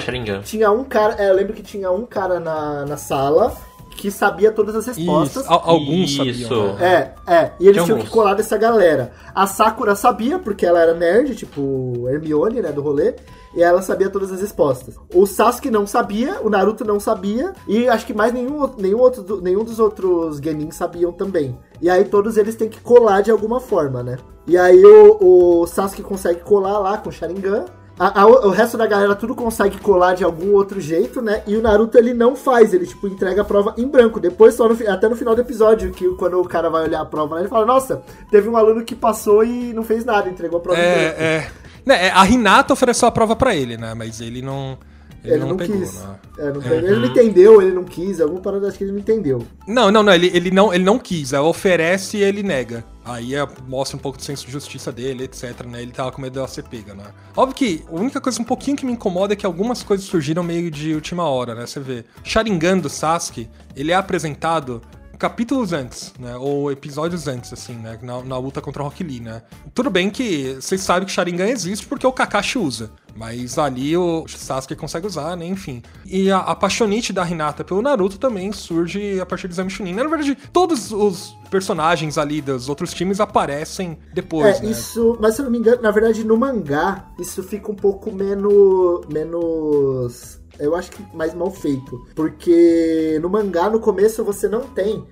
Sharingan. 0.00 0.32
tinha, 0.32 0.40
tinha 0.44 0.70
um 0.70 0.84
cara, 0.84 1.14
é, 1.18 1.30
eu 1.30 1.34
lembro 1.34 1.52
que 1.54 1.62
tinha 1.62 1.90
um 1.90 2.04
cara 2.04 2.38
na, 2.38 2.84
na 2.84 2.96
sala 2.98 3.54
que 3.96 4.10
sabia 4.10 4.50
todas 4.52 4.74
as 4.74 4.86
respostas. 4.86 5.42
Isso, 5.44 5.52
al- 5.52 5.62
alguns 5.64 6.10
Isso. 6.10 6.44
sabiam. 6.48 6.74
Né? 6.74 7.14
É, 7.26 7.32
é, 7.34 7.52
e 7.60 7.64
eles 7.68 7.74
Tinha 7.74 7.84
tinham 7.84 7.96
alguns. 7.96 8.04
que 8.04 8.10
colar 8.10 8.34
dessa 8.34 8.56
galera. 8.56 9.12
A 9.34 9.46
Sakura 9.46 9.94
sabia, 9.94 10.38
porque 10.38 10.66
ela 10.66 10.80
era 10.80 10.94
nerd, 10.94 11.34
tipo 11.34 12.08
Hermione, 12.08 12.60
né, 12.60 12.72
do 12.72 12.80
rolê, 12.82 13.14
e 13.54 13.62
ela 13.62 13.82
sabia 13.82 14.08
todas 14.10 14.32
as 14.32 14.40
respostas. 14.40 14.94
O 15.14 15.26
Sasuke 15.26 15.70
não 15.70 15.86
sabia, 15.86 16.40
o 16.42 16.48
Naruto 16.50 16.84
não 16.84 16.98
sabia, 16.98 17.52
e 17.68 17.88
acho 17.88 18.06
que 18.06 18.14
mais 18.14 18.32
nenhum, 18.32 18.68
nenhum, 18.78 18.98
outro, 18.98 19.40
nenhum 19.42 19.62
dos 19.64 19.78
outros 19.78 20.38
Genin 20.38 20.70
sabiam 20.70 21.12
também. 21.12 21.58
E 21.80 21.88
aí 21.90 22.04
todos 22.04 22.36
eles 22.36 22.56
têm 22.56 22.68
que 22.68 22.80
colar 22.80 23.20
de 23.22 23.30
alguma 23.30 23.60
forma, 23.60 24.02
né? 24.02 24.16
E 24.46 24.56
aí 24.58 24.82
o, 24.84 25.60
o 25.62 25.66
Sasuke 25.66 26.02
consegue 26.02 26.40
colar 26.40 26.78
lá 26.78 26.96
com 26.98 27.10
o 27.10 27.12
Sharingan, 27.12 27.66
a- 27.98 28.22
a- 28.22 28.26
o 28.26 28.50
resto 28.50 28.76
da 28.76 28.86
galera 28.86 29.14
tudo 29.14 29.34
consegue 29.34 29.78
colar 29.78 30.14
de 30.14 30.24
algum 30.24 30.52
outro 30.54 30.80
jeito, 30.80 31.20
né? 31.20 31.42
E 31.46 31.56
o 31.56 31.62
Naruto 31.62 31.96
ele 31.98 32.14
não 32.14 32.34
faz, 32.34 32.72
ele 32.72 32.86
tipo 32.86 33.06
entrega 33.06 33.42
a 33.42 33.44
prova 33.44 33.74
em 33.76 33.86
branco. 33.86 34.18
Depois 34.18 34.54
só 34.54 34.68
no, 34.68 34.76
até 34.90 35.08
no 35.08 35.16
final 35.16 35.34
do 35.34 35.40
episódio 35.40 35.90
que 35.92 36.08
quando 36.16 36.40
o 36.40 36.48
cara 36.48 36.68
vai 36.70 36.84
olhar 36.84 37.00
a 37.00 37.04
prova, 37.06 37.38
ele 37.40 37.48
fala: 37.48 37.66
"Nossa, 37.66 38.02
teve 38.30 38.48
um 38.48 38.56
aluno 38.56 38.84
que 38.84 38.94
passou 38.94 39.44
e 39.44 39.72
não 39.72 39.82
fez 39.82 40.04
nada, 40.04 40.28
entregou 40.28 40.58
a 40.58 40.62
prova 40.62 40.78
em 40.78 40.82
branco". 40.82 41.20
É, 41.20 41.24
é. 41.24 41.50
Né, 41.84 42.06
é, 42.06 42.12
a 42.12 42.24
Hinata 42.26 42.72
ofereceu 42.72 43.08
a 43.08 43.10
prova 43.12 43.34
pra 43.34 43.54
ele, 43.54 43.76
né? 43.76 43.92
Mas 43.94 44.20
ele 44.20 44.40
não. 44.40 44.78
Ele, 45.24 45.34
Ele, 45.34 45.44
não, 45.44 45.56
pegou, 45.56 45.78
quis. 45.78 45.94
né? 45.94 46.16
É, 46.38 46.52
não 46.52 46.60
pegou. 46.60 46.78
Ele 46.78 46.96
não 46.96 47.06
entendeu, 47.06 47.62
ele 47.62 47.72
não 47.72 47.84
quis, 47.84 48.20
alguma 48.20 48.40
parada 48.40 48.66
acho 48.68 48.76
que 48.76 48.84
ele 48.84 48.92
não 48.92 48.98
entendeu. 48.98 49.46
Não, 49.68 49.90
não, 49.90 50.02
não, 50.02 50.12
ele, 50.12 50.30
ele 50.34 50.50
não, 50.50 50.74
ele 50.74 50.82
não 50.82 50.98
quis, 50.98 51.32
ela 51.32 51.46
oferece 51.46 52.16
e 52.16 52.22
ele 52.22 52.42
nega. 52.42 52.84
Aí 53.04 53.34
é, 53.34 53.46
mostra 53.66 53.96
um 53.96 54.00
pouco 54.00 54.18
do 54.18 54.24
senso 54.24 54.46
de 54.46 54.52
justiça 54.52 54.90
dele, 54.92 55.24
etc, 55.24 55.64
né? 55.66 55.82
Ele 55.82 55.92
tava 55.92 56.10
com 56.10 56.20
medo 56.20 56.34
dela 56.34 56.48
ser 56.48 56.64
pega, 56.64 56.94
né? 56.94 57.04
Óbvio 57.36 57.54
que 57.56 57.84
a 57.88 57.94
única 57.94 58.20
coisa 58.20 58.40
um 58.40 58.44
pouquinho 58.44 58.76
que 58.76 58.84
me 58.86 58.92
incomoda 58.92 59.32
é 59.32 59.36
que 59.36 59.46
algumas 59.46 59.82
coisas 59.82 60.06
surgiram 60.06 60.42
meio 60.42 60.70
de 60.70 60.94
última 60.94 61.28
hora, 61.28 61.54
né? 61.54 61.66
Você 61.66 61.80
vê, 61.80 62.04
Sharingan 62.24 62.78
do 62.78 62.88
Sasuke, 62.88 63.48
ele 63.76 63.92
é 63.92 63.94
apresentado 63.94 64.82
capítulos 65.22 65.72
antes, 65.72 66.12
né? 66.18 66.36
Ou 66.36 66.72
episódios 66.72 67.28
antes, 67.28 67.52
assim, 67.52 67.74
né? 67.74 67.96
Na, 68.02 68.24
na 68.24 68.36
luta 68.38 68.60
contra 68.60 68.82
o 68.82 68.86
Rock 68.86 69.04
Lee, 69.04 69.20
né? 69.20 69.42
Tudo 69.72 69.88
bem 69.88 70.10
que 70.10 70.54
vocês 70.54 70.80
sabem 70.80 71.06
que 71.06 71.12
Sharingan 71.12 71.46
existe 71.46 71.86
porque 71.86 72.04
o 72.04 72.12
Kakashi 72.12 72.58
usa. 72.58 72.90
Mas 73.14 73.56
ali 73.56 73.96
o 73.96 74.26
Sasuke 74.26 74.74
consegue 74.74 75.06
usar, 75.06 75.36
né? 75.36 75.46
Enfim. 75.46 75.80
E 76.04 76.28
a, 76.28 76.38
a 76.38 76.56
paixonite 76.56 77.12
da 77.12 77.28
Hinata 77.28 77.62
pelo 77.62 77.82
Naruto 77.82 78.18
também 78.18 78.50
surge 78.50 79.20
a 79.20 79.26
partir 79.26 79.46
do 79.46 79.52
Exame 79.52 79.70
Chunin. 79.70 79.94
Na 79.94 80.02
verdade, 80.08 80.36
todos 80.52 80.90
os 80.90 81.36
personagens 81.48 82.18
ali 82.18 82.40
dos 82.40 82.68
outros 82.68 82.92
times 82.92 83.20
aparecem 83.20 83.98
depois, 84.12 84.56
é, 84.56 84.62
né? 84.62 84.70
isso, 84.70 85.18
mas 85.20 85.34
se 85.34 85.42
eu 85.42 85.44
não 85.44 85.52
me 85.52 85.58
engano, 85.58 85.82
na 85.82 85.90
verdade 85.90 86.24
no 86.24 86.34
mangá 86.34 87.10
isso 87.18 87.42
fica 87.42 87.70
um 87.70 87.74
pouco 87.74 88.10
menos 88.10 89.06
menos 89.12 90.40
eu 90.64 90.74
acho 90.74 90.90
que 90.90 91.16
mais 91.16 91.34
mal 91.34 91.50
feito, 91.50 92.06
porque 92.14 93.18
no 93.20 93.28
mangá 93.28 93.68
no 93.68 93.80
começo 93.80 94.24
você 94.24 94.48
não 94.48 94.62
tem 94.62 95.04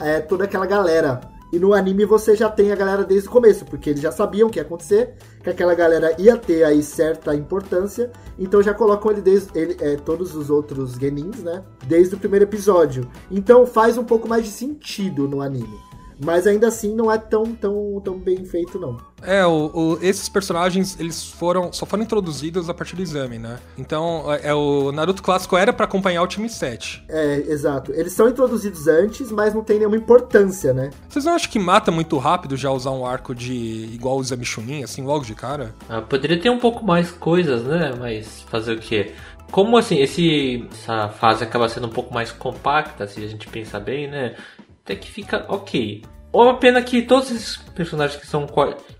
é, 0.00 0.20
toda 0.20 0.44
aquela 0.44 0.66
galera 0.66 1.20
e 1.50 1.58
no 1.58 1.72
anime 1.72 2.04
você 2.04 2.36
já 2.36 2.50
tem 2.50 2.72
a 2.72 2.76
galera 2.76 3.04
desde 3.04 3.28
o 3.28 3.32
começo, 3.32 3.64
porque 3.64 3.90
eles 3.90 4.02
já 4.02 4.12
sabiam 4.12 4.48
o 4.48 4.50
que 4.50 4.58
ia 4.58 4.62
acontecer, 4.62 5.14
que 5.42 5.48
aquela 5.48 5.74
galera 5.74 6.14
ia 6.20 6.36
ter 6.36 6.62
aí 6.62 6.82
certa 6.82 7.34
importância, 7.34 8.12
então 8.38 8.62
já 8.62 8.74
colocam 8.74 9.10
ele 9.10 9.22
desde 9.22 9.58
ele, 9.58 9.76
é, 9.80 9.96
todos 9.96 10.34
os 10.34 10.50
outros 10.50 10.92
genins, 10.92 11.42
né? 11.42 11.64
Desde 11.86 12.14
o 12.14 12.18
primeiro 12.18 12.44
episódio. 12.44 13.08
Então 13.30 13.66
faz 13.66 13.96
um 13.96 14.04
pouco 14.04 14.28
mais 14.28 14.44
de 14.44 14.50
sentido 14.50 15.26
no 15.26 15.40
anime. 15.40 15.87
Mas 16.20 16.46
ainda 16.46 16.68
assim 16.68 16.94
não 16.94 17.10
é 17.10 17.18
tão, 17.18 17.54
tão, 17.54 18.00
tão 18.04 18.18
bem 18.18 18.44
feito, 18.44 18.78
não. 18.78 18.96
É, 19.22 19.44
o, 19.46 19.70
o- 19.74 19.98
esses 20.00 20.28
personagens, 20.28 20.98
eles 20.98 21.24
foram 21.24 21.72
só 21.72 21.84
foram 21.86 22.02
introduzidos 22.02 22.68
a 22.68 22.74
partir 22.74 22.94
do 22.96 23.02
exame, 23.02 23.38
né? 23.38 23.58
Então, 23.76 24.24
é, 24.32 24.48
é, 24.48 24.54
o 24.54 24.90
Naruto 24.92 25.22
clássico 25.22 25.56
era 25.56 25.72
pra 25.72 25.84
acompanhar 25.86 26.22
o 26.22 26.26
time 26.26 26.48
7. 26.48 27.04
É, 27.08 27.36
exato. 27.48 27.92
Eles 27.92 28.12
são 28.12 28.28
introduzidos 28.28 28.86
antes, 28.88 29.30
mas 29.32 29.54
não 29.54 29.62
tem 29.64 29.78
nenhuma 29.78 29.96
importância, 29.96 30.72
né? 30.72 30.90
Vocês 31.08 31.24
não 31.24 31.34
acham 31.34 31.50
que 31.50 31.58
mata 31.58 31.90
muito 31.90 32.16
rápido 32.18 32.56
já 32.56 32.70
usar 32.70 32.90
um 32.90 33.04
arco 33.06 33.34
de 33.34 33.88
igual 33.92 34.18
o 34.18 34.20
exame 34.20 34.44
Chunin, 34.44 34.82
assim, 34.84 35.02
logo 35.02 35.24
de 35.24 35.34
cara? 35.34 35.74
Ah, 35.88 36.00
poderia 36.00 36.40
ter 36.40 36.50
um 36.50 36.58
pouco 36.58 36.84
mais 36.84 37.10
coisas, 37.10 37.62
né? 37.64 37.92
Mas 37.98 38.42
fazer 38.42 38.72
o 38.74 38.78
quê? 38.78 39.12
Como 39.50 39.78
assim, 39.78 39.98
esse, 39.98 40.68
essa 40.72 41.08
fase 41.08 41.42
acaba 41.42 41.68
sendo 41.70 41.86
um 41.86 41.90
pouco 41.90 42.12
mais 42.12 42.30
compacta, 42.30 43.06
se 43.06 43.24
a 43.24 43.26
gente 43.26 43.48
pensar 43.48 43.80
bem, 43.80 44.06
né? 44.06 44.34
Até 44.88 44.96
que 44.96 45.10
fica 45.10 45.44
ok. 45.50 46.02
Ou 46.32 46.56
pena 46.56 46.80
que 46.80 47.02
todos 47.02 47.30
esses 47.30 47.58
personagens 47.74 48.18
que 48.18 48.26
são, 48.26 48.46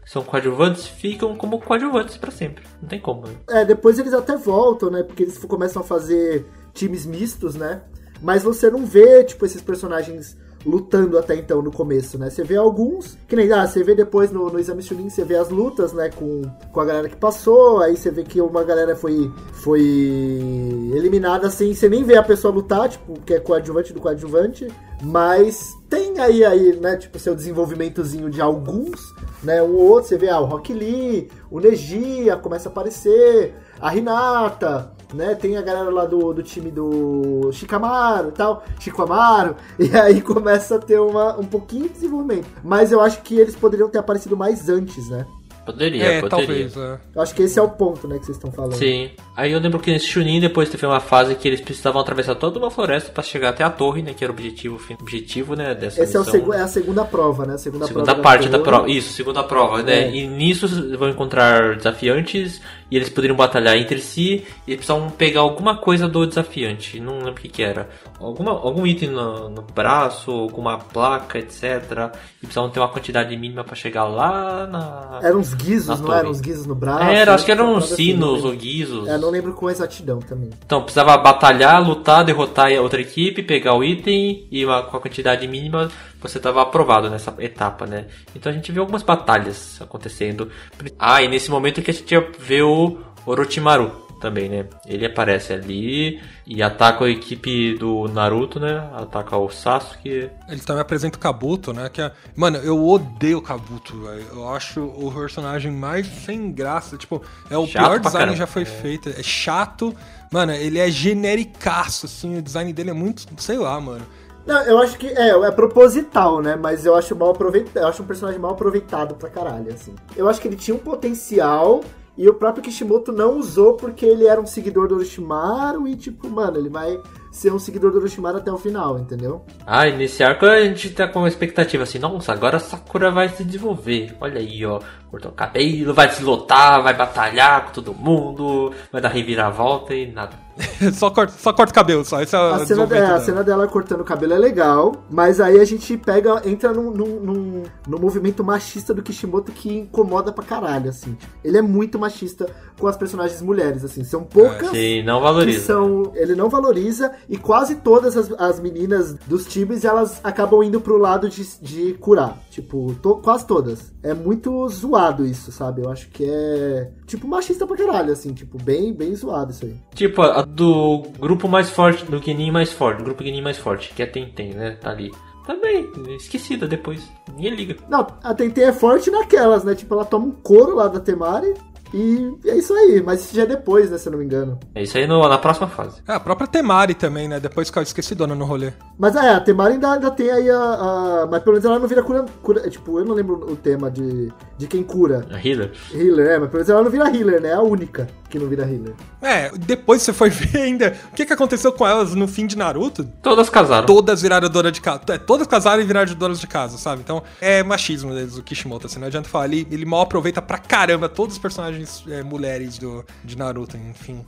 são 0.05 0.23
coadjuvantes 0.23 0.87
ficam 0.87 1.35
como 1.35 1.59
coadjuvantes 1.59 2.19
pra 2.19 2.31
sempre. 2.31 2.63
Não 2.83 2.87
tem 2.87 3.01
como, 3.01 3.27
né? 3.27 3.33
É, 3.49 3.65
depois 3.65 3.99
eles 3.99 4.13
até 4.13 4.37
voltam, 4.37 4.91
né? 4.91 5.03
Porque 5.03 5.23
eles 5.23 5.39
começam 5.39 5.81
a 5.81 5.85
fazer 5.85 6.45
times 6.75 7.07
mistos, 7.07 7.55
né? 7.55 7.81
Mas 8.21 8.43
você 8.43 8.71
não 8.71 8.85
vê, 8.85 9.25
tipo, 9.25 9.47
esses 9.47 9.63
personagens 9.63 10.37
lutando 10.65 11.19
até 11.19 11.37
então 11.37 11.63
no 11.63 11.71
começo, 11.71 12.19
né? 12.19 12.31
Você 12.31 12.43
vê 12.43 12.57
alguns, 12.57 13.17
que 13.27 13.37
nem, 13.37 13.51
ah, 13.53 13.67
você 13.67 13.83
vê 13.83 13.95
depois 13.95 14.31
no, 14.31 14.51
no 14.51 14.59
Exame 14.59 14.83
Chunin, 14.83 15.09
você 15.09 15.25
vê 15.25 15.37
as 15.37 15.49
lutas, 15.49 15.93
né, 15.93 16.11
com, 16.11 16.43
com 16.73 16.81
a 16.81 16.85
galera 16.85 17.09
que 17.09 17.17
passou, 17.17 17.81
aí 17.81 17.97
você 17.97 18.11
vê 18.11 18.23
que 18.25 18.41
uma 18.41 18.65
galera 18.65 18.97
foi, 18.97 19.31
foi 19.53 19.81
eliminada 19.81 21.47
assim, 21.47 21.75
você 21.75 21.89
nem 21.89 22.05
vê 22.05 22.17
a 22.17 22.23
pessoa 22.23 22.53
lutar, 22.53 22.89
tipo, 22.89 23.15
que 23.21 23.35
é 23.35 23.41
coadjuvante 23.41 23.93
do 23.93 24.01
coadjuvante, 24.01 24.69
mas 25.03 25.77
tem 25.89 26.19
aí, 26.19 26.45
aí, 26.45 26.77
né, 26.77 26.97
tipo, 26.97 27.19
seu 27.19 27.35
desenvolvimentozinho 27.35 28.29
de 28.29 28.41
alguns, 28.41 29.15
né, 29.43 29.63
um 29.63 29.75
ou 29.75 29.89
outro, 29.89 30.09
você 30.09 30.19
vê, 30.19 30.29
ah, 30.29 30.41
o 30.41 30.45
Rock 30.45 30.73
Lee, 30.73 31.31
o 31.51 31.61
Negia 31.61 32.37
começa 32.37 32.69
a 32.69 32.73
aparecer, 32.73 33.55
a 33.81 33.97
Hinata, 33.97 34.93
né, 35.13 35.35
tem 35.35 35.57
a 35.57 35.63
galera 35.63 35.91
lá 35.91 36.05
do, 36.05 36.33
do 36.33 36.43
time 36.43 36.71
do 36.71 37.51
Shikamaru 37.53 38.29
e 38.29 38.33
tal, 38.33 38.65
Chico 38.79 39.03
Amaro, 39.03 39.57
e 39.79 39.97
aí 39.97 40.21
começa 40.21 40.77
a 40.77 40.79
ter 40.79 40.99
uma, 40.99 41.39
um 41.39 41.45
pouquinho 41.45 41.85
de 41.85 41.95
desenvolvimento. 41.95 42.49
Mas 42.63 42.93
eu 42.93 43.01
acho 43.01 43.23
que 43.23 43.39
eles 43.39 43.57
poderiam 43.57 43.89
ter 43.89 43.99
aparecido 43.99 44.37
mais 44.37 44.69
antes, 44.69 45.09
né? 45.09 45.27
Poderia, 45.73 46.03
é, 46.03 46.21
poderia. 46.21 46.47
talvez. 46.47 46.77
É. 46.77 46.99
Eu 47.15 47.23
acho 47.23 47.35
que 47.35 47.43
esse 47.43 47.59
é 47.59 47.63
o 47.63 47.69
ponto, 47.69 48.09
né, 48.09 48.19
que 48.19 48.25
vocês 48.25 48.37
estão 48.37 48.51
falando. 48.51 48.75
Sim. 48.75 49.11
Aí 49.37 49.53
eu 49.53 49.61
lembro 49.61 49.79
que 49.79 49.91
nesse 49.91 50.07
Chunin 50.07 50.41
depois 50.41 50.69
teve 50.69 50.87
uma 50.87 50.99
fase 50.99 51.35
que 51.35 51.47
eles 51.47 51.61
precisavam 51.61 52.01
atravessar 52.01 52.35
toda 52.35 52.59
uma 52.59 52.71
floresta 52.71 53.13
pra 53.13 53.23
chegar 53.23 53.51
até 53.51 53.63
a 53.63 53.71
torre, 53.71 54.03
né? 54.03 54.15
Que 54.15 54.25
era 54.25 54.33
o 54.33 54.35
objetivo, 54.35 54.81
objetivo 55.01 55.55
né? 55.55 55.75
Dessa 55.75 56.03
Esse 56.03 56.17
é, 56.17 56.21
é 56.57 56.63
a 56.63 56.69
segunda 56.69 57.05
prova, 57.05 57.45
né? 57.45 57.55
A 57.55 57.59
segunda, 57.59 57.87
Segunda 57.87 58.07
prova 58.07 58.23
parte 58.23 58.49
da 58.49 58.59
prova. 58.59 58.91
Isso, 58.91 59.13
segunda 59.13 59.45
prova, 59.45 59.83
né? 59.83 60.05
É. 60.05 60.11
E 60.11 60.27
nisso 60.27 60.67
vão 60.97 61.11
encontrar 61.11 61.77
desafiantes 61.77 62.61
e 62.91 62.97
eles 62.97 63.09
poderiam 63.11 63.37
batalhar 63.37 63.77
entre 63.77 64.01
si 64.01 64.47
e 64.67 64.73
eles 64.73 64.85
precisavam 64.85 65.11
pegar 65.11 65.41
alguma 65.41 65.77
coisa 65.77 66.09
do 66.09 66.27
desafiante. 66.27 66.99
Não 66.99 67.19
lembro 67.19 67.33
o 67.33 67.35
que, 67.35 67.49
que 67.49 67.63
era. 67.63 67.89
Alguma, 68.19 68.53
algum 68.53 68.87
item 68.87 69.11
no, 69.11 69.49
no 69.49 69.63
braço, 69.63 70.31
alguma 70.31 70.79
placa, 70.79 71.39
etc. 71.39 72.13
E 72.43 72.47
precisavam 72.47 72.71
ter 72.71 72.81
uma 72.81 72.89
quantidade 72.89 73.37
mínima 73.37 73.63
pra 73.63 73.75
chegar 73.75 74.05
lá 74.05 74.67
na. 74.67 75.21
Eram 75.23 75.41
uns 75.41 75.55
guizos, 75.63 76.01
não 76.01 76.07
torre. 76.07 76.19
eram 76.21 76.31
uns 76.31 76.41
guizos 76.41 76.67
no 76.67 76.75
braço? 76.75 77.03
Era, 77.03 77.35
acho 77.35 77.45
que 77.45 77.53
eram 77.53 77.75
uns 77.75 77.85
assim, 77.85 77.97
sinos 77.97 78.43
não 78.43 78.51
ou 78.51 78.57
guizos. 78.57 79.09
É, 79.09 79.19
não 79.19 79.31
lembro 79.31 79.53
com 79.53 79.69
exatidão 79.69 80.19
também. 80.21 80.51
Então, 80.65 80.83
precisava 80.83 81.17
batalhar, 81.19 81.87
lutar, 81.87 82.25
derrotar 82.25 82.73
a 82.73 82.81
outra 82.81 83.01
equipe, 83.01 83.43
pegar 83.43 83.75
o 83.75 83.85
item 83.85 84.47
e 84.51 84.65
uma, 84.65 84.83
com 84.83 84.97
a 84.97 85.01
quantidade 85.01 85.47
mínima 85.47 85.91
você 86.21 86.39
estava 86.39 86.63
aprovado 86.63 87.09
nessa 87.09 87.35
etapa, 87.39 87.87
né? 87.87 88.07
Então 88.35 88.51
a 88.51 88.55
gente 88.55 88.73
vê 88.73 88.81
algumas 88.81 89.03
batalhas 89.03 89.81
acontecendo. 89.81 90.51
Ah, 90.99 91.23
e 91.23 91.29
nesse 91.29 91.51
momento 91.51 91.81
que 91.81 91.91
a 91.91 91.95
gente 91.95 92.15
vê 92.39 92.63
o 92.63 92.99
Orochimaru 93.25 94.08
também, 94.19 94.49
né? 94.49 94.67
Ele 94.87 95.07
aparece 95.07 95.53
ali 95.53 96.21
e 96.47 96.63
ataca 96.63 97.05
a 97.05 97.11
equipe 97.11 97.75
do 97.75 98.09
Naruto, 98.09 98.59
né? 98.61 98.89
Ataca 98.95 99.37
o 99.37 99.49
Sasuke. 99.49 100.31
Ele 100.49 100.61
também 100.61 100.83
apresenta 100.83 101.17
o 101.17 101.21
Kabuto, 101.21 101.73
né? 101.73 101.89
Que 101.89 102.03
é... 102.03 102.13
Mano, 102.37 102.59
eu 102.59 102.87
odeio 102.87 103.39
o 103.39 103.43
Kabuto, 103.43 104.01
velho. 104.03 104.27
Eu 104.33 104.49
acho 104.49 104.81
o 104.81 105.13
personagem 105.13 105.71
mais 105.71 106.07
sem 106.07 106.51
graça. 106.53 106.97
Tipo, 106.97 107.23
é 107.51 107.57
o 107.57 107.67
Chato 107.67 107.85
pior 107.85 107.99
design 108.01 108.33
que 108.33 108.39
já 108.39 108.47
foi 108.47 108.65
feito. 108.65 109.09
É 109.09 109.23
chato. 109.23 109.95
Mano, 110.31 110.53
ele 110.53 110.79
é 110.79 110.91
genericaço, 110.91 112.07
assim. 112.07 112.39
O 112.39 112.43
design 112.43 112.73
dele 112.73 112.91
é 112.91 112.95
muito. 112.95 113.25
Sei 113.39 113.57
lá, 113.57 113.81
mano. 113.81 114.05
Não, 114.47 114.63
eu 114.63 114.79
acho 114.79 114.97
que 114.97 115.07
é, 115.07 115.29
é 115.29 115.51
proposital, 115.51 116.41
né? 116.41 116.57
Mas 116.57 116.87
eu 116.87 116.95
acho 116.95 117.15
mal 117.15 117.31
aproveitado. 117.31 117.83
Eu 117.83 117.89
acho 117.89 118.03
um 118.03 118.07
personagem 118.07 118.41
mal 118.41 118.53
aproveitado 118.53 119.15
pra 119.15 119.29
caralho, 119.29 119.73
assim. 119.73 119.95
Eu 120.17 120.27
acho 120.27 120.41
que 120.41 120.49
ele 120.49 120.57
tinha 120.57 120.75
um 120.75 120.81
potencial 120.81 121.83
e 122.19 122.29
o 122.29 122.35
próprio 122.35 122.65
Kishimoto 122.65 123.13
não 123.13 123.39
usou 123.39 123.75
porque 123.75 124.05
ele 124.05 124.27
era 124.27 124.41
um 124.41 124.47
seguidor 124.47 124.89
do 124.89 124.97
Orochimaru 124.97 125.87
e, 125.87 125.95
tipo, 125.95 126.29
mano, 126.29 126.59
ele 126.59 126.69
vai 126.69 127.01
ser 127.31 127.53
um 127.53 127.61
seguidor 127.61 127.93
do 127.93 127.99
Orochimaru 127.99 128.39
até 128.39 128.51
o 128.51 128.59
final, 128.59 128.99
entendeu? 128.99 129.45
Ah, 129.65 129.85
nesse 129.87 130.25
arco 130.25 130.45
a 130.45 130.61
gente 130.65 130.91
tá 130.91 131.07
com 131.07 131.21
uma 131.21 131.29
expectativa 131.29 131.85
assim, 131.85 132.01
nossa, 132.01 132.33
agora 132.33 132.57
a 132.57 132.61
Sakura 132.61 133.13
vai 133.13 133.29
se 133.29 133.45
desenvolver. 133.45 134.17
Olha 134.21 134.41
aí, 134.41 134.67
ó, 134.67 134.81
cortar 135.09 135.29
o 135.29 135.33
cabelo, 135.33 135.95
vai 135.95 136.11
se 136.11 136.25
lotar, 136.25 136.83
vai 136.83 136.93
batalhar 136.93 137.67
com 137.67 137.73
todo 137.73 137.95
mundo, 137.95 138.73
vai 138.91 139.01
dar 139.01 139.11
reviravolta 139.11 139.95
e 139.95 140.11
nada. 140.11 140.48
só, 140.95 141.11
corta, 141.11 141.33
só 141.39 141.53
corta 141.53 141.71
o 141.73 141.75
cabelo, 141.75 142.05
só. 142.05 142.21
Esse 142.21 142.35
é 142.35 142.39
A 142.39 142.67
cena, 142.67 142.83
é, 142.83 142.85
a 142.85 142.87
dela. 142.87 143.21
cena 143.21 143.45
dela 143.45 143.69
cortando 143.69 144.01
o 144.01 144.05
cabelo 144.05 144.33
é 144.35 144.39
legal, 144.39 144.93
mas 145.11 145.41
aí 145.41 145.59
a 145.61 145.65
gente 145.65 145.97
pega, 145.97 146.43
entra 146.45 146.73
num, 146.73 146.91
num, 146.91 147.21
num, 147.21 147.63
num 147.87 147.99
movimento 147.99 148.43
machista 148.45 148.93
do 148.93 149.03
Kishimoto 149.03 149.53
que 149.53 149.73
incomoda 149.79 150.33
pra 150.33 150.45
caralho, 150.45 150.91
assim. 150.91 151.17
Ele 151.45 151.59
é 151.59 151.63
muito 151.63 151.99
machista 151.99 152.47
com 152.79 152.87
as 152.87 152.97
personagens 152.97 153.41
mulheres, 153.43 153.85
assim. 153.85 154.05
São 154.05 154.23
poucas 154.23 154.71
Sim, 154.71 155.03
não 155.03 155.19
que 155.19 155.25
valoriza. 155.25 155.61
são. 155.67 156.13
Ele 156.15 156.35
não 156.35 156.49
valoriza 156.49 157.13
e 157.29 157.37
quase 157.37 157.77
todas 157.77 158.17
as, 158.17 158.31
as 158.39 158.61
meninas 158.61 159.15
dos 159.27 159.47
times 159.47 159.85
elas 159.85 160.21
acabam 160.25 160.63
indo 160.63 160.81
pro 160.81 160.97
lado 160.99 161.29
de, 161.29 161.45
de 161.61 161.95
curar. 161.95 162.37
Tipo, 162.51 162.95
to- 163.03 163.17
quase 163.17 163.47
todas. 163.47 163.93
É 164.03 164.15
muito 164.15 164.69
zoado 164.69 165.25
isso, 165.27 165.51
sabe? 165.53 165.83
Eu 165.83 165.91
acho 165.91 166.09
que 166.11 166.25
é. 166.29 166.91
Tipo, 167.07 167.27
machista 167.27 167.67
pra 167.67 167.77
caralho, 167.77 168.13
assim. 168.13 168.33
Tipo, 168.33 168.63
bem, 168.63 168.93
bem 168.93 169.15
zoado 169.15 169.51
isso 169.53 169.65
aí. 169.65 169.77
Tipo, 169.95 170.23
a 170.23 170.48
do 170.55 171.03
grupo 171.19 171.49
mais 171.49 171.71
forte, 171.71 172.05
do 172.05 172.23
Genin 172.23 172.51
mais 172.51 172.73
forte, 172.73 172.99
do 172.99 173.05
grupo 173.05 173.23
Genin 173.23 173.43
mais 173.43 173.59
forte, 173.59 173.93
que 173.95 174.03
é 174.03 174.07
Tenten, 174.07 174.55
né? 174.55 174.73
Tá 174.81 174.91
ali. 174.91 175.13
Também, 175.47 175.91
esquecida 176.17 176.69
depois. 176.69 177.09
Ninguém 177.35 177.55
liga. 177.55 177.77
Não, 177.89 178.07
a 178.23 178.35
Tentei 178.35 178.65
é 178.65 178.73
forte 178.73 179.11
naquelas, 179.11 179.65
né? 179.65 179.75
Tipo, 179.75 179.95
ela 179.95 180.05
toma 180.05 180.27
um 180.27 180.31
couro 180.31 180.75
lá 180.75 180.89
da 180.89 181.01
Temari 181.01 181.55
e 181.95 182.33
é 182.47 182.57
isso 182.57 182.73
aí. 182.75 183.03
Mas 183.05 183.21
isso 183.25 183.35
já 183.35 183.43
é 183.43 183.47
depois, 183.47 183.91
né? 183.91 183.99
Se 183.99 184.09
eu 184.09 184.13
não 184.13 184.19
me 184.19 184.25
engano. 184.25 184.59
É 184.75 184.83
isso 184.83 184.97
aí 184.99 185.07
no- 185.07 185.27
na 185.29 185.39
próxima 185.39 185.67
fase. 185.69 186.01
É, 186.07 186.13
a 186.13 186.21
própria 186.21 186.47
Temari 186.47 186.95
também, 186.95 187.29
né? 187.29 187.39
Depois 187.41 187.69
ficava 187.69 187.85
esquecidona 187.85 188.35
no 188.35 188.45
rolê. 188.45 188.73
Mas 188.99 189.15
é, 189.17 189.31
a 189.31 189.41
Temari 189.41 189.75
ainda, 189.75 189.93
ainda 189.93 190.11
tem 190.11 190.31
aí 190.31 190.51
a, 190.51 190.57
a- 190.59 191.29
Mas 191.31 191.43
pelo 191.43 191.55
menos 191.55 191.65
ela 191.65 191.79
não 191.79 191.89
vira 191.89 192.03
cura, 192.03 192.25
cura. 192.43 192.69
Tipo, 192.71 192.99
eu 192.99 193.05
não 193.05 193.15
lembro 193.15 193.35
o 193.51 193.57
tema 193.57 193.91
de, 193.91 194.33
de 194.57 194.67
quem 194.67 194.83
cura. 194.83 195.27
A 195.31 195.37
healer. 195.47 195.73
Healer, 195.93 196.27
é, 196.27 196.39
mas 196.39 196.49
pelo 196.51 196.55
menos 196.59 196.69
ela 196.71 196.83
não 196.83 196.91
vira 196.91 197.09
healer, 197.17 197.41
né? 197.41 197.49
É 197.51 197.55
a 197.55 197.63
única 197.63 198.07
que 198.29 198.39
não 198.39 198.47
vira 198.49 198.63
healer. 198.65 198.93
É, 199.23 199.51
depois 199.57 200.03
você 200.03 200.13
foi 200.13 200.29
ver 200.31 200.59
ainda 200.61 200.95
o 201.11 201.15
que, 201.15 201.25
que 201.25 201.33
aconteceu 201.33 201.73
com 201.73 201.87
elas 201.87 202.15
no 202.15 202.29
fim 202.29 202.47
de 202.47 202.57
Naruto. 202.59 203.05
Todas 203.23 203.49
casaram. 203.49 203.87
Todas 203.87 204.21
viraram 204.23 204.49
dona 204.49 204.71
de 204.71 204.81
casa. 204.81 205.01
É, 205.09 205.19
todas 205.19 205.47
casaram 205.47 205.81
e 205.83 205.87
viraram 205.87 206.13
donas 206.15 206.39
de 206.41 206.47
casa, 206.47 206.77
sabe? 206.77 207.01
Então 207.03 207.23
é 207.41 207.63
machismo 207.63 208.13
deles, 208.13 208.37
o 208.37 208.43
Kishimoto, 208.43 208.87
assim, 208.87 208.99
não 209.01 209.07
adianta 209.07 209.29
falar. 209.29 209.47
Ele, 209.47 209.67
ele 209.71 209.85
mal 209.87 210.03
aproveita 210.03 210.43
pra 210.43 210.59
caramba 210.59 211.09
todos 211.09 211.35
os 211.37 211.39
personagens 211.41 211.78
é, 212.09 212.23
mulheres 212.23 212.79
do, 212.79 213.05
de 213.25 213.37
Naruto, 213.37 213.77
enfim. 213.77 214.25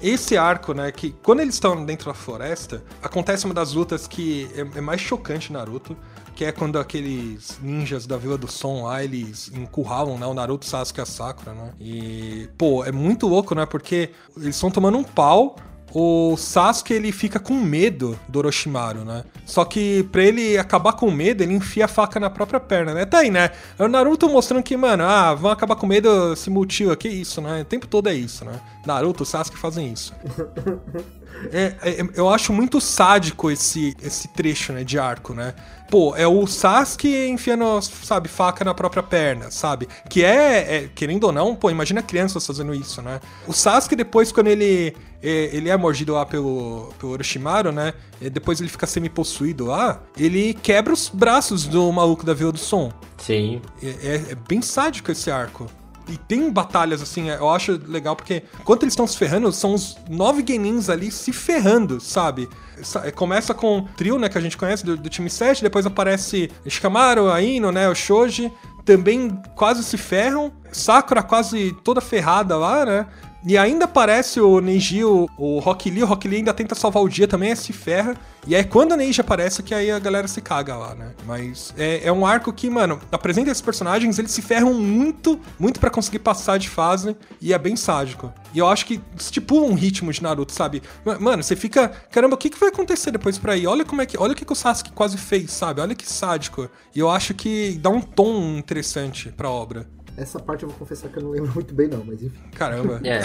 Esse 0.00 0.36
arco, 0.36 0.72
né, 0.72 0.92
que 0.92 1.10
quando 1.24 1.40
eles 1.40 1.54
estão 1.54 1.84
dentro 1.84 2.06
da 2.06 2.14
floresta, 2.14 2.84
acontece 3.02 3.44
uma 3.44 3.54
das 3.54 3.72
lutas 3.72 4.06
que 4.06 4.48
é, 4.54 4.78
é 4.78 4.80
mais 4.80 5.00
chocante 5.00 5.52
Naruto, 5.52 5.96
que 6.36 6.44
é 6.44 6.52
quando 6.52 6.78
aqueles 6.78 7.58
ninjas 7.60 8.06
da 8.06 8.16
Vila 8.16 8.38
do 8.38 8.46
Som 8.46 8.84
lá, 8.84 9.02
eles 9.02 9.50
encurralam, 9.52 10.16
né, 10.16 10.24
o 10.24 10.32
Naruto, 10.32 10.66
Sasuke 10.66 11.00
e 11.00 11.02
a 11.02 11.06
Sakura, 11.06 11.52
né? 11.52 11.72
E, 11.80 12.48
pô, 12.56 12.84
é 12.84 12.92
muito 12.92 13.26
louco, 13.26 13.56
né, 13.56 13.66
porque 13.66 14.10
eles 14.36 14.54
estão 14.54 14.70
tomando 14.70 14.96
um 14.98 15.02
pau, 15.02 15.56
o 15.92 16.36
Sasuke 16.36 16.92
ele 16.92 17.12
fica 17.12 17.38
com 17.38 17.54
medo 17.54 18.18
do 18.28 18.38
Orochimaru, 18.38 19.04
né? 19.04 19.24
Só 19.44 19.64
que 19.64 20.02
pra 20.04 20.22
ele 20.22 20.58
acabar 20.58 20.92
com 20.92 21.10
medo, 21.10 21.42
ele 21.42 21.54
enfia 21.54 21.86
a 21.86 21.88
faca 21.88 22.20
na 22.20 22.30
própria 22.30 22.60
perna, 22.60 22.94
né? 22.94 23.06
Tá 23.06 23.18
aí, 23.18 23.30
né? 23.30 23.50
É 23.78 23.84
o 23.84 23.88
Naruto 23.88 24.28
mostrando 24.28 24.62
que, 24.62 24.76
mano, 24.76 25.04
ah, 25.04 25.34
vão 25.34 25.50
acabar 25.50 25.76
com 25.76 25.86
medo, 25.86 26.36
se 26.36 26.50
multiva, 26.50 26.96
que 26.96 27.08
isso, 27.08 27.40
né? 27.40 27.62
O 27.62 27.64
tempo 27.64 27.86
todo 27.86 28.08
é 28.08 28.14
isso, 28.14 28.44
né? 28.44 28.60
Naruto, 28.86 29.24
Sasuke 29.24 29.58
fazem 29.58 29.92
isso. 29.92 30.14
É, 31.52 31.74
é, 31.82 32.08
eu 32.14 32.28
acho 32.28 32.52
muito 32.52 32.80
sádico 32.80 33.50
esse, 33.50 33.96
esse 34.02 34.28
trecho, 34.28 34.72
né, 34.72 34.84
de 34.84 34.98
arco, 34.98 35.34
né? 35.34 35.54
Pô, 35.90 36.14
é 36.14 36.26
o 36.26 36.46
Sasuke 36.46 37.08
enfiando, 37.28 37.80
sabe, 37.80 38.28
faca 38.28 38.62
na 38.62 38.74
própria 38.74 39.02
perna, 39.02 39.50
sabe? 39.50 39.88
Que 40.10 40.22
é, 40.22 40.76
é, 40.84 40.90
querendo 40.94 41.24
ou 41.24 41.32
não, 41.32 41.56
pô, 41.56 41.70
imagina 41.70 42.02
crianças 42.02 42.46
fazendo 42.46 42.74
isso, 42.74 43.00
né? 43.00 43.20
O 43.46 43.54
Sasuke 43.54 43.96
depois, 43.96 44.30
quando 44.30 44.48
ele 44.48 44.94
é, 45.22 45.50
ele 45.52 45.70
é 45.70 45.76
mordido 45.76 46.12
lá 46.12 46.26
pelo, 46.26 46.92
pelo 46.98 47.12
Orochimaru, 47.12 47.72
né? 47.72 47.94
E 48.20 48.28
depois 48.28 48.60
ele 48.60 48.68
fica 48.68 48.86
semi-possuído 48.86 49.64
lá, 49.66 50.02
ele 50.16 50.52
quebra 50.54 50.92
os 50.92 51.08
braços 51.08 51.64
do 51.66 51.90
maluco 51.90 52.24
da 52.24 52.34
Vila 52.34 52.52
do 52.52 52.58
Som. 52.58 52.92
Sim. 53.16 53.62
É, 53.82 53.86
é- 53.86 54.32
é 54.32 54.34
bem 54.46 54.60
sádico 54.60 55.10
esse 55.10 55.30
arco. 55.30 55.66
E 56.08 56.16
tem 56.16 56.50
batalhas, 56.50 57.02
assim, 57.02 57.28
é, 57.30 57.36
eu 57.36 57.50
acho 57.50 57.78
legal 57.86 58.16
porque 58.16 58.42
enquanto 58.60 58.82
eles 58.84 58.92
estão 58.92 59.06
se 59.06 59.16
ferrando, 59.16 59.52
são 59.52 59.74
os 59.74 59.96
nove 60.08 60.42
Genins 60.46 60.88
ali 60.88 61.10
se 61.10 61.32
ferrando, 61.32 62.00
sabe? 62.00 62.48
Sa- 62.82 63.06
é, 63.06 63.10
Começa 63.10 63.52
com 63.52 63.78
o 63.80 63.82
trio, 63.96 64.18
né, 64.18 64.28
que 64.28 64.38
a 64.38 64.40
gente 64.40 64.56
conhece 64.56 64.84
do, 64.84 64.96
do 64.96 65.08
time 65.08 65.28
7, 65.28 65.62
depois 65.62 65.84
aparece 65.86 66.50
Shikamaru, 66.66 67.30
a 67.30 67.42
Ino, 67.42 67.70
né, 67.70 67.88
o 67.88 67.94
Shoji, 67.94 68.50
também 68.84 69.38
quase 69.54 69.84
se 69.84 69.98
ferram. 69.98 70.50
Sakura 70.72 71.22
quase 71.22 71.76
toda 71.84 72.00
ferrada 72.00 72.56
lá, 72.56 72.86
né? 72.86 73.06
E 73.46 73.56
ainda 73.56 73.84
aparece 73.84 74.40
o 74.40 74.60
Neji, 74.60 75.04
o, 75.04 75.28
o 75.38 75.58
Rock 75.60 75.88
Lee. 75.90 76.02
O 76.02 76.06
Rock 76.06 76.26
Lee 76.26 76.38
ainda 76.38 76.52
tenta 76.52 76.74
salvar 76.74 77.02
o 77.02 77.08
dia 77.08 77.28
também, 77.28 77.54
se 77.54 77.72
ferra. 77.72 78.16
E 78.46 78.54
é 78.54 78.64
quando 78.64 78.92
a 78.92 78.96
Neji 78.96 79.20
aparece 79.20 79.62
que 79.62 79.74
aí 79.74 79.90
a 79.90 79.98
galera 79.98 80.26
se 80.26 80.40
caga 80.40 80.74
lá, 80.76 80.94
né? 80.94 81.12
Mas 81.26 81.72
é, 81.76 82.06
é 82.06 82.12
um 82.12 82.26
arco 82.26 82.52
que, 82.52 82.68
mano, 82.68 82.98
apresenta 83.12 83.50
esses 83.50 83.60
personagens, 83.60 84.18
eles 84.18 84.30
se 84.32 84.40
ferram 84.42 84.72
muito, 84.74 85.38
muito 85.58 85.78
pra 85.78 85.90
conseguir 85.90 86.18
passar 86.20 86.58
de 86.58 86.68
fase. 86.68 87.16
E 87.40 87.52
é 87.52 87.58
bem 87.58 87.76
sádico. 87.76 88.32
E 88.52 88.58
eu 88.58 88.66
acho 88.66 88.86
que 88.86 89.00
estipula 89.16 89.66
um 89.66 89.74
ritmo 89.74 90.12
de 90.12 90.22
Naruto, 90.22 90.52
sabe? 90.52 90.82
Ma- 91.04 91.18
Mano, 91.18 91.42
você 91.42 91.54
fica. 91.54 91.88
Caramba, 92.10 92.34
o 92.34 92.38
que, 92.38 92.50
que 92.50 92.58
vai 92.58 92.70
acontecer 92.70 93.10
depois 93.10 93.38
pra 93.38 93.52
aí? 93.52 93.66
Olha 93.66 93.84
como 93.84 94.02
é 94.02 94.06
que. 94.06 94.18
Olha 94.18 94.32
o 94.32 94.36
que, 94.36 94.44
que 94.44 94.52
o 94.52 94.56
Sasuke 94.56 94.92
quase 94.92 95.16
fez, 95.16 95.52
sabe? 95.52 95.80
Olha 95.80 95.94
que 95.94 96.10
sádico. 96.10 96.68
E 96.94 96.98
eu 96.98 97.10
acho 97.10 97.34
que 97.34 97.78
dá 97.80 97.90
um 97.90 98.00
tom 98.00 98.56
interessante 98.58 99.30
pra 99.30 99.50
obra. 99.50 99.86
Essa 100.18 100.38
parte 100.38 100.62
eu 100.64 100.68
vou 100.68 100.78
confessar 100.78 101.08
que 101.08 101.18
eu 101.18 101.22
não 101.22 101.30
lembro 101.30 101.52
muito 101.54 101.74
bem, 101.74 101.88
não, 101.88 102.02
mas 102.04 102.22
enfim. 102.22 102.38
Caramba. 102.56 103.00
É. 103.04 103.20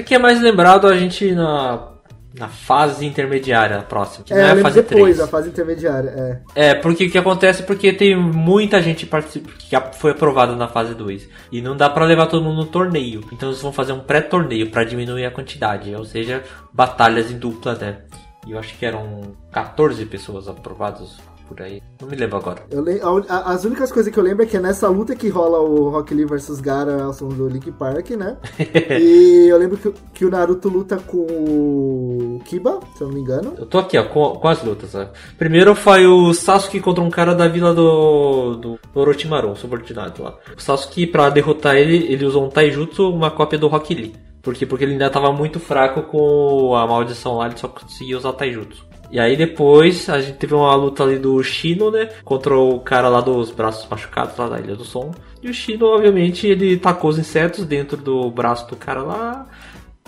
Aqui 0.00 0.14
é 0.14 0.18
mais 0.18 0.40
lembrado 0.40 0.86
a 0.86 0.96
gente 0.96 1.32
na, 1.32 1.92
na 2.38 2.48
fase 2.48 3.06
intermediária 3.06 3.80
próxima, 3.82 4.24
que 4.24 4.32
É, 4.34 4.36
não 4.36 4.42
é 4.44 4.52
a 4.52 4.62
fase 4.62 4.82
depois, 4.82 5.16
3. 5.16 5.20
a 5.20 5.26
fase 5.26 5.48
intermediária. 5.48 6.42
É. 6.54 6.70
É, 6.70 6.74
porque 6.74 7.06
o 7.06 7.10
que 7.10 7.18
acontece 7.18 7.62
porque 7.62 7.92
tem 7.92 8.16
muita 8.16 8.82
gente 8.82 9.06
participa, 9.06 9.50
que 9.58 9.76
foi 9.98 10.10
aprovada 10.12 10.54
na 10.56 10.68
fase 10.68 10.94
2. 10.94 11.28
E 11.52 11.60
não 11.62 11.76
dá 11.76 11.88
pra 11.88 12.04
levar 12.04 12.26
todo 12.26 12.42
mundo 12.44 12.56
no 12.58 12.66
torneio. 12.66 13.22
Então 13.32 13.48
eles 13.48 13.60
vão 13.62 13.72
fazer 13.72 13.92
um 13.92 14.00
pré-torneio 14.00 14.70
pra 14.70 14.84
diminuir 14.84 15.24
a 15.24 15.30
quantidade, 15.30 15.94
ou 15.94 16.04
seja, 16.04 16.42
batalhas 16.72 17.30
em 17.30 17.38
dupla, 17.38 17.74
né? 17.74 17.98
E 18.46 18.52
eu 18.52 18.58
acho 18.58 18.76
que 18.78 18.86
eram 18.86 19.34
14 19.52 20.04
pessoas 20.06 20.48
aprovadas 20.48 21.16
por 21.48 21.60
aí. 21.62 21.82
Não 22.00 22.08
me 22.08 22.16
lembro 22.16 22.36
agora. 22.36 22.62
Le- 22.70 23.00
as 23.28 23.64
únicas 23.64 23.90
coisas 23.90 24.12
que 24.12 24.18
eu 24.18 24.22
lembro 24.22 24.42
é 24.44 24.46
que 24.46 24.56
é 24.56 24.60
nessa 24.60 24.88
luta 24.88 25.16
que 25.16 25.28
rola 25.28 25.58
o 25.60 25.88
Rock 25.88 26.14
Lee 26.14 26.26
vs 26.26 26.60
Gara 26.60 27.02
ao 27.02 27.12
som 27.12 27.28
do 27.28 27.48
Link 27.48 27.70
Park, 27.72 28.10
né? 28.10 28.36
e 29.00 29.46
eu 29.48 29.56
lembro 29.58 29.76
que, 29.76 29.92
que 30.14 30.24
o 30.24 30.30
Naruto 30.30 30.68
luta 30.68 30.98
com 30.98 31.16
o 31.18 32.40
Kiba, 32.44 32.80
se 32.96 33.02
eu 33.02 33.08
não 33.08 33.14
me 33.14 33.20
engano. 33.20 33.54
Eu 33.58 33.66
tô 33.66 33.78
aqui, 33.78 33.96
ó, 33.98 34.04
com, 34.04 34.32
com 34.34 34.48
as 34.48 34.62
lutas, 34.62 34.94
ó. 34.94 35.06
Primeiro 35.38 35.74
foi 35.74 36.06
o 36.06 36.32
Sasuke 36.34 36.80
contra 36.80 37.02
um 37.02 37.10
cara 37.10 37.34
da 37.34 37.48
vila 37.48 37.72
do, 37.74 38.56
do 38.56 38.78
Orochimaru, 38.94 39.48
um 39.50 39.56
subordinado 39.56 40.22
lá. 40.22 40.34
O 40.56 40.60
Sasuke, 40.60 41.06
pra 41.06 41.30
derrotar 41.30 41.76
ele, 41.76 42.06
ele 42.12 42.24
usou 42.24 42.44
um 42.44 42.50
taijutsu, 42.50 43.08
uma 43.10 43.30
cópia 43.30 43.58
do 43.58 43.68
Rock 43.68 43.94
Lee. 43.94 44.14
Por 44.42 44.54
quê? 44.54 44.64
Porque 44.64 44.84
ele 44.84 44.92
ainda 44.92 45.10
tava 45.10 45.32
muito 45.32 45.58
fraco 45.60 46.02
com 46.02 46.74
a 46.74 46.86
maldição 46.86 47.36
lá, 47.36 47.46
ele 47.46 47.56
só 47.58 47.68
conseguia 47.68 48.16
usar 48.16 48.32
taijutsu. 48.32 48.86
E 49.10 49.18
aí 49.18 49.36
depois 49.36 50.08
a 50.08 50.20
gente 50.20 50.36
teve 50.36 50.54
uma 50.54 50.74
luta 50.74 51.02
ali 51.02 51.18
do 51.18 51.42
Shino, 51.42 51.90
né? 51.90 52.08
Contra 52.24 52.56
o 52.58 52.78
cara 52.80 53.08
lá 53.08 53.20
dos 53.20 53.50
braços 53.50 53.88
machucados 53.90 54.36
lá 54.36 54.48
da 54.48 54.58
Ilha 54.60 54.76
do 54.76 54.84
Som. 54.84 55.12
E 55.42 55.48
o 55.48 55.54
Shino, 55.54 55.86
obviamente, 55.86 56.46
ele 56.46 56.76
tacou 56.76 57.10
os 57.10 57.18
insetos 57.18 57.64
dentro 57.64 57.96
do 57.96 58.30
braço 58.30 58.68
do 58.68 58.76
cara 58.76 59.02
lá. 59.02 59.46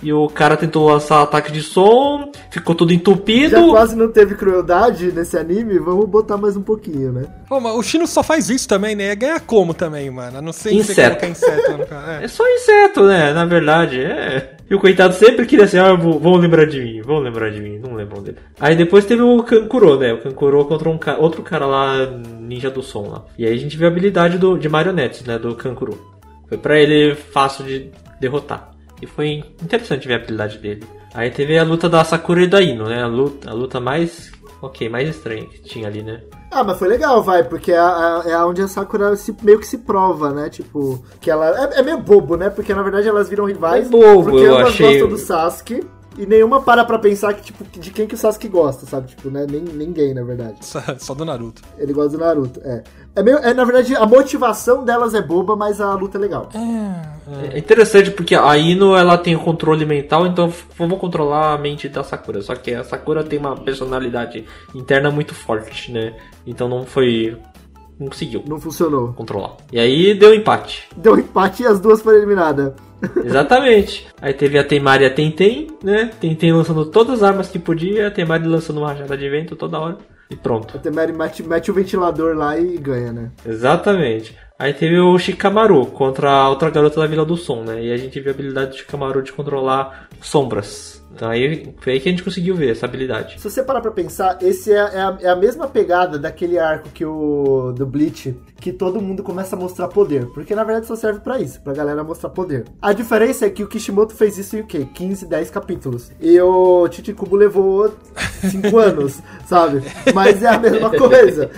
E 0.03 0.11
o 0.14 0.28
cara 0.28 0.57
tentou 0.57 0.88
lançar 0.88 1.20
ataque 1.20 1.53
de 1.53 1.61
som, 1.62 2.32
ficou 2.51 2.74
tudo 2.74 2.90
entupido. 2.90 3.51
Já 3.51 3.68
quase 3.68 3.94
não 3.94 4.11
teve 4.11 4.34
crueldade 4.34 5.12
nesse 5.12 5.36
anime, 5.36 5.78
vamos 5.78 6.09
botar 6.09 6.38
mais 6.38 6.57
um 6.57 6.62
pouquinho, 6.62 7.12
né? 7.12 7.26
Pô, 7.46 7.61
mas 7.61 7.74
o 7.74 7.82
Chino 7.82 8.07
só 8.07 8.22
faz 8.22 8.48
isso 8.48 8.66
também, 8.66 8.96
né? 8.96 9.14
Ganha 9.14 9.38
como 9.38 9.74
também, 9.74 10.11
mano? 10.11 10.38
A 10.38 10.42
não 10.42 10.55
sei 10.55 10.72
se 10.78 10.84
você 10.86 10.92
Inseto. 10.92 11.09
colocar 11.11 11.28
inseto 11.28 11.76
no 11.76 11.86
cara. 11.86 12.20
É 12.22 12.24
É. 12.24 12.28
só 12.28 12.44
inseto, 12.48 13.05
né? 13.05 13.34
Na 13.34 13.44
verdade, 13.44 14.01
é. 14.01 14.57
E 14.70 14.74
o 14.74 14.78
coitado 14.78 15.12
sempre 15.14 15.44
queria 15.46 15.64
assim, 15.64 15.78
ah, 15.78 15.92
vão 15.94 16.36
lembrar 16.36 16.64
de 16.64 16.80
mim, 16.80 17.02
vão 17.02 17.18
lembrar 17.18 17.50
de 17.50 17.60
mim, 17.60 17.78
não 17.78 17.94
lembram 17.94 18.22
dele. 18.22 18.36
Aí 18.60 18.76
depois 18.76 19.04
teve 19.04 19.20
o 19.20 19.42
Kankuro, 19.42 19.98
né? 19.98 20.12
O 20.12 20.18
Kankuro 20.18 20.64
contra 20.64 20.88
um 20.88 20.96
ca- 20.96 21.18
outro 21.18 21.42
cara 21.42 21.66
lá, 21.66 22.06
ninja 22.38 22.70
do 22.70 22.80
som 22.80 23.08
lá. 23.08 23.24
E 23.36 23.44
aí 23.44 23.52
a 23.52 23.56
gente 23.56 23.76
viu 23.76 23.88
a 23.88 23.90
habilidade 23.90 24.38
do, 24.38 24.56
de 24.56 24.68
marionetes, 24.68 25.24
né? 25.24 25.38
Do 25.40 25.56
Kankuro. 25.56 26.00
Foi 26.48 26.56
pra 26.56 26.78
ele 26.78 27.16
fácil 27.16 27.64
de 27.64 27.90
derrotar. 28.20 28.70
E 29.02 29.06
foi 29.06 29.42
interessante 29.62 30.06
ver 30.06 30.14
a 30.14 30.16
habilidade 30.18 30.58
dele. 30.58 30.84
Aí 31.14 31.30
teve 31.30 31.58
a 31.58 31.64
luta 31.64 31.88
da 31.88 32.04
Sakura 32.04 32.42
e 32.44 32.46
da 32.46 32.62
Ino, 32.62 32.84
né? 32.88 33.02
A 33.02 33.06
luta, 33.08 33.50
a 33.50 33.52
luta 33.52 33.80
mais. 33.80 34.30
Ok, 34.62 34.88
mais 34.90 35.08
estranha 35.08 35.46
que 35.46 35.62
tinha 35.62 35.86
ali, 35.88 36.02
né? 36.02 36.22
Ah, 36.50 36.62
mas 36.62 36.78
foi 36.78 36.88
legal, 36.88 37.22
vai, 37.22 37.42
porque 37.44 37.72
é, 37.72 37.76
é 37.76 38.36
onde 38.44 38.61
a 38.61 38.68
Sakura 38.68 39.16
se- 39.16 39.34
meio 39.42 39.58
que 39.58 39.66
se 39.66 39.78
prova, 39.78 40.30
né? 40.32 40.50
Tipo, 40.50 41.02
que 41.20 41.30
ela. 41.30 41.48
É, 41.74 41.80
é 41.80 41.82
meio 41.82 41.98
bobo, 41.98 42.36
né? 42.36 42.50
Porque 42.50 42.74
na 42.74 42.82
verdade 42.82 43.08
elas 43.08 43.28
viram 43.28 43.46
rivais. 43.46 43.86
É 43.86 43.88
bobo, 43.90 44.24
porque 44.30 44.44
eu 44.46 44.58
achei. 44.58 44.86
gostam 45.00 45.08
do 45.08 45.16
Sasuke. 45.18 45.86
E 46.18 46.26
nenhuma 46.26 46.61
para 46.61 46.84
pra 46.84 46.98
pensar 46.98 47.32
que, 47.34 47.42
tipo, 47.42 47.64
de 47.64 47.90
quem 47.90 48.06
que 48.06 48.14
o 48.14 48.18
Sasuke 48.18 48.48
gosta, 48.48 48.84
sabe? 48.84 49.08
Tipo, 49.08 49.30
né? 49.30 49.46
Nem, 49.48 49.61
ninguém, 49.61 50.12
na 50.12 50.22
verdade. 50.22 50.56
Só, 50.61 51.14
do 51.14 51.24
Naruto. 51.24 51.62
Ele 51.78 51.92
gosta 51.92 52.16
do 52.16 52.24
Naruto, 52.24 52.61
é. 52.64 52.82
É 53.14 53.22
meio. 53.22 53.38
É, 53.38 53.54
na 53.54 53.64
verdade, 53.64 53.94
a 53.96 54.06
motivação 54.06 54.84
delas 54.84 55.14
é 55.14 55.22
boba, 55.22 55.56
mas 55.56 55.80
a 55.80 55.94
luta 55.94 56.18
é 56.18 56.20
legal. 56.20 56.48
É 57.52 57.58
interessante 57.58 58.11
porque 58.11 58.34
a 58.34 58.56
Ino 58.56 58.96
ela 58.96 59.16
tem 59.16 59.34
o 59.36 59.40
controle 59.40 59.84
mental, 59.86 60.26
então 60.26 60.52
vamos 60.76 60.98
controlar 60.98 61.54
a 61.54 61.58
mente 61.58 61.88
da 61.88 62.02
Sakura. 62.02 62.42
Só 62.42 62.54
que 62.54 62.74
a 62.74 62.84
Sakura 62.84 63.24
tem 63.24 63.38
uma 63.38 63.56
personalidade 63.56 64.44
interna 64.74 65.11
muito 65.11 65.34
forte, 65.34 65.92
né? 65.92 66.14
Então 66.46 66.68
não 66.68 66.84
foi. 66.84 67.36
Não 68.01 68.09
conseguiu 68.09 68.42
Não 68.48 68.59
funcionou. 68.59 69.12
controlar. 69.12 69.57
E 69.70 69.78
aí 69.78 70.14
deu 70.14 70.34
empate. 70.34 70.88
Deu 70.96 71.18
empate 71.18 71.62
e 71.62 71.66
as 71.66 71.78
duas 71.78 72.01
foram 72.01 72.16
eliminadas. 72.16 72.72
Exatamente. 73.24 74.09
Aí 74.20 74.32
teve 74.32 74.59
a 74.59 74.64
Temari 74.64 75.05
e 75.05 75.07
a 75.07 75.11
Tenten, 75.11 75.68
né? 75.84 76.11
Tenten 76.20 76.53
lançando 76.53 76.86
todas 76.86 77.16
as 77.16 77.22
armas 77.22 77.48
que 77.48 77.59
podia, 77.59 78.09
a 78.09 78.11
Temari 78.11 78.46
lançando 78.46 78.78
uma 78.78 78.88
rajada 78.88 79.16
de 79.16 79.28
vento 79.28 79.55
toda 79.55 79.78
hora. 79.78 79.98
E 80.30 80.36
pronto. 80.36 80.76
A 80.76 80.80
Temeri 80.80 81.12
mete, 81.12 81.42
mete 81.42 81.70
o 81.70 81.74
ventilador 81.74 82.36
lá 82.36 82.59
e 82.59 82.76
ganha, 82.78 83.12
né? 83.12 83.30
Exatamente. 83.44 84.36
Aí 84.61 84.74
teve 84.74 85.00
o 85.00 85.18
Shikamaru 85.18 85.86
contra 85.86 86.30
a 86.30 86.50
outra 86.50 86.68
garota 86.68 87.00
da 87.00 87.06
Vila 87.06 87.24
do 87.24 87.34
Som, 87.34 87.62
né? 87.62 87.82
E 87.82 87.90
a 87.90 87.96
gente 87.96 88.20
viu 88.20 88.30
a 88.30 88.34
habilidade 88.34 88.72
do 88.72 88.76
Shikamaru 88.76 89.22
de 89.22 89.32
controlar 89.32 90.06
sombras. 90.20 91.00
Então 91.14 91.28
aí 91.28 91.74
foi 91.80 91.94
aí 91.94 92.00
que 92.00 92.08
a 92.08 92.12
gente 92.12 92.22
conseguiu 92.22 92.54
ver 92.54 92.70
essa 92.70 92.86
habilidade. 92.86 93.40
Se 93.40 93.50
você 93.50 93.62
parar 93.62 93.80
pra 93.80 93.90
pensar, 93.90 94.38
esse 94.40 94.72
é, 94.72 94.76
é 94.76 95.00
a, 95.00 95.18
é 95.22 95.28
a 95.28 95.36
mesma 95.36 95.66
pegada 95.66 96.18
daquele 96.18 96.58
arco 96.58 96.88
que 96.90 97.04
o 97.04 97.72
do 97.72 97.84
Bleach, 97.84 98.36
que 98.61 98.72
todo 98.72 99.00
mundo 99.00 99.22
começa 99.22 99.56
a 99.56 99.58
mostrar 99.58 99.88
poder. 99.88 100.26
Porque 100.26 100.54
na 100.54 100.62
verdade 100.62 100.86
só 100.86 100.94
serve 100.94 101.20
pra 101.20 101.40
isso, 101.40 101.61
pra 101.62 101.72
galera 101.72 102.04
mostrar 102.04 102.30
poder. 102.30 102.64
A 102.80 102.92
diferença 102.92 103.46
é 103.46 103.50
que 103.50 103.62
o 103.62 103.68
Kishimoto 103.68 104.14
fez 104.14 104.38
isso 104.38 104.56
em 104.56 104.61
o 104.61 104.66
quê? 104.66 104.86
15, 104.94 105.26
10 105.26 105.50
capítulos. 105.50 106.12
E 106.20 106.40
o 106.40 106.88
Chichikubo 106.90 107.36
levou 107.36 107.92
5 108.42 108.76
anos, 108.78 109.20
sabe? 109.46 109.82
Mas 110.14 110.42
é 110.42 110.48
a 110.48 110.58
mesma 110.58 110.90
coisa. 110.90 111.50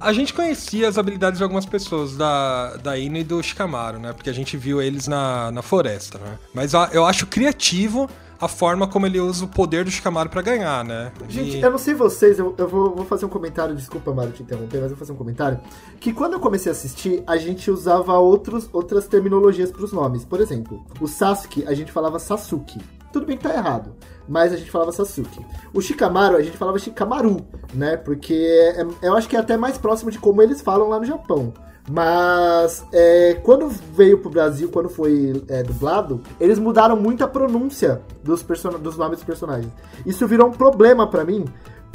A 0.00 0.12
gente 0.12 0.34
conhecia 0.34 0.88
as 0.88 0.98
habilidades 0.98 1.25
de 1.30 1.42
algumas 1.42 1.66
pessoas, 1.66 2.16
da, 2.16 2.76
da 2.76 2.98
Ino 2.98 3.16
e 3.18 3.24
do 3.24 3.42
Shikamaru, 3.42 3.98
né? 3.98 4.12
Porque 4.12 4.30
a 4.30 4.32
gente 4.32 4.56
viu 4.56 4.80
eles 4.82 5.06
na, 5.08 5.50
na 5.52 5.62
floresta, 5.62 6.18
né? 6.18 6.38
Mas 6.54 6.74
a- 6.74 6.90
eu 6.92 7.04
acho 7.04 7.26
criativo 7.26 8.08
a 8.38 8.48
forma 8.48 8.86
como 8.86 9.06
ele 9.06 9.18
usa 9.18 9.46
o 9.46 9.48
poder 9.48 9.82
do 9.84 9.90
Shikamaru 9.90 10.28
pra 10.28 10.42
ganhar, 10.42 10.84
né? 10.84 11.10
Gente, 11.28 11.56
E- 11.56 11.60
eu 11.62 11.70
não 11.70 11.78
sei 11.78 11.94
vocês, 11.94 12.38
eu, 12.38 12.54
eu 12.58 12.68
vou, 12.68 12.94
vou 12.94 13.06
fazer 13.06 13.24
um 13.24 13.30
comentário, 13.30 13.74
desculpa, 13.74 14.12
Mário, 14.12 14.32
te 14.32 14.42
interromper, 14.42 14.76
mas 14.76 14.84
eu 14.90 14.96
vou 14.96 14.98
fazer 14.98 15.12
um 15.12 15.16
comentário. 15.16 15.58
Que 15.98 16.12
quando 16.12 16.34
eu 16.34 16.40
comecei 16.40 16.70
a 16.70 16.74
assistir, 16.74 17.22
a 17.26 17.36
gente 17.38 17.70
usava 17.70 18.12
outros, 18.18 18.68
outras 18.72 19.06
terminologias 19.08 19.70
pros 19.70 19.90
nomes. 19.92 20.24
Por 20.24 20.40
exemplo, 20.40 20.84
o 21.00 21.06
Sasuke, 21.08 21.64
a 21.66 21.72
gente 21.72 21.90
falava 21.90 22.18
Sasuke. 22.18 22.78
Tudo 23.12 23.24
bem 23.24 23.38
que 23.38 23.44
tá 23.44 23.54
errado, 23.54 23.94
mas 24.28 24.52
a 24.52 24.56
gente 24.56 24.70
falava 24.70 24.92
Sasuke. 24.92 25.44
O 25.72 25.80
Shikamaru, 25.80 26.36
a 26.36 26.42
gente 26.42 26.56
falava 26.56 26.78
Shikamaru, 26.78 27.38
né? 27.74 27.96
Porque 27.96 28.34
é- 28.34 28.86
eu 29.02 29.16
acho 29.16 29.28
que 29.28 29.36
é 29.36 29.40
até 29.40 29.56
mais 29.56 29.78
próximo 29.78 30.10
de 30.10 30.18
como 30.18 30.42
eles 30.42 30.60
falam 30.60 30.88
lá 30.88 30.98
no 30.98 31.04
Japão. 31.04 31.52
Mas 31.88 32.84
é, 32.92 33.34
quando 33.44 33.68
veio 33.68 34.18
pro 34.18 34.28
Brasil, 34.28 34.68
quando 34.72 34.88
foi 34.88 35.40
é, 35.48 35.62
dublado, 35.62 36.20
eles 36.40 36.58
mudaram 36.58 36.96
muito 36.96 37.22
a 37.22 37.28
pronúncia 37.28 38.02
dos, 38.24 38.42
dos 38.80 38.96
nomes 38.96 39.18
dos 39.18 39.24
personagens. 39.24 39.72
Isso 40.04 40.26
virou 40.26 40.48
um 40.48 40.52
problema 40.52 41.06
pra 41.08 41.24
mim, 41.24 41.44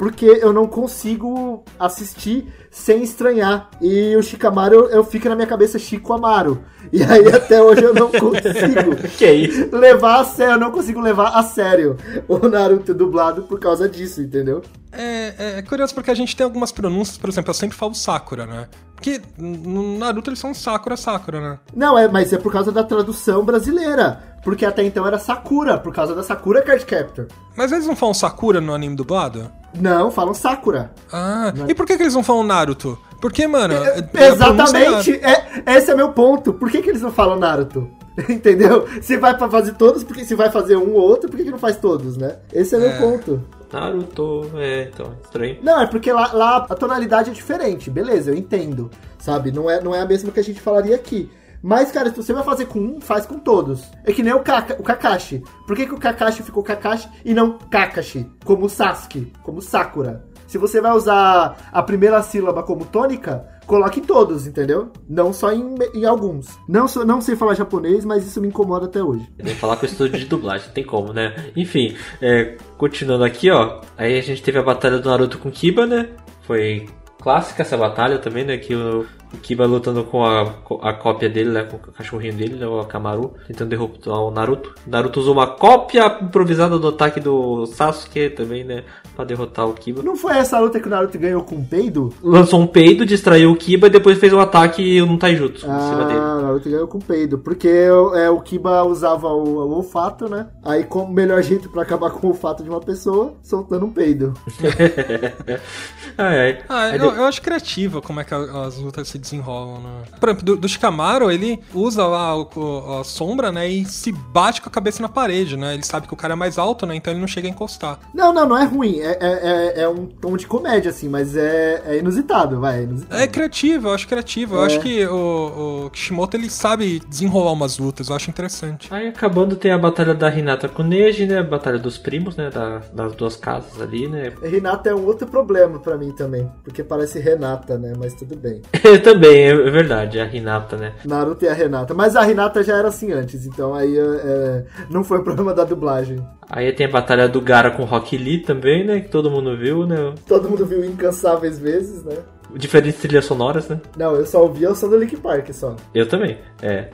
porque 0.02 0.26
eu 0.26 0.52
não 0.52 0.66
consigo 0.66 1.62
assistir 1.78 2.52
sem 2.72 3.04
estranhar. 3.04 3.70
E 3.80 4.16
o 4.16 4.22
Shikamaru, 4.22 4.74
eu, 4.74 4.90
eu 4.90 5.04
fico 5.04 5.28
na 5.28 5.36
minha 5.36 5.46
cabeça 5.46 5.78
Chico 5.78 6.12
Amaro. 6.12 6.64
E 6.92 7.04
aí 7.04 7.28
até 7.28 7.62
hoje 7.62 7.84
eu 7.84 7.94
não 7.94 8.10
consigo 8.10 8.96
Que 9.16 9.24
é 9.24 9.32
isso? 9.32 9.68
levar 9.70 10.18
a 10.18 10.24
sério, 10.24 10.54
eu 10.54 10.58
não 10.58 10.72
consigo 10.72 11.00
levar 11.00 11.28
a 11.28 11.44
sério 11.44 11.96
o 12.26 12.36
Naruto 12.48 12.92
dublado 12.92 13.42
por 13.44 13.60
causa 13.60 13.88
disso, 13.88 14.20
entendeu? 14.20 14.60
É, 14.90 15.58
é 15.58 15.62
curioso 15.62 15.94
porque 15.94 16.10
a 16.10 16.14
gente 16.14 16.34
tem 16.34 16.42
algumas 16.42 16.72
pronúncias, 16.72 17.16
por 17.16 17.30
exemplo, 17.30 17.50
eu 17.50 17.54
sempre 17.54 17.76
falo 17.78 17.94
Sakura, 17.94 18.44
né? 18.44 18.66
Porque 18.96 19.20
no 19.38 19.98
Naruto 19.98 20.30
eles 20.30 20.40
são 20.40 20.52
Sakura, 20.52 20.96
Sakura, 20.96 21.40
né? 21.40 21.58
Não, 21.76 21.96
é, 21.96 22.08
mas 22.08 22.32
é 22.32 22.38
por 22.38 22.52
causa 22.52 22.72
da 22.72 22.82
tradução 22.82 23.44
brasileira. 23.44 24.31
Porque 24.42 24.64
até 24.66 24.82
então 24.82 25.06
era 25.06 25.18
Sakura, 25.18 25.78
por 25.78 25.92
causa 25.94 26.14
da 26.14 26.22
Sakura 26.22 26.62
Card 26.62 26.84
Captor. 26.84 27.26
Mas 27.56 27.70
eles 27.70 27.86
não 27.86 27.94
falam 27.94 28.12
Sakura 28.14 28.60
no 28.60 28.74
anime 28.74 28.96
dublado? 28.96 29.50
Não, 29.78 30.10
falam 30.10 30.34
Sakura. 30.34 30.90
Ah, 31.12 31.52
e 31.68 31.74
por 31.74 31.86
que, 31.86 31.96
que 31.96 32.02
eles 32.02 32.14
não 32.14 32.22
falam 32.24 32.42
Naruto? 32.42 32.98
Porque, 33.20 33.46
mano. 33.46 33.74
é- 33.74 33.98
a 33.98 34.02
pronúncia 34.02 34.26
Exatamente, 34.32 35.12
é, 35.24 35.76
esse 35.76 35.90
é 35.90 35.94
meu 35.94 36.12
ponto. 36.12 36.52
Por 36.52 36.70
que, 36.70 36.82
que 36.82 36.90
eles 36.90 37.02
não 37.02 37.12
falam 37.12 37.38
Naruto? 37.38 37.88
Entendeu? 38.28 38.86
Se 39.00 39.16
vai 39.16 39.36
pra 39.36 39.48
fazer 39.48 39.74
todos, 39.74 40.02
porque 40.04 40.24
se 40.24 40.34
vai 40.34 40.50
fazer 40.50 40.76
um 40.76 40.92
ou 40.92 41.00
outro, 41.00 41.30
por 41.30 41.36
que, 41.36 41.44
que 41.44 41.50
não 41.50 41.58
faz 41.58 41.76
todos, 41.76 42.16
né? 42.16 42.36
Esse 42.52 42.74
é, 42.74 42.78
meu 42.78 42.90
É. 42.90 42.98
ponto. 42.98 43.42
Naruto, 43.72 44.50
é, 44.56 44.90
então, 44.92 45.12
estranho. 45.24 45.58
Não, 45.62 45.80
é 45.80 45.86
porque 45.86 46.12
lá, 46.12 46.30
lá 46.32 46.56
a 46.68 46.74
tonalidade 46.74 47.30
é 47.30 47.32
diferente, 47.32 47.88
beleza, 47.90 48.30
eu 48.30 48.34
entendo. 48.34 48.90
Sabe? 49.18 49.50
Não 49.52 49.70
é, 49.70 49.80
não 49.80 49.94
é 49.94 50.00
a 50.00 50.06
mesma 50.06 50.30
que 50.32 50.40
a 50.40 50.44
gente 50.44 50.60
falaria 50.60 50.94
aqui. 50.96 51.30
Mas, 51.62 51.92
cara, 51.92 52.10
se 52.10 52.16
você 52.16 52.32
vai 52.32 52.42
fazer 52.42 52.66
com 52.66 52.78
um, 52.80 53.00
faz 53.00 53.24
com 53.24 53.38
todos. 53.38 53.82
É 54.04 54.12
que 54.12 54.22
nem 54.22 54.32
o, 54.34 54.40
Kaka, 54.40 54.76
o 54.80 54.82
Kakashi. 54.82 55.42
Por 55.66 55.76
que, 55.76 55.86
que 55.86 55.94
o 55.94 55.98
Kakashi 55.98 56.42
ficou 56.42 56.62
Kakashi 56.62 57.08
e 57.24 57.32
não 57.32 57.56
Kakashi? 57.70 58.26
Como 58.44 58.68
Sasuke, 58.68 59.32
como 59.44 59.62
Sakura. 59.62 60.24
Se 60.48 60.58
você 60.58 60.80
vai 60.80 60.92
usar 60.92 61.56
a 61.72 61.82
primeira 61.82 62.20
sílaba 62.22 62.62
como 62.62 62.84
tônica, 62.84 63.48
coloque 63.66 64.00
em 64.00 64.02
todos, 64.02 64.46
entendeu? 64.46 64.90
Não 65.08 65.32
só 65.32 65.50
em, 65.52 65.74
em 65.94 66.04
alguns. 66.04 66.58
Não, 66.68 66.86
sou- 66.86 67.06
não 67.06 67.22
sei 67.22 67.36
falar 67.36 67.54
japonês, 67.54 68.04
mas 68.04 68.26
isso 68.26 68.38
me 68.40 68.48
incomoda 68.48 68.84
até 68.84 69.02
hoje. 69.02 69.26
Nem 69.42 69.54
falar 69.54 69.76
com 69.76 69.86
o 69.86 69.88
estúdio 69.88 70.18
de 70.18 70.26
dublagem, 70.26 70.68
tem 70.74 70.84
como, 70.84 71.12
né? 71.12 71.34
Enfim, 71.56 71.96
é, 72.20 72.56
continuando 72.76 73.24
aqui, 73.24 73.50
ó. 73.50 73.80
Aí 73.96 74.18
a 74.18 74.22
gente 74.22 74.42
teve 74.42 74.58
a 74.58 74.62
batalha 74.62 74.98
do 74.98 75.08
Naruto 75.08 75.38
com 75.38 75.50
Kiba, 75.50 75.86
né? 75.86 76.10
Foi 76.42 76.86
clássica 77.22 77.62
essa 77.62 77.76
batalha 77.76 78.18
também, 78.18 78.44
né? 78.44 78.58
Que 78.58 78.74
o 78.74 79.06
Kiba 79.38 79.66
lutando 79.66 80.04
com 80.04 80.24
a, 80.24 80.42
a 80.82 80.92
cópia 80.92 81.28
dele, 81.28 81.50
né? 81.50 81.64
Com 81.64 81.76
o 81.76 81.92
cachorrinho 81.92 82.34
dele, 82.34 82.54
né, 82.54 82.66
o 82.66 82.80
Akamaru, 82.80 83.34
tentando 83.46 83.70
derrotar 83.70 84.14
o 84.14 84.30
Naruto. 84.30 84.74
Naruto 84.86 85.20
usou 85.20 85.34
uma 85.34 85.46
cópia 85.46 86.18
improvisada 86.20 86.78
do 86.78 86.88
ataque 86.88 87.20
do 87.20 87.66
Sasuke 87.66 88.30
também, 88.30 88.64
né? 88.64 88.84
Pra 89.14 89.24
derrotar 89.24 89.66
o 89.66 89.74
Kiba. 89.74 90.02
Não 90.02 90.16
foi 90.16 90.36
essa 90.36 90.58
luta 90.58 90.80
que 90.80 90.86
o 90.86 90.90
Naruto 90.90 91.18
ganhou 91.18 91.42
com 91.42 91.56
o 91.56 91.64
peido? 91.64 92.12
Lançou 92.22 92.60
um 92.60 92.66
peido, 92.66 93.06
distraiu 93.06 93.52
o 93.52 93.56
Kiba 93.56 93.86
e 93.86 93.90
depois 93.90 94.18
fez 94.18 94.32
um 94.32 94.40
ataque 94.40 95.00
no 95.00 95.18
Taijutsu 95.18 95.66
em 95.66 95.80
cima 95.80 96.04
dele. 96.04 96.20
Ah, 96.20 96.36
o 96.38 96.42
Naruto 96.42 96.70
ganhou 96.70 96.88
com 96.88 96.98
o 96.98 97.04
peido. 97.04 97.38
Porque 97.38 97.68
é, 97.68 98.30
o 98.30 98.40
Kiba 98.40 98.82
usava 98.84 99.28
o, 99.28 99.58
o 99.58 99.76
olfato, 99.76 100.28
né? 100.28 100.48
Aí, 100.64 100.84
como 100.84 101.12
melhor 101.12 101.42
jeito 101.42 101.68
pra 101.68 101.82
acabar 101.82 102.10
com 102.10 102.26
o 102.26 102.30
olfato 102.30 102.62
de 102.62 102.70
uma 102.70 102.80
pessoa, 102.80 103.34
soltando 103.42 103.86
um 103.86 103.90
peido. 103.90 104.34
ai, 106.16 106.40
ai. 106.40 106.58
Ah, 106.68 106.96
eu, 106.96 107.10
eu 107.14 107.24
acho 107.24 107.42
criativo 107.42 108.02
como 108.02 108.20
é 108.20 108.24
que 108.24 108.34
as 108.34 108.76
lutas 108.78 109.08
se 109.08 109.18
desenrolam, 109.22 109.80
né? 109.80 110.02
Por 110.20 110.28
exemplo, 110.28 110.44
do, 110.44 110.56
do 110.56 110.68
Shikamaru, 110.68 111.30
ele 111.30 111.58
usa 111.72 112.06
lá 112.06 112.36
o- 112.36 112.48
o- 112.54 113.00
a 113.00 113.04
sombra, 113.04 113.50
né? 113.50 113.68
E 113.68 113.84
se 113.86 114.12
bate 114.12 114.60
com 114.60 114.68
a 114.68 114.72
cabeça 114.72 115.00
na 115.02 115.08
parede, 115.08 115.56
né? 115.56 115.74
Ele 115.74 115.84
sabe 115.84 116.06
que 116.06 116.12
o 116.12 116.16
cara 116.16 116.34
é 116.34 116.36
mais 116.36 116.58
alto, 116.58 116.84
né? 116.86 116.94
Então 116.96 117.12
ele 117.12 117.20
não 117.20 117.26
chega 117.28 117.46
a 117.48 117.50
encostar. 117.50 117.98
Não, 118.14 118.32
não, 118.32 118.46
não 118.48 118.56
é 118.58 118.64
ruim. 118.64 119.00
É, 119.00 119.16
é, 119.20 119.78
é, 119.78 119.80
é 119.82 119.88
um 119.88 120.06
tom 120.06 120.36
de 120.36 120.46
comédia, 120.46 120.90
assim, 120.90 121.08
mas 121.08 121.36
é, 121.36 121.82
é 121.86 121.98
inusitado, 121.98 122.60
vai. 122.60 122.80
É 122.80 122.82
inusitado. 122.82 123.22
É 123.22 123.26
criativo, 123.26 123.88
eu 123.88 123.94
acho 123.94 124.06
criativo. 124.08 124.56
Eu 124.56 124.62
É. 124.62 124.66
acho 124.66 124.80
que 124.80 125.06
o, 125.06 125.84
o 125.86 125.90
Kishimoto, 125.90 126.36
ele 126.36 126.50
sabe 126.50 127.00
desenrolar 127.08 127.52
umas 127.52 127.78
lutas, 127.78 128.08
eu 128.08 128.16
acho 128.16 128.28
interessante. 128.30 128.88
Aí 128.92 129.08
acabando 129.08 129.56
tem 129.56 129.70
a 129.72 129.78
batalha 129.78 130.14
da 130.14 130.28
Hinata 130.34 130.68
com 130.68 130.82
o 130.82 130.86
Neji, 130.86 131.26
né? 131.26 131.38
A 131.38 131.42
batalha 131.42 131.78
dos 131.78 131.96
primos, 131.98 132.36
né? 132.36 132.50
da- 132.50 132.80
das 132.92 133.14
duas 133.14 133.36
casas 133.36 133.80
ali, 133.80 134.08
né? 134.08 134.32
Renata 134.42 134.90
é 134.90 134.94
um 134.94 135.06
outro 135.06 135.26
problema 135.28 135.78
pra 135.78 135.96
mim 135.96 136.12
também. 136.12 136.50
Porque 136.64 136.82
parece 136.82 137.18
Renata, 137.20 137.78
né? 137.78 137.92
Mas 137.96 138.14
tudo 138.14 138.36
bem. 138.36 138.60
Também, 139.12 139.44
é 139.44 139.54
verdade, 139.70 140.18
a 140.18 140.24
Hinata, 140.24 140.74
né? 140.74 140.94
Naruto 141.04 141.44
e 141.44 141.48
a 141.48 141.52
Renata. 141.52 141.92
Mas 141.92 142.16
a 142.16 142.22
Renata 142.22 142.62
já 142.62 142.78
era 142.78 142.88
assim 142.88 143.12
antes, 143.12 143.44
então 143.44 143.74
aí 143.74 143.94
é, 143.98 144.64
não 144.88 145.04
foi 145.04 145.18
o 145.18 145.22
problema 145.22 145.52
da 145.52 145.64
dublagem. 145.64 146.18
Aí 146.48 146.72
tem 146.72 146.86
a 146.86 146.90
batalha 146.90 147.28
do 147.28 147.38
Gara 147.38 147.70
com 147.70 147.82
o 147.82 147.86
Rock 147.86 148.16
Lee 148.16 148.38
também, 148.38 148.86
né? 148.86 149.00
Que 149.00 149.10
todo 149.10 149.30
mundo 149.30 149.54
viu, 149.54 149.86
né? 149.86 150.14
Todo 150.26 150.48
mundo 150.48 150.64
viu 150.64 150.82
incansáveis 150.82 151.58
vezes, 151.58 152.02
né? 152.04 152.16
Diferentes 152.56 153.00
trilhas 153.00 153.24
sonoras, 153.24 153.68
né? 153.68 153.80
Não, 153.96 154.14
eu 154.14 154.26
só 154.26 154.42
ouvi 154.42 154.66
o 154.66 154.74
som 154.74 154.88
do 154.88 154.98
Link 154.98 155.16
Park 155.16 155.52
só. 155.52 155.76
Eu 155.94 156.08
também, 156.08 156.38
é. 156.60 156.88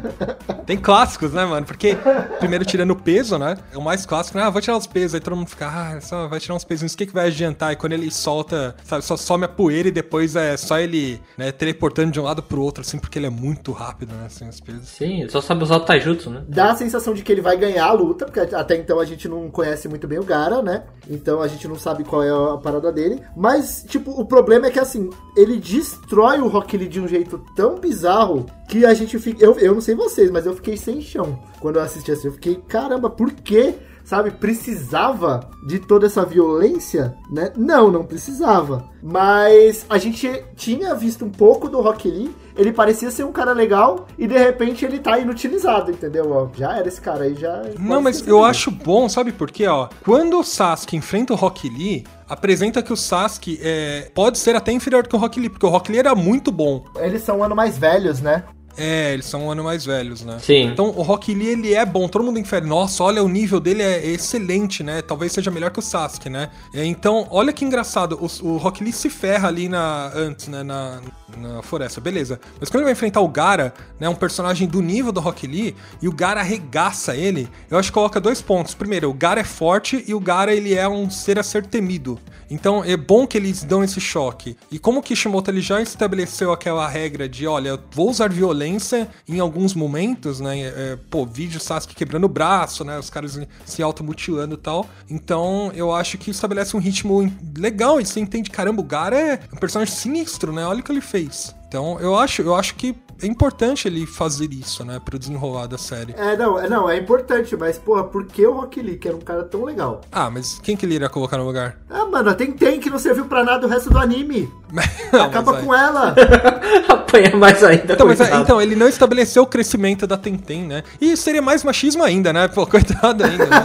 Tem 0.66 0.78
clássicos, 0.78 1.32
né, 1.32 1.44
mano? 1.44 1.66
Porque 1.66 1.96
primeiro 2.38 2.64
tirando 2.64 2.92
o 2.92 2.96
peso, 2.96 3.36
né? 3.38 3.56
É 3.72 3.76
o 3.76 3.82
mais 3.82 4.06
clássico, 4.06 4.38
né? 4.38 4.44
Ah, 4.44 4.50
vou 4.50 4.60
tirar 4.60 4.76
os 4.76 4.86
pesos. 4.86 5.14
Aí 5.14 5.20
todo 5.20 5.36
mundo 5.36 5.48
fica, 5.48 5.66
ah, 5.66 6.00
só 6.00 6.28
vai 6.28 6.38
tirar 6.38 6.54
uns 6.54 6.64
pesos. 6.64 6.92
O 6.92 6.96
que, 6.96 7.06
que 7.06 7.12
vai 7.12 7.26
adiantar? 7.26 7.72
E 7.72 7.76
quando 7.76 7.92
ele 7.92 8.10
solta, 8.10 8.76
sabe, 8.84 9.04
só 9.04 9.16
some 9.16 9.44
a 9.44 9.48
poeira 9.48 9.88
e 9.88 9.90
depois 9.90 10.36
é 10.36 10.56
só 10.56 10.78
ele, 10.78 11.20
né, 11.36 11.50
teleportando 11.50 12.12
de 12.12 12.20
um 12.20 12.22
lado 12.22 12.42
pro 12.42 12.62
outro, 12.62 12.82
assim, 12.82 12.98
porque 12.98 13.18
ele 13.18 13.26
é 13.26 13.30
muito 13.30 13.72
rápido, 13.72 14.14
né? 14.14 14.26
Assim, 14.26 14.48
os 14.48 14.60
pesos. 14.60 14.88
Sim, 14.88 15.22
ele 15.22 15.30
só 15.30 15.40
sabe 15.40 15.62
usar 15.62 15.76
o 15.76 15.80
Taijutsu, 15.80 16.30
né? 16.30 16.44
Dá 16.46 16.70
a 16.70 16.76
sensação 16.76 17.14
de 17.14 17.22
que 17.22 17.32
ele 17.32 17.40
vai 17.40 17.56
ganhar 17.56 17.86
a 17.86 17.92
luta, 17.92 18.24
porque 18.24 18.40
até 18.40 18.76
então 18.76 19.00
a 19.00 19.04
gente 19.04 19.28
não 19.28 19.50
conhece 19.50 19.88
muito 19.88 20.06
bem 20.06 20.18
o 20.18 20.24
Gara, 20.24 20.62
né? 20.62 20.84
Então 21.08 21.40
a 21.42 21.48
gente 21.48 21.66
não 21.66 21.76
sabe 21.76 22.04
qual 22.04 22.22
é 22.22 22.30
a 22.30 22.56
parada 22.58 22.92
dele. 22.92 23.20
Mas, 23.36 23.84
tipo, 23.88 24.12
o 24.12 24.24
problema 24.24 24.68
é 24.68 24.70
que 24.70 24.78
assim, 24.90 25.10
ele 25.36 25.56
destrói 25.56 26.40
o 26.40 26.48
Rock 26.48 26.76
Lee 26.76 26.88
de 26.88 27.00
um 27.00 27.08
jeito 27.08 27.40
tão 27.54 27.78
bizarro 27.78 28.46
que 28.68 28.84
a 28.84 28.92
gente 28.92 29.18
fica. 29.18 29.42
Eu, 29.44 29.58
eu 29.58 29.74
não 29.74 29.80
sei 29.80 29.94
vocês, 29.94 30.30
mas 30.30 30.44
eu 30.46 30.54
fiquei 30.54 30.76
sem 30.76 31.00
chão 31.00 31.38
quando 31.60 31.76
eu 31.76 31.82
assisti 31.82 32.10
assim. 32.10 32.28
Eu 32.28 32.32
fiquei, 32.34 32.56
caramba, 32.68 33.08
por 33.08 33.32
quê? 33.32 33.74
Sabe, 34.04 34.32
precisava 34.32 35.48
de 35.64 35.78
toda 35.78 36.06
essa 36.06 36.24
violência, 36.24 37.14
né? 37.30 37.52
Não, 37.56 37.92
não 37.92 38.04
precisava. 38.04 38.88
Mas 39.00 39.86
a 39.88 39.98
gente 39.98 40.44
tinha 40.56 40.94
visto 40.94 41.24
um 41.24 41.30
pouco 41.30 41.68
do 41.68 41.80
Rock 41.80 42.10
Lee, 42.10 42.34
ele 42.60 42.72
parecia 42.74 43.10
ser 43.10 43.24
um 43.24 43.32
cara 43.32 43.52
legal 43.52 44.06
e 44.18 44.26
de 44.26 44.36
repente 44.36 44.84
ele 44.84 44.98
tá 44.98 45.18
inutilizado, 45.18 45.90
entendeu? 45.90 46.30
Ó, 46.30 46.48
já 46.54 46.76
era 46.76 46.86
esse 46.86 47.00
cara 47.00 47.24
aí, 47.24 47.34
já. 47.34 47.62
Não, 47.78 48.02
mas 48.02 48.26
eu 48.26 48.44
acho 48.44 48.70
bom, 48.70 49.08
sabe 49.08 49.32
por 49.32 49.50
quê, 49.50 49.66
ó? 49.66 49.88
Quando 50.04 50.38
o 50.38 50.44
Sasuke 50.44 50.94
enfrenta 50.94 51.32
o 51.32 51.36
Rock 51.36 51.70
Lee, 51.70 52.04
apresenta 52.28 52.82
que 52.82 52.92
o 52.92 52.96
Sasuke 52.96 53.58
é, 53.62 54.10
pode 54.14 54.36
ser 54.36 54.54
até 54.54 54.72
inferior 54.72 55.06
que 55.06 55.16
o 55.16 55.18
Rock 55.18 55.40
Lee, 55.40 55.48
porque 55.48 55.64
o 55.64 55.70
Rock 55.70 55.90
Lee 55.90 56.00
era 56.00 56.14
muito 56.14 56.52
bom. 56.52 56.84
Eles 56.98 57.22
são 57.22 57.38
um 57.38 57.44
ano 57.44 57.56
mais 57.56 57.78
velhos, 57.78 58.20
né? 58.20 58.44
É, 58.76 59.12
eles 59.14 59.26
são 59.26 59.46
um 59.46 59.50
ano 59.50 59.64
mais 59.64 59.84
velhos, 59.84 60.22
né? 60.22 60.38
Sim. 60.40 60.64
Então 60.66 60.86
o 60.86 61.02
Rock 61.02 61.34
Lee 61.34 61.48
ele 61.48 61.74
é 61.74 61.84
bom, 61.84 62.08
todo 62.08 62.24
mundo 62.24 62.38
infere. 62.38 62.66
Nossa, 62.66 63.02
olha 63.02 63.22
o 63.22 63.28
nível 63.28 63.58
dele 63.58 63.82
é 63.82 64.06
excelente, 64.06 64.82
né? 64.82 65.02
Talvez 65.02 65.32
seja 65.32 65.50
melhor 65.50 65.70
que 65.70 65.78
o 65.78 65.82
Sasuke, 65.82 66.28
né? 66.28 66.50
É, 66.74 66.84
então, 66.84 67.26
olha 67.30 67.52
que 67.52 67.64
engraçado, 67.64 68.18
o, 68.20 68.46
o 68.46 68.56
Rock 68.58 68.84
Lee 68.84 68.92
se 68.92 69.08
ferra 69.08 69.48
ali 69.48 69.68
na 69.68 70.12
antes, 70.14 70.48
né? 70.48 70.62
Na, 70.62 71.00
na 71.36 71.62
floresta, 71.62 72.00
beleza. 72.00 72.40
Mas 72.58 72.68
quando 72.68 72.82
ele 72.82 72.84
vai 72.84 72.92
enfrentar 72.92 73.20
o 73.20 73.28
Gara, 73.28 73.72
né? 73.98 74.08
Um 74.08 74.14
personagem 74.14 74.66
do 74.66 74.80
nível 74.80 75.12
do 75.12 75.20
Rock 75.20 75.46
Lee 75.46 75.74
e 76.00 76.08
o 76.08 76.12
Gara 76.12 76.40
arregaça 76.40 77.16
ele, 77.16 77.48
eu 77.70 77.78
acho 77.78 77.90
que 77.90 77.94
coloca 77.94 78.20
dois 78.20 78.40
pontos. 78.40 78.74
Primeiro, 78.74 79.10
o 79.10 79.14
Gara 79.14 79.40
é 79.40 79.44
forte 79.44 80.04
e 80.06 80.14
o 80.14 80.20
Gara 80.20 80.54
ele 80.54 80.74
é 80.74 80.88
um 80.88 81.10
ser 81.10 81.38
a 81.38 81.42
ser 81.42 81.66
temido. 81.66 82.18
Então 82.50 82.82
é 82.84 82.96
bom 82.96 83.26
que 83.26 83.38
eles 83.38 83.62
dão 83.62 83.84
esse 83.84 84.00
choque. 84.00 84.56
E 84.72 84.78
como 84.78 85.02
Kishimoto 85.02 85.50
ele 85.50 85.60
já 85.60 85.80
estabeleceu 85.80 86.52
aquela 86.52 86.88
regra 86.88 87.28
de, 87.28 87.46
olha, 87.46 87.78
vou 87.92 88.10
usar 88.10 88.28
violência 88.28 89.08
em 89.28 89.38
alguns 89.38 89.72
momentos, 89.72 90.40
né? 90.40 90.60
É, 90.60 90.98
pô, 91.08 91.24
vídeo 91.24 91.60
Sasuke 91.60 91.94
quebrando 91.94 92.24
o 92.24 92.28
braço, 92.28 92.84
né? 92.84 92.98
Os 92.98 93.08
caras 93.08 93.38
se 93.64 93.82
automutilando 93.82 94.56
e 94.56 94.58
tal. 94.58 94.86
Então 95.08 95.70
eu 95.74 95.94
acho 95.94 96.18
que 96.18 96.30
estabelece 96.30 96.76
um 96.76 96.80
ritmo 96.80 97.32
legal 97.56 98.00
e 98.00 98.06
você 98.06 98.18
entende, 98.18 98.50
caramba, 98.50 98.80
o 98.80 98.84
Gara 98.84 99.16
é 99.16 99.40
um 99.52 99.56
personagem 99.56 99.94
sinistro, 99.94 100.52
né? 100.52 100.66
Olha 100.66 100.80
o 100.80 100.82
que 100.82 100.90
ele 100.90 101.00
fez. 101.00 101.19
Então 101.68 101.98
eu 102.00 102.16
acho, 102.16 102.42
eu 102.42 102.54
acho 102.54 102.74
que 102.74 102.94
é 103.22 103.26
importante 103.26 103.86
ele 103.88 104.06
fazer 104.06 104.52
isso, 104.52 104.84
né? 104.84 105.00
Pro 105.04 105.18
desenrolar 105.18 105.66
da 105.66 105.78
série. 105.78 106.14
É, 106.16 106.36
não, 106.36 106.58
é, 106.58 106.68
não, 106.68 106.88
é 106.90 106.96
importante, 106.98 107.56
mas, 107.56 107.78
porra, 107.78 108.04
por 108.04 108.24
que 108.26 108.46
o 108.46 108.52
Rock 108.52 108.80
Lee, 108.82 108.96
que 108.96 109.08
era 109.08 109.16
um 109.16 109.20
cara 109.20 109.42
tão 109.44 109.64
legal? 109.64 110.00
Ah, 110.10 110.30
mas 110.30 110.58
quem 110.62 110.76
que 110.76 110.84
ele 110.86 110.94
iria 110.94 111.08
colocar 111.08 111.38
no 111.38 111.44
lugar? 111.46 111.78
Ah, 111.88 112.06
mano, 112.06 112.34
tem 112.34 112.52
tem 112.52 112.80
que 112.80 112.90
não 112.90 112.98
serviu 112.98 113.24
pra 113.26 113.42
nada 113.44 113.66
o 113.66 113.70
resto 113.70 113.90
do 113.90 113.98
anime. 113.98 114.50
Não, 115.12 115.24
Acaba 115.24 115.60
com 115.60 115.74
ela. 115.74 116.14
Apanha 116.88 117.34
mais 117.36 117.62
ainda, 117.64 117.94
Então, 117.94 118.06
mas, 118.06 118.20
então, 118.20 118.62
ele 118.62 118.76
não 118.76 118.86
estabeleceu 118.88 119.42
o 119.42 119.46
crescimento 119.46 120.06
da 120.06 120.16
Tenten, 120.16 120.62
né? 120.64 120.84
E 121.00 121.16
seria 121.16 121.42
mais 121.42 121.64
machismo 121.64 122.04
ainda, 122.04 122.32
né? 122.32 122.46
Pô, 122.46 122.64
coitado 122.68 123.24
ainda. 123.24 123.46
Né? 123.46 123.60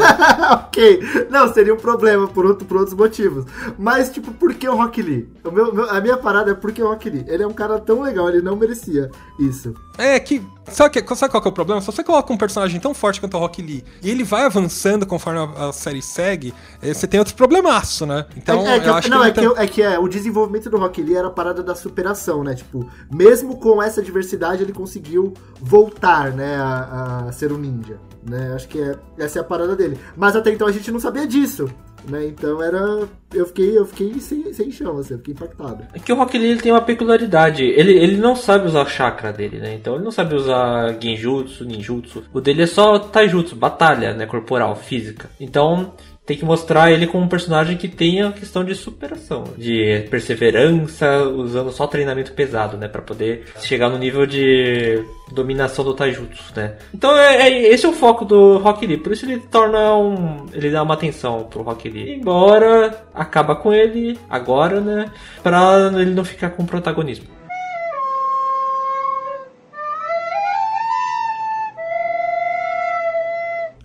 ok. 0.52 1.28
Não, 1.30 1.54
seria 1.54 1.74
um 1.74 1.78
problema 1.78 2.28
por, 2.28 2.44
outro, 2.46 2.66
por 2.66 2.78
outros 2.78 2.96
motivos. 2.98 3.46
Mas, 3.78 4.10
tipo, 4.10 4.32
por 4.34 4.56
que 4.56 4.68
o 4.68 4.76
Rock 4.76 5.00
Lee? 5.02 5.30
O 5.44 5.52
meu, 5.52 5.72
meu- 5.72 5.90
a 5.92 6.02
minha 6.02 6.18
parada 6.18 6.52
é 6.52 6.54
por 6.56 6.72
que 6.72 6.82
o 6.82 6.88
Rock 6.88 7.08
Lee? 7.10 7.24
Ele 7.28 7.44
é 7.44 7.48
um 7.48 7.54
cara 7.54 7.78
tão 7.80 8.02
legal, 8.02 8.28
ele 8.30 8.42
não 8.42 8.56
merecia 8.56 9.12
isso. 9.48 9.74
É 9.98 10.20
que. 10.20 10.42
Sabe, 10.68 11.00
que, 11.00 11.16
sabe 11.16 11.32
qual 11.32 11.42
que 11.42 11.48
é 11.48 11.52
o 11.52 11.54
problema? 11.54 11.80
Se 11.80 11.88
você 11.88 12.04
coloca 12.04 12.34
um 12.34 12.38
personagem 12.38 12.80
tão 12.80 12.92
forte 12.94 13.20
quanto 13.20 13.38
o 13.38 13.40
Rock 13.40 13.62
Lee 13.62 13.84
e 14.02 14.10
ele 14.10 14.24
vai 14.24 14.44
avançando 14.44 15.06
conforme 15.06 15.40
a, 15.40 15.68
a 15.70 15.72
série 15.74 16.02
segue, 16.02 16.54
eh, 16.82 16.92
você 16.92 17.06
tem 17.06 17.20
outro 17.20 17.36
problemaço, 17.36 18.04
né? 18.06 18.26
Então, 18.36 18.66
é, 18.68 18.78
é 18.78 18.80
que, 18.80 18.90
eu 18.90 18.94
acho 18.96 19.10
não, 19.10 19.20
que. 19.20 19.24
é 19.24 19.28
ele 19.28 19.34
que, 19.34 19.42
tem- 19.56 19.64
é 19.64 19.68
que 19.68 19.82
é, 19.84 20.00
o 20.00 20.08
desenvolvimento 20.08 20.70
do 20.70 20.78
Rock 20.78 21.02
Lee 21.04 21.16
era 21.16 21.28
a 21.28 21.32
parada 21.32 21.62
da 21.62 21.76
superação, 21.76 22.44
né? 22.44 22.56
Tipo, 22.56 22.90
mesmo 23.12 23.58
com 23.58 23.82
essa 23.82 24.02
diversidade, 24.02 24.64
ele 24.64 24.74
conseguiu 24.74 25.34
voltar, 25.62 26.32
né, 26.32 26.56
a, 26.58 27.26
a 27.28 27.32
ser 27.32 27.52
um 27.54 27.58
ninja. 27.58 28.00
Né? 28.28 28.54
Acho 28.56 28.68
que 28.68 28.82
é, 28.82 28.96
essa 29.18 29.40
é 29.40 29.42
a 29.42 29.46
parada 29.46 29.76
dele. 29.76 29.98
Mas 30.16 30.36
até 30.36 30.52
então 30.52 30.68
a 30.68 30.72
gente 30.72 30.92
não 30.92 31.00
sabia 31.00 31.28
disso. 31.28 31.70
Né? 32.08 32.28
Então 32.28 32.62
era. 32.62 33.08
Eu 33.34 33.46
fiquei, 33.48 33.78
eu 33.78 33.86
fiquei 33.86 34.20
sem, 34.20 34.54
sem 34.54 34.72
chão, 34.72 34.98
assim, 34.98 35.14
eu 35.14 35.18
fiquei 35.18 35.34
impactado. 35.34 35.86
É 35.94 36.00
que 36.00 36.14
o 36.14 36.16
Rock 36.16 36.38
Lee 36.38 36.58
tem 36.58 36.72
uma 36.72 36.82
peculiaridade. 36.82 37.64
Ele, 37.64 37.94
ele 37.94 38.18
não 38.18 38.36
sabe 38.36 38.68
usar 38.68 38.86
chakra 38.86 39.34
dele, 39.34 39.60
né? 39.60 39.74
Então 39.74 39.96
ele 39.96 40.04
não 40.04 40.12
sabe 40.12 40.36
usar 40.36 40.96
genjutsu, 41.00 41.66
ninjutsu. 41.66 42.24
O 42.32 42.40
dele 42.40 42.64
é 42.64 42.68
só 42.68 43.00
taijutsu, 43.00 43.56
batalha, 43.56 44.14
né? 44.14 44.26
Corporal, 44.26 44.76
física. 44.76 45.30
Então 45.40 45.94
tem 46.26 46.36
que 46.36 46.44
mostrar 46.46 46.92
ele 46.92 47.06
como 47.06 47.24
um 47.24 47.28
personagem 47.28 47.78
que 47.78 47.88
tenha 47.88 48.30
a 48.30 48.32
questão 48.32 48.64
de 48.64 48.74
superação, 48.74 49.44
de 49.58 50.06
perseverança, 50.10 51.24
usando 51.24 51.72
só 51.72 51.86
treinamento 51.88 52.34
pesado, 52.34 52.78
né? 52.78 52.88
Pra 52.88 53.02
poder 53.02 53.44
chegar 53.62 53.90
no 53.90 53.98
nível 53.98 54.26
de 54.26 55.04
dominação 55.32 55.86
do 55.86 55.94
taijutsu, 55.94 56.52
né? 56.56 56.76
Então 56.94 57.16
é, 57.18 57.48
é- 57.50 57.68
esse 57.74 57.86
é 57.86 57.90
o 57.90 57.94
foco 57.94 58.26
do 58.26 58.58
Rock 58.58 58.86
Lee. 58.88 58.98
Por 58.98 59.12
isso 59.12 59.26
ele 59.26 59.40
torna 59.52 59.96
um... 59.96 60.46
Ele 60.54 60.72
dá 60.72 60.82
uma 60.82 60.94
atenção 60.96 61.44
pro 61.44 61.62
Rock 61.62 61.90
Lee. 61.90 62.16
Embora 62.16 63.06
acaba 63.14 63.56
com 63.56 63.72
ele 63.74 64.18
agora, 64.30 64.82
né? 64.82 65.12
Pra 65.44 65.92
ele 65.96 66.12
não 66.12 66.24
ficar 66.26 66.50
com 66.52 66.66
protagonismo. 66.66 67.35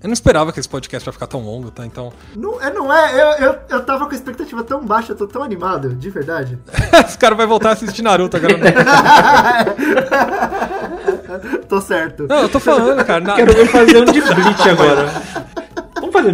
Eu 0.02 0.08
não 0.08 0.14
esperava 0.14 0.50
que 0.50 0.58
esse 0.58 0.68
podcast 0.68 1.06
ia 1.06 1.12
ficar 1.12 1.26
tão 1.26 1.40
longo, 1.40 1.70
tá? 1.70 1.84
Então. 1.84 2.10
Não 2.34 2.60
é, 2.60 2.72
não 2.72 2.92
é? 2.92 3.14
Eu, 3.14 3.48
eu, 3.48 3.58
eu 3.68 3.84
tava 3.84 4.06
com 4.06 4.12
a 4.12 4.14
expectativa 4.14 4.64
tão 4.64 4.82
baixa, 4.82 5.12
eu 5.12 5.16
tô 5.16 5.26
tão 5.26 5.42
animado, 5.42 5.94
de 5.94 6.08
verdade. 6.08 6.58
Esse 7.06 7.18
cara 7.18 7.34
vai 7.34 7.46
voltar 7.46 7.68
a 7.68 7.72
assistir 7.72 8.00
Naruto 8.00 8.34
agora. 8.38 8.54
tô 11.68 11.80
certo. 11.82 12.26
Não, 12.26 12.40
eu 12.42 12.48
tô 12.48 12.58
falando, 12.58 13.04
cara. 13.04 13.20
na- 13.24 13.34
Quero 13.36 13.52
ver 13.52 13.66
fazer 13.68 13.98
um 13.98 14.04
de 14.06 14.22
Bleach 14.22 14.68
agora. 14.70 15.12
Fazer 16.22 16.30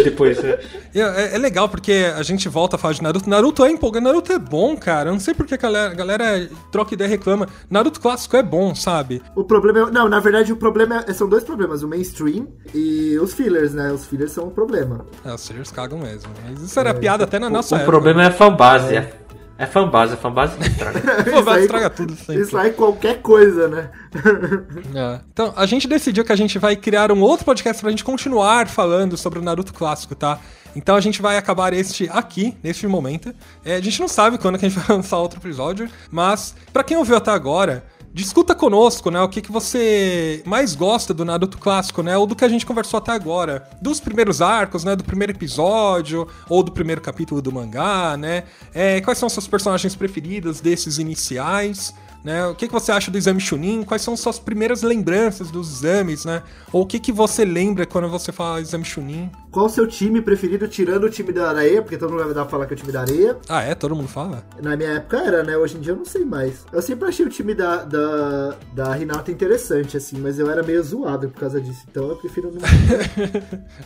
um 0.00 0.02
depois, 0.04 0.42
né? 0.42 0.58
É, 0.92 0.98
é- 1.00 1.34
é 1.36 1.38
legal 1.38 1.68
porque 1.68 2.06
a 2.16 2.22
gente 2.24 2.48
volta 2.48 2.74
a 2.74 2.78
falar 2.78 2.94
de 2.94 3.02
Naruto. 3.02 3.30
Naruto 3.30 3.64
é 3.64 3.70
empolgante, 3.70 4.04
Naruto 4.04 4.32
é 4.32 4.38
bom, 4.40 4.76
cara. 4.76 5.08
Eu 5.10 5.12
não 5.12 5.20
sei 5.20 5.32
porque 5.34 5.54
a 5.54 5.56
galera, 5.56 5.90
a 5.92 5.94
galera 5.94 6.48
troca 6.72 6.94
ideia 6.94 7.06
e 7.06 7.10
reclama. 7.10 7.46
Naruto 7.70 8.00
clássico 8.00 8.36
é 8.36 8.42
bom, 8.42 8.74
sabe? 8.74 9.22
O 9.36 9.44
problema 9.44 9.88
é. 9.88 9.90
Não, 9.92 10.08
na 10.08 10.18
verdade, 10.18 10.52
o 10.52 10.56
problema 10.56 11.04
é- 11.06 11.12
são 11.12 11.28
dois 11.28 11.44
problemas: 11.44 11.82
o 11.84 11.88
mainstream 11.88 12.48
e 12.74 13.16
os 13.20 13.32
fillers, 13.34 13.72
né? 13.72 13.92
Os 13.92 14.04
fillers 14.04 14.32
são 14.32 14.48
o 14.48 14.50
problema. 14.50 15.06
É, 15.24 15.32
os 15.32 15.40
series 15.42 15.70
cagam 15.70 15.98
mesmo. 16.00 16.30
Mas 16.44 16.60
isso 16.60 16.80
era 16.80 16.92
piada 16.92 17.22
até 17.22 17.38
na 17.38 17.48
nossa 17.48 17.76
o 17.76 17.78
época. 17.78 17.90
problema 17.92 18.24
é 18.24 18.26
a 18.26 18.32
fanbase. 18.32 18.96
É, 18.96 19.12
é 19.60 19.66
fanbase, 19.66 20.14
a 20.14 20.16
fanbase 20.16 20.56
que 20.56 20.66
estraga. 20.66 21.00
Aí- 21.52 21.60
estraga 21.62 21.90
tudo 21.90 22.16
sempre. 22.16 22.40
Isso 22.40 22.56
aí 22.56 22.70
qualquer 22.72 23.20
coisa, 23.20 23.68
né? 23.68 23.90
É. 24.94 25.20
Então, 25.32 25.52
a 25.54 25.66
gente 25.66 25.86
decidiu 25.86 26.24
que 26.24 26.32
a 26.32 26.36
gente 26.36 26.58
vai 26.58 26.74
criar 26.74 27.12
um 27.12 27.20
outro 27.20 27.44
podcast 27.44 27.80
pra 27.80 27.90
gente 27.90 28.02
continuar 28.02 28.66
falando 28.66 29.16
sobre 29.16 29.38
o 29.38 29.42
Naruto 29.42 29.72
clássico, 29.74 30.14
tá? 30.14 30.40
Então 30.74 30.96
a 30.96 31.00
gente 31.00 31.20
vai 31.20 31.36
acabar 31.36 31.72
este 31.72 32.08
aqui, 32.10 32.56
neste 32.62 32.86
momento. 32.86 33.34
É, 33.64 33.76
a 33.76 33.80
gente 33.80 34.00
não 34.00 34.08
sabe 34.08 34.38
quando 34.38 34.58
que 34.58 34.66
a 34.66 34.68
gente 34.68 34.78
vai 34.78 34.96
lançar 34.96 35.18
outro 35.18 35.38
episódio, 35.38 35.88
mas 36.10 36.54
pra 36.72 36.82
quem 36.82 36.96
ouviu 36.96 37.16
até 37.16 37.30
agora, 37.30 37.84
discuta 38.12 38.54
conosco, 38.54 39.10
né? 39.10 39.20
O 39.20 39.28
que, 39.28 39.40
que 39.40 39.52
você 39.52 40.42
mais 40.44 40.74
gosta 40.74 41.14
do 41.14 41.24
Naruto 41.24 41.58
clássico, 41.58 42.02
né? 42.02 42.16
Ou 42.16 42.26
do 42.26 42.34
que 42.34 42.44
a 42.44 42.48
gente 42.48 42.66
conversou 42.66 42.98
até 42.98 43.12
agora. 43.12 43.68
Dos 43.80 44.00
primeiros 44.00 44.42
arcos, 44.42 44.84
né? 44.84 44.96
Do 44.96 45.04
primeiro 45.04 45.32
episódio, 45.32 46.26
ou 46.48 46.62
do 46.62 46.72
primeiro 46.72 47.00
capítulo 47.00 47.40
do 47.40 47.52
mangá, 47.52 48.16
né? 48.16 48.44
É, 48.74 49.00
quais 49.00 49.18
são 49.18 49.28
seus 49.28 49.46
personagens 49.46 49.94
preferidos 49.94 50.60
desses 50.60 50.98
iniciais? 50.98 51.94
Né? 52.24 52.46
O 52.46 52.54
que, 52.54 52.66
que 52.66 52.72
você 52.72 52.92
acha 52.92 53.10
do 53.10 53.18
exame 53.18 53.40
Chunin? 53.40 53.82
Quais 53.82 54.02
são 54.02 54.16
suas 54.16 54.38
primeiras 54.38 54.82
lembranças 54.82 55.50
dos 55.50 55.70
exames, 55.70 56.24
né? 56.24 56.42
Ou 56.72 56.82
o 56.82 56.86
que, 56.86 56.98
que 56.98 57.12
você 57.12 57.44
lembra 57.44 57.86
quando 57.86 58.08
você 58.08 58.32
fala 58.32 58.60
exame 58.60 58.84
Chunin? 58.84 59.30
Qual 59.50 59.66
o 59.66 59.68
seu 59.68 59.86
time 59.86 60.20
preferido, 60.22 60.68
tirando 60.68 61.04
o 61.04 61.10
time 61.10 61.32
da 61.32 61.48
areia? 61.48 61.82
Porque 61.82 61.96
todo 61.96 62.10
mundo 62.10 62.24
vai 62.24 62.34
dar 62.34 62.42
pra 62.42 62.50
falar 62.50 62.66
que 62.66 62.74
é 62.74 62.76
o 62.76 62.78
time 62.78 62.92
da 62.92 63.00
areia. 63.00 63.36
Ah, 63.48 63.62
é? 63.62 63.74
Todo 63.74 63.96
mundo 63.96 64.08
fala? 64.08 64.44
Na 64.62 64.76
minha 64.76 64.90
época 64.90 65.18
era, 65.18 65.42
né? 65.42 65.56
Hoje 65.56 65.76
em 65.76 65.80
dia 65.80 65.92
eu 65.92 65.96
não 65.96 66.04
sei 66.04 66.24
mais. 66.24 66.64
Eu 66.72 66.80
sempre 66.80 67.08
achei 67.08 67.26
o 67.26 67.28
time 67.28 67.52
da, 67.54 67.84
da, 67.84 68.56
da 68.72 68.94
Renata 68.94 69.30
interessante, 69.30 69.96
assim, 69.96 70.18
mas 70.18 70.38
eu 70.38 70.48
era 70.48 70.62
meio 70.62 70.82
zoado 70.82 71.28
por 71.30 71.40
causa 71.40 71.60
disso. 71.60 71.84
Então 71.90 72.08
eu 72.08 72.16
prefiro 72.16 72.52
não. 72.52 72.60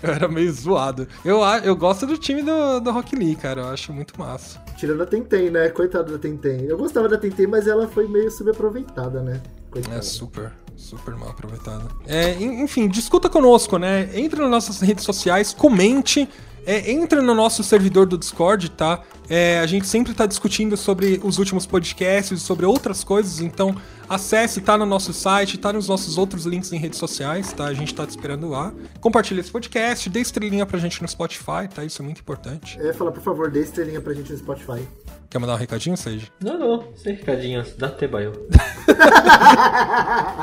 Eu 0.02 0.10
era 0.10 0.28
meio 0.28 0.52
zoado. 0.52 1.06
Eu, 1.24 1.40
eu 1.62 1.74
gosto 1.76 2.06
do 2.06 2.18
time 2.18 2.42
do, 2.42 2.80
do 2.80 2.90
Rock 2.90 3.16
Lee, 3.16 3.36
cara. 3.36 3.62
Eu 3.62 3.68
acho 3.68 3.92
muito 3.92 4.18
massa. 4.18 4.60
Tirando 4.76 5.02
a 5.02 5.06
Tentem, 5.06 5.50
né? 5.50 5.68
Coitada 5.70 6.12
da 6.12 6.18
Tentem. 6.18 6.64
Eu 6.66 6.76
gostava 6.76 7.08
da 7.08 7.16
Tentem, 7.16 7.46
mas 7.46 7.66
ela 7.66 7.88
foi 7.88 8.06
meio 8.06 8.23
subaproveitada, 8.30 9.22
né? 9.22 9.40
Coitada. 9.70 9.96
É 9.96 10.02
super, 10.02 10.52
super 10.76 11.14
mal 11.16 11.30
aproveitado. 11.30 11.90
É, 12.06 12.32
en- 12.34 12.62
enfim, 12.62 12.88
discuta 12.88 13.28
conosco, 13.28 13.78
né? 13.78 14.08
Entre 14.14 14.40
nas 14.40 14.50
nossas 14.50 14.80
redes 14.80 15.04
sociais, 15.04 15.52
comente. 15.52 16.28
É, 16.66 16.90
entre 16.90 17.20
no 17.20 17.34
nosso 17.34 17.62
servidor 17.62 18.06
do 18.06 18.16
Discord, 18.16 18.70
tá? 18.70 19.02
É, 19.28 19.60
a 19.60 19.66
gente 19.66 19.86
sempre 19.86 20.14
tá 20.14 20.24
discutindo 20.24 20.78
sobre 20.78 21.20
os 21.22 21.36
últimos 21.38 21.66
podcasts, 21.66 22.40
sobre 22.40 22.64
outras 22.64 23.04
coisas, 23.04 23.38
então 23.40 23.76
acesse, 24.08 24.62
tá 24.62 24.74
no 24.78 24.86
nosso 24.86 25.12
site, 25.12 25.58
tá 25.58 25.74
nos 25.74 25.88
nossos 25.88 26.16
outros 26.16 26.46
links 26.46 26.72
em 26.72 26.78
redes 26.78 26.98
sociais, 26.98 27.52
tá? 27.52 27.66
A 27.66 27.74
gente 27.74 27.94
tá 27.94 28.06
te 28.06 28.10
esperando 28.10 28.48
lá. 28.48 28.72
Compartilha 28.98 29.40
esse 29.40 29.50
podcast, 29.50 30.08
dê 30.08 30.20
estrelinha 30.20 30.64
pra 30.64 30.78
gente 30.78 31.02
no 31.02 31.08
Spotify, 31.08 31.68
tá? 31.74 31.84
Isso 31.84 32.00
é 32.00 32.04
muito 32.04 32.20
importante. 32.22 32.78
Ia 32.78 32.94
falar, 32.94 33.12
por 33.12 33.22
favor, 33.22 33.50
dê 33.50 33.60
estrelinha 33.60 34.00
pra 34.00 34.14
gente 34.14 34.32
no 34.32 34.38
Spotify. 34.38 34.88
Quer 35.34 35.40
mandar 35.40 35.54
um 35.54 35.58
recadinho, 35.58 35.96
Sage? 35.96 36.30
Não, 36.40 36.56
não. 36.56 36.94
Sem 36.94 37.16
recadinho. 37.16 37.64
Dá 37.76 37.88
Tebaio. 37.88 38.30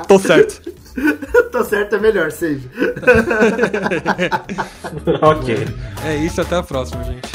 Tô 0.05 0.19
certo. 0.19 0.69
Tô 1.49 1.63
certo 1.63 1.95
é 1.95 1.97
melhor, 1.97 2.29
Sage. 2.29 2.67
ok. 5.21 5.65
É 6.03 6.17
isso. 6.17 6.41
Até 6.41 6.57
a 6.57 6.63
próxima, 6.63 7.05
gente. 7.05 7.31